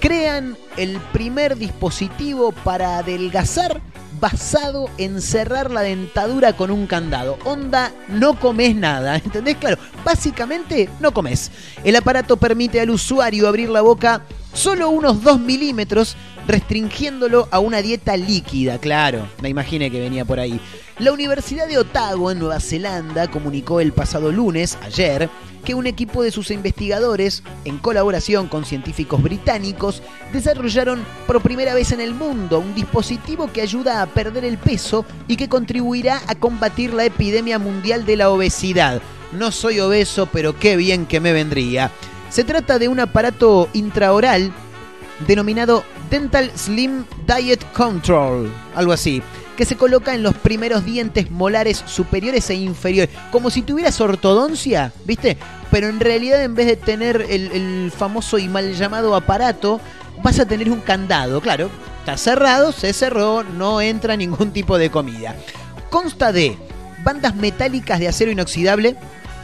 crean 0.00 0.56
el 0.76 0.98
primer 1.12 1.56
dispositivo 1.56 2.50
para 2.50 2.98
adelgazar 2.98 3.80
basado 4.22 4.88
en 4.98 5.20
cerrar 5.20 5.72
la 5.72 5.80
dentadura 5.80 6.52
con 6.52 6.70
un 6.70 6.86
candado. 6.86 7.38
Onda, 7.44 7.92
no 8.08 8.38
comes 8.38 8.76
nada, 8.76 9.16
¿entendés? 9.24 9.56
Claro, 9.56 9.78
básicamente 10.04 10.88
no 11.00 11.12
comes. 11.12 11.50
El 11.82 11.96
aparato 11.96 12.36
permite 12.36 12.80
al 12.80 12.90
usuario 12.90 13.48
abrir 13.48 13.68
la 13.68 13.82
boca 13.82 14.22
solo 14.54 14.90
unos 14.90 15.24
2 15.24 15.40
milímetros, 15.40 16.16
restringiéndolo 16.46 17.48
a 17.50 17.58
una 17.58 17.82
dieta 17.82 18.16
líquida, 18.16 18.78
claro, 18.78 19.26
me 19.40 19.48
imaginé 19.48 19.90
que 19.90 20.00
venía 20.00 20.24
por 20.24 20.38
ahí. 20.38 20.60
La 20.98 21.12
Universidad 21.12 21.66
de 21.66 21.78
Otago, 21.78 22.30
en 22.30 22.38
Nueva 22.38 22.60
Zelanda, 22.60 23.28
comunicó 23.28 23.80
el 23.80 23.92
pasado 23.92 24.30
lunes, 24.30 24.78
ayer, 24.82 25.28
que 25.64 25.74
un 25.74 25.86
equipo 25.86 26.22
de 26.22 26.30
sus 26.30 26.50
investigadores, 26.50 27.42
en 27.64 27.78
colaboración 27.78 28.48
con 28.48 28.64
científicos 28.64 29.22
británicos, 29.22 30.02
desarrollaron 30.32 31.04
por 31.26 31.40
primera 31.40 31.74
vez 31.74 31.92
en 31.92 32.00
el 32.00 32.14
mundo 32.14 32.58
un 32.58 32.74
dispositivo 32.74 33.50
que 33.52 33.62
ayuda 33.62 34.02
a 34.02 34.06
perder 34.06 34.44
el 34.44 34.58
peso 34.58 35.04
y 35.28 35.36
que 35.36 35.48
contribuirá 35.48 36.20
a 36.26 36.34
combatir 36.34 36.92
la 36.94 37.04
epidemia 37.04 37.58
mundial 37.58 38.04
de 38.04 38.16
la 38.16 38.30
obesidad. 38.30 39.00
No 39.32 39.50
soy 39.50 39.80
obeso, 39.80 40.28
pero 40.30 40.58
qué 40.58 40.76
bien 40.76 41.06
que 41.06 41.20
me 41.20 41.32
vendría. 41.32 41.90
Se 42.28 42.44
trata 42.44 42.78
de 42.78 42.88
un 42.88 43.00
aparato 43.00 43.68
intraoral 43.72 44.52
denominado 45.26 45.84
Dental 46.10 46.50
Slim 46.56 47.04
Diet 47.26 47.64
Control, 47.72 48.50
algo 48.74 48.92
así, 48.92 49.22
que 49.56 49.64
se 49.64 49.76
coloca 49.76 50.14
en 50.14 50.22
los 50.22 50.34
primeros 50.34 50.84
dientes 50.84 51.30
molares 51.30 51.82
superiores 51.86 52.48
e 52.50 52.54
inferiores, 52.54 53.14
como 53.30 53.50
si 53.50 53.62
tuvieras 53.62 54.00
ortodoncia, 54.00 54.92
¿viste? 55.04 55.36
Pero 55.70 55.88
en 55.88 56.00
realidad 56.00 56.42
en 56.42 56.54
vez 56.54 56.66
de 56.66 56.76
tener 56.76 57.26
el, 57.28 57.92
famoso 57.96 58.38
y 58.38 58.48
mal 58.48 58.74
llamado 58.74 59.14
aparato, 59.14 59.80
vas 60.22 60.38
a 60.38 60.46
tener 60.46 60.70
un 60.70 60.80
candado, 60.80 61.40
claro, 61.40 61.70
está 62.00 62.16
cerrado, 62.16 62.72
se 62.72 62.92
cerró, 62.92 63.42
no 63.42 63.80
entra 63.80 64.16
ningún 64.16 64.52
tipo 64.52 64.78
de 64.78 64.90
comida. 64.90 65.36
Consta 65.90 66.32
de 66.32 66.56
bandas 67.04 67.34
metálicas 67.34 67.98
de 68.00 68.08
acero 68.08 68.30
inoxidable, 68.30 68.96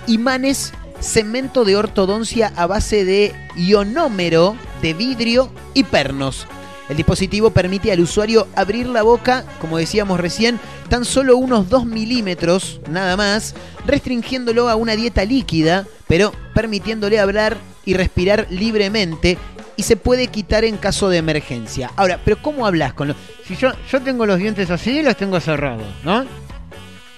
imanes, 0.07 0.73
cemento 1.01 1.65
de 1.65 1.77
ortodoncia 1.77 2.53
a 2.57 2.67
base 2.67 3.05
de 3.05 3.35
ionómero 3.57 4.57
de 4.83 4.95
vidrio 4.95 5.51
y 5.75 5.85
pernos. 5.85 6.47
El 6.89 6.97
dispositivo 6.97 7.51
permite 7.51 7.93
al 7.93 8.01
usuario 8.01 8.49
abrir 8.57 8.87
la 8.87 9.03
boca, 9.03 9.45
como 9.61 9.77
decíamos 9.77 10.19
recién, 10.19 10.59
tan 10.89 11.05
solo 11.05 11.37
unos 11.37 11.69
2 11.69 11.85
milímetros, 11.85 12.81
nada 12.91 13.17
más, 13.17 13.55
restringiéndolo 13.87 14.69
a 14.69 14.77
una 14.77 14.97
dieta 14.97 15.25
líquida, 15.25 15.87
pero 16.07 16.33
permitiéndole 16.55 17.21
hablar 17.21 17.57
y 17.85 17.95
respirar 17.95 18.47
libremente 18.51 19.37
y 19.77 19.83
se 19.83 19.97
puede 19.97 20.29
quitar 20.29 20.65
en 20.65 20.77
caso 20.77 21.09
de 21.09 21.19
emergencia. 21.19 21.93
Ahora, 21.97 22.21
pero 22.25 22.41
¿cómo 22.43 22.67
hablas 22.67 22.95
con 22.95 23.09
los... 23.09 23.17
Si 23.47 23.55
yo, 23.55 23.71
yo 23.91 24.03
tengo 24.03 24.27
los 24.27 24.39
dientes 24.39 24.71
así 24.71 24.99
y 24.99 25.03
los 25.03 25.17
tengo 25.17 25.39
cerrados, 25.41 25.87
¿no? 26.05 26.25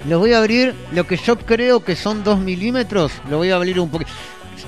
Los 0.09 0.19
voy 0.19 0.33
a 0.33 0.39
abrir, 0.39 0.75
lo 0.93 1.07
que 1.07 1.17
yo 1.17 1.39
creo 1.39 1.85
que 1.85 1.95
son 1.95 2.25
2 2.25 2.41
milímetros, 2.41 3.13
lo 3.29 3.39
voy 3.39 3.51
a 3.51 3.57
abrir 3.57 3.79
un 3.79 3.91
poquito. 3.91 4.11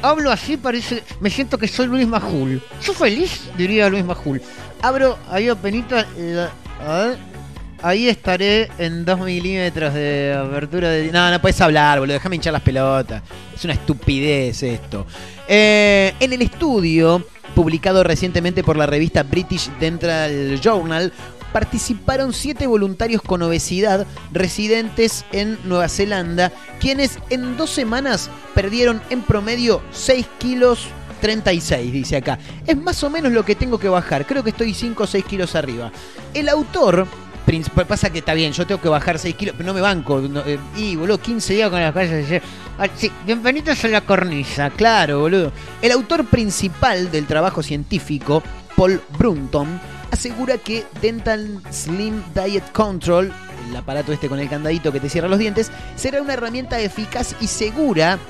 Hablo 0.01 0.31
así, 0.31 0.57
parece. 0.57 1.03
Me 1.21 1.31
siento 1.31 1.59
que 1.59 1.69
soy 1.69 1.87
Luis 1.87 2.07
Majul. 2.07 2.63
Yo 2.83 2.93
feliz, 2.93 3.43
diría 3.57 3.89
Luis 3.89 4.05
Majul. 4.05 4.41
Abro 4.83 5.19
ahí 5.31 5.49
apenita. 5.49 6.07
la- 6.19 6.51
a 6.81 7.15
ahí 7.83 8.09
estaré 8.09 8.71
en 8.79 9.05
2 9.05 9.21
milímetros 9.21 9.95
de 9.95 10.35
apertura 10.37 10.89
de. 10.91 11.11
No, 11.13 11.31
no 11.31 11.41
puedes 11.41 11.61
hablar, 11.61 12.01
boludo. 12.01 12.15
Déjame 12.15 12.37
hinchar 12.37 12.53
las 12.53 12.63
pelotas. 12.63 13.23
Es 13.55 13.65
una 13.65 13.75
estupidez 13.75 14.63
esto. 14.63 15.07
Eh, 15.49 16.13
en 16.21 16.33
el 16.33 16.43
estudio, 16.43 17.25
publicado 17.55 18.03
recientemente 18.03 18.63
por 18.65 18.77
la 18.77 18.87
revista 18.87 19.23
British 19.23 19.71
Dental 19.79 20.59
Journal, 20.61 21.13
participaron 21.53 22.33
siete 22.33 22.67
voluntarios 22.67 23.21
con 23.21 23.43
obesidad 23.43 24.07
residentes 24.33 25.25
en 25.33 25.59
Nueva 25.65 25.89
Zelanda, 25.89 26.51
quienes 26.81 27.19
en 27.31 27.57
dos 27.59 27.69
semanas 27.71 28.31
perdieron 28.55 29.03
en 29.11 29.21
promedio 29.21 29.83
6 29.93 30.27
kilos 30.39 30.87
36, 31.23 31.93
dice 31.93 32.17
acá. 32.17 32.39
Es 32.67 32.77
más 32.77 33.03
o 33.03 33.09
menos 33.09 33.33
lo 33.33 33.45
que 33.45 33.55
tengo 33.55 33.79
que 33.79 33.89
bajar, 33.89 34.27
creo 34.27 34.43
que 34.43 34.51
estoy 34.51 34.75
5 34.75 35.05
o 35.05 35.07
6 35.07 35.25
kilos 35.25 35.55
arriba. 35.55 35.91
El 36.35 36.51
autor... 36.51 37.07
Pasa 37.89 38.11
que 38.11 38.21
está 38.21 38.35
bien, 38.35 38.53
yo 38.53 38.65
tengo 38.67 38.81
que 38.81 38.89
bajar 38.89 39.19
6 39.19 39.35
kilos, 39.35 39.55
pero 39.59 39.67
no 39.67 39.75
me 39.75 39.81
banco. 39.81 40.23
eh, 40.47 40.59
y, 40.77 40.95
boludo, 40.95 41.19
15 41.21 41.55
días 41.55 41.71
con 41.71 41.81
las 41.81 41.93
calles. 41.93 42.41
Ah, 42.79 42.87
sí, 42.95 43.11
bienvenidos 43.27 43.85
a 43.85 43.89
la 43.89 44.01
cornisa, 44.01 44.71
claro, 44.71 45.21
boludo. 45.21 45.53
El 45.83 45.91
autor 45.91 46.25
principal 46.27 47.11
del 47.11 47.27
trabajo 47.27 47.63
científico, 47.63 48.45
Paul 48.77 49.03
Brunton, 49.19 49.81
asegura 50.13 50.57
que 50.57 50.85
Dental 51.01 51.61
Slim 51.71 52.23
Diet 52.33 52.71
Control, 52.71 53.33
el 53.69 53.77
aparato 53.77 54.13
este 54.13 54.29
con 54.29 54.39
el 54.39 54.49
candadito 54.49 54.93
que 54.93 55.01
te 55.01 55.09
cierra 55.09 55.29
los 55.29 55.41
dientes, 55.41 55.73
será 55.97 56.23
una 56.23 56.35
herramienta 56.35 56.79
eficaz 56.79 57.35
y 57.41 57.49
segura 57.49 58.21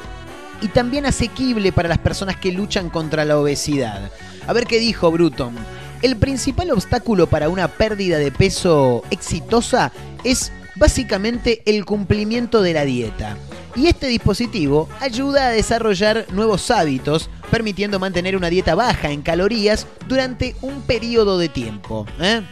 y 0.62 0.68
también 0.68 1.04
asequible 1.06 1.72
para 1.72 1.88
las 1.88 1.98
personas 1.98 2.36
que 2.36 2.52
luchan 2.52 2.88
contra 2.88 3.24
la 3.24 3.38
obesidad. 3.38 4.10
A 4.46 4.52
ver 4.52 4.66
qué 4.66 4.78
dijo 4.78 5.10
Bruton. 5.10 5.54
El 6.02 6.16
principal 6.16 6.70
obstáculo 6.70 7.26
para 7.26 7.48
una 7.48 7.68
pérdida 7.68 8.18
de 8.18 8.32
peso 8.32 9.02
exitosa 9.10 9.92
es 10.24 10.52
básicamente 10.76 11.62
el 11.66 11.84
cumplimiento 11.84 12.62
de 12.62 12.72
la 12.72 12.84
dieta. 12.84 13.36
Y 13.76 13.86
este 13.86 14.06
dispositivo 14.08 14.88
ayuda 15.00 15.46
a 15.46 15.50
desarrollar 15.50 16.26
nuevos 16.32 16.70
hábitos, 16.70 17.30
permitiendo 17.50 17.98
mantener 17.98 18.36
una 18.36 18.50
dieta 18.50 18.74
baja 18.74 19.10
en 19.10 19.22
calorías 19.22 19.86
durante 20.08 20.56
un 20.60 20.82
periodo 20.82 21.38
de 21.38 21.48
tiempo. 21.48 22.06
¿eh? 22.20 22.42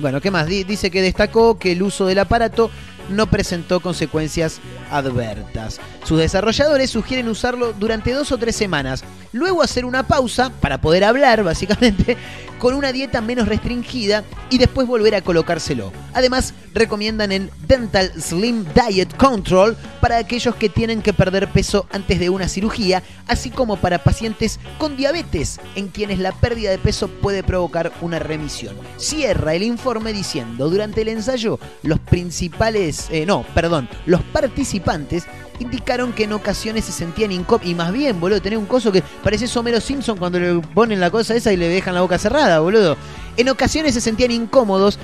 Bueno, 0.00 0.20
¿qué 0.20 0.30
más? 0.30 0.46
Di- 0.46 0.64
Dice 0.64 0.90
que 0.90 1.02
destacó 1.02 1.58
que 1.58 1.72
el 1.72 1.82
uso 1.82 2.06
del 2.06 2.18
aparato 2.18 2.70
no 3.10 3.26
presentó 3.26 3.80
consecuencias 3.80 4.60
advertas. 4.90 5.80
Sus 6.04 6.18
desarrolladores 6.18 6.90
sugieren 6.90 7.28
usarlo 7.28 7.72
durante 7.72 8.12
dos 8.12 8.32
o 8.32 8.38
tres 8.38 8.56
semanas, 8.56 9.04
luego 9.32 9.62
hacer 9.62 9.84
una 9.84 10.04
pausa 10.04 10.50
para 10.60 10.80
poder 10.80 11.04
hablar, 11.04 11.42
básicamente, 11.44 12.16
con 12.60 12.74
una 12.74 12.92
dieta 12.92 13.20
menos 13.20 13.48
restringida 13.48 14.22
y 14.50 14.58
después 14.58 14.86
volver 14.86 15.16
a 15.16 15.22
colocárselo. 15.22 15.92
Además, 16.12 16.54
recomiendan 16.74 17.32
el 17.32 17.50
Dental 17.66 18.12
Slim 18.20 18.66
Diet 18.74 19.16
Control 19.16 19.76
para 20.00 20.18
aquellos 20.18 20.54
que 20.54 20.68
tienen 20.68 21.02
que 21.02 21.14
perder 21.14 21.48
peso 21.48 21.86
antes 21.90 22.20
de 22.20 22.30
una 22.30 22.48
cirugía, 22.48 23.02
así 23.26 23.50
como 23.50 23.76
para 23.76 24.04
pacientes 24.04 24.60
con 24.78 24.96
diabetes, 24.96 25.58
en 25.74 25.88
quienes 25.88 26.18
la 26.18 26.32
pérdida 26.32 26.70
de 26.70 26.78
peso 26.78 27.08
puede 27.08 27.42
provocar 27.42 27.92
una 28.02 28.18
remisión. 28.18 28.76
Cierra 28.98 29.54
el 29.54 29.62
informe 29.62 30.12
diciendo, 30.12 30.68
durante 30.68 31.00
el 31.00 31.08
ensayo, 31.08 31.58
los 31.82 31.98
principales, 31.98 33.08
eh, 33.10 33.24
no, 33.24 33.44
perdón, 33.54 33.88
los 34.04 34.22
participantes 34.22 35.24
indicaron 35.60 36.12
que 36.12 36.24
en 36.24 36.32
ocasiones 36.32 36.84
se 36.84 36.92
sentían 36.92 37.32
incómodos. 37.32 37.70
Y 37.70 37.74
más 37.74 37.92
bien, 37.92 38.18
boludo, 38.18 38.40
tener 38.40 38.58
un 38.58 38.66
coso 38.66 38.90
que 38.90 39.02
parece 39.22 39.46
Homero 39.58 39.80
Simpson 39.80 40.18
cuando 40.18 40.38
le 40.38 40.60
ponen 40.60 41.00
la 41.00 41.10
cosa 41.10 41.34
esa 41.34 41.52
y 41.52 41.56
le 41.56 41.68
dejan 41.68 41.94
la 41.94 42.00
boca 42.00 42.18
cerrada, 42.18 42.60
boludo. 42.60 42.96
En 43.36 43.48
ocasiones 43.48 43.94
se 43.94 44.00
sentían 44.00 44.30
incómodos 44.30 44.98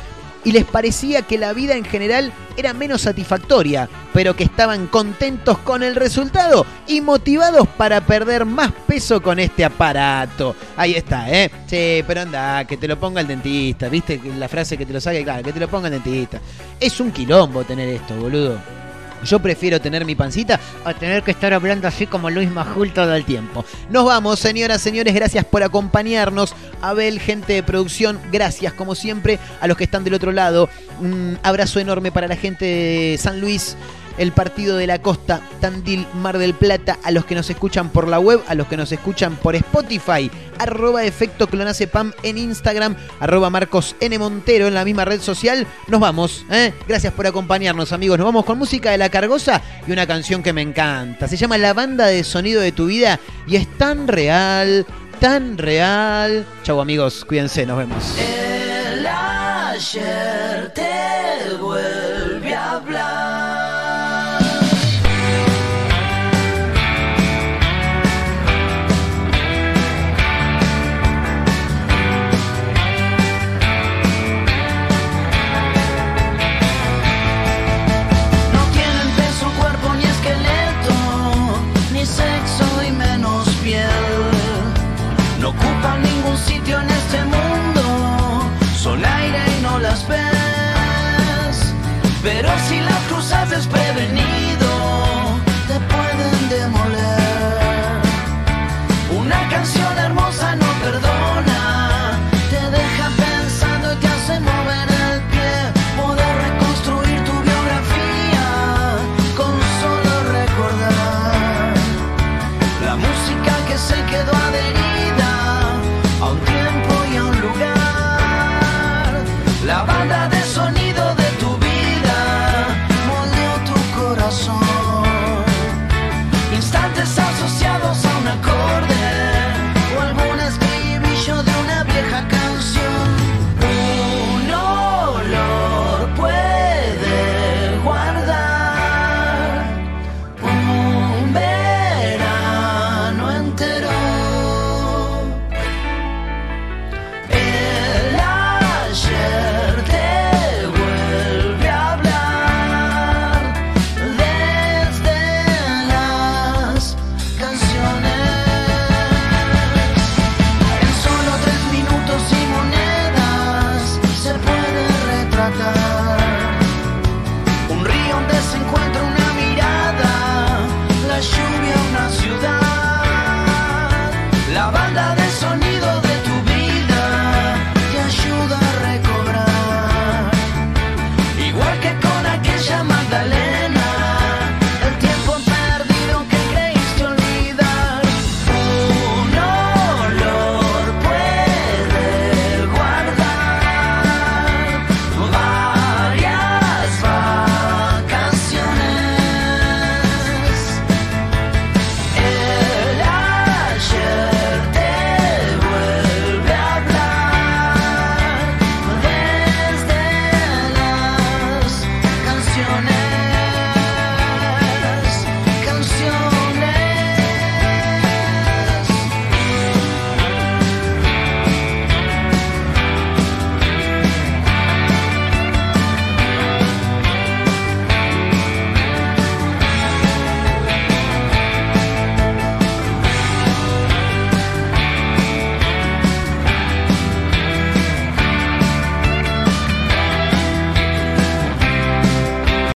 y 0.46 0.52
les 0.52 0.64
parecía 0.64 1.22
que 1.22 1.38
la 1.38 1.52
vida 1.52 1.74
en 1.76 1.84
general 1.84 2.32
era 2.56 2.72
menos 2.72 3.02
satisfactoria, 3.02 3.88
pero 4.12 4.36
que 4.36 4.44
estaban 4.44 4.86
contentos 4.86 5.58
con 5.58 5.82
el 5.82 5.96
resultado 5.96 6.64
y 6.86 7.00
motivados 7.00 7.66
para 7.66 8.00
perder 8.00 8.44
más 8.44 8.70
peso 8.86 9.20
con 9.20 9.40
este 9.40 9.64
aparato. 9.64 10.54
Ahí 10.76 10.94
está, 10.94 11.28
¿eh? 11.28 11.50
Sí, 11.66 12.04
pero 12.06 12.20
anda, 12.20 12.64
que 12.64 12.76
te 12.76 12.86
lo 12.86 12.96
ponga 12.96 13.20
el 13.20 13.26
dentista, 13.26 13.88
¿viste? 13.88 14.20
La 14.38 14.48
frase 14.48 14.78
que 14.78 14.86
te 14.86 14.92
lo 14.92 15.00
saque, 15.00 15.24
claro, 15.24 15.42
que 15.42 15.52
te 15.52 15.58
lo 15.58 15.66
ponga 15.66 15.88
el 15.88 15.94
dentista. 15.94 16.40
Es 16.78 17.00
un 17.00 17.10
quilombo 17.10 17.64
tener 17.64 17.88
esto, 17.88 18.14
boludo. 18.14 18.75
Yo 19.24 19.40
prefiero 19.40 19.80
tener 19.80 20.04
mi 20.04 20.14
pancita 20.14 20.60
a 20.84 20.94
tener 20.94 21.22
que 21.22 21.30
estar 21.30 21.52
hablando 21.52 21.88
así 21.88 22.06
como 22.06 22.30
Luis 22.30 22.50
Majul 22.50 22.92
todo 22.92 23.14
el 23.14 23.24
tiempo. 23.24 23.64
Nos 23.90 24.04
vamos, 24.04 24.38
señoras, 24.38 24.80
señores. 24.80 25.14
Gracias 25.14 25.44
por 25.44 25.62
acompañarnos. 25.62 26.54
Abel, 26.82 27.20
gente 27.20 27.54
de 27.54 27.62
producción, 27.62 28.20
gracias 28.30 28.72
como 28.72 28.94
siempre 28.94 29.38
a 29.60 29.66
los 29.66 29.76
que 29.76 29.84
están 29.84 30.04
del 30.04 30.14
otro 30.14 30.32
lado. 30.32 30.68
Un 31.00 31.38
abrazo 31.42 31.80
enorme 31.80 32.12
para 32.12 32.28
la 32.28 32.36
gente 32.36 32.64
de 32.64 33.18
San 33.18 33.40
Luis. 33.40 33.76
El 34.18 34.32
partido 34.32 34.76
de 34.76 34.86
la 34.86 35.00
costa, 35.00 35.40
Tandil, 35.60 36.06
Mar 36.14 36.38
del 36.38 36.54
Plata, 36.54 36.98
a 37.02 37.10
los 37.10 37.24
que 37.24 37.34
nos 37.34 37.50
escuchan 37.50 37.90
por 37.90 38.08
la 38.08 38.18
web, 38.18 38.42
a 38.48 38.54
los 38.54 38.66
que 38.66 38.76
nos 38.76 38.90
escuchan 38.92 39.36
por 39.36 39.56
Spotify, 39.56 40.30
arroba 40.58 41.04
efecto 41.04 41.46
clonacepam 41.46 42.12
en 42.22 42.38
Instagram, 42.38 42.96
arroba 43.20 43.50
Marcos 43.50 43.94
N. 44.00 44.18
Montero 44.18 44.66
en 44.66 44.74
la 44.74 44.84
misma 44.84 45.04
red 45.04 45.20
social. 45.20 45.66
Nos 45.88 46.00
vamos, 46.00 46.44
¿eh? 46.50 46.72
Gracias 46.88 47.12
por 47.12 47.26
acompañarnos, 47.26 47.92
amigos. 47.92 48.18
Nos 48.18 48.26
vamos 48.26 48.44
con 48.44 48.58
música 48.58 48.90
de 48.90 48.98
La 48.98 49.08
Cargosa 49.08 49.60
y 49.86 49.92
una 49.92 50.06
canción 50.06 50.42
que 50.42 50.52
me 50.52 50.62
encanta. 50.62 51.28
Se 51.28 51.36
llama 51.36 51.58
La 51.58 51.74
banda 51.74 52.06
de 52.06 52.24
sonido 52.24 52.60
de 52.60 52.72
tu 52.72 52.86
vida 52.86 53.20
y 53.46 53.56
es 53.56 53.66
tan 53.76 54.08
real, 54.08 54.86
tan 55.20 55.58
real. 55.58 56.46
Chau, 56.62 56.80
amigos, 56.80 57.24
cuídense, 57.24 57.66
nos 57.66 57.78
vemos. 57.78 58.14
El 58.18 59.06
ayer 59.06 60.72
te 60.74 61.35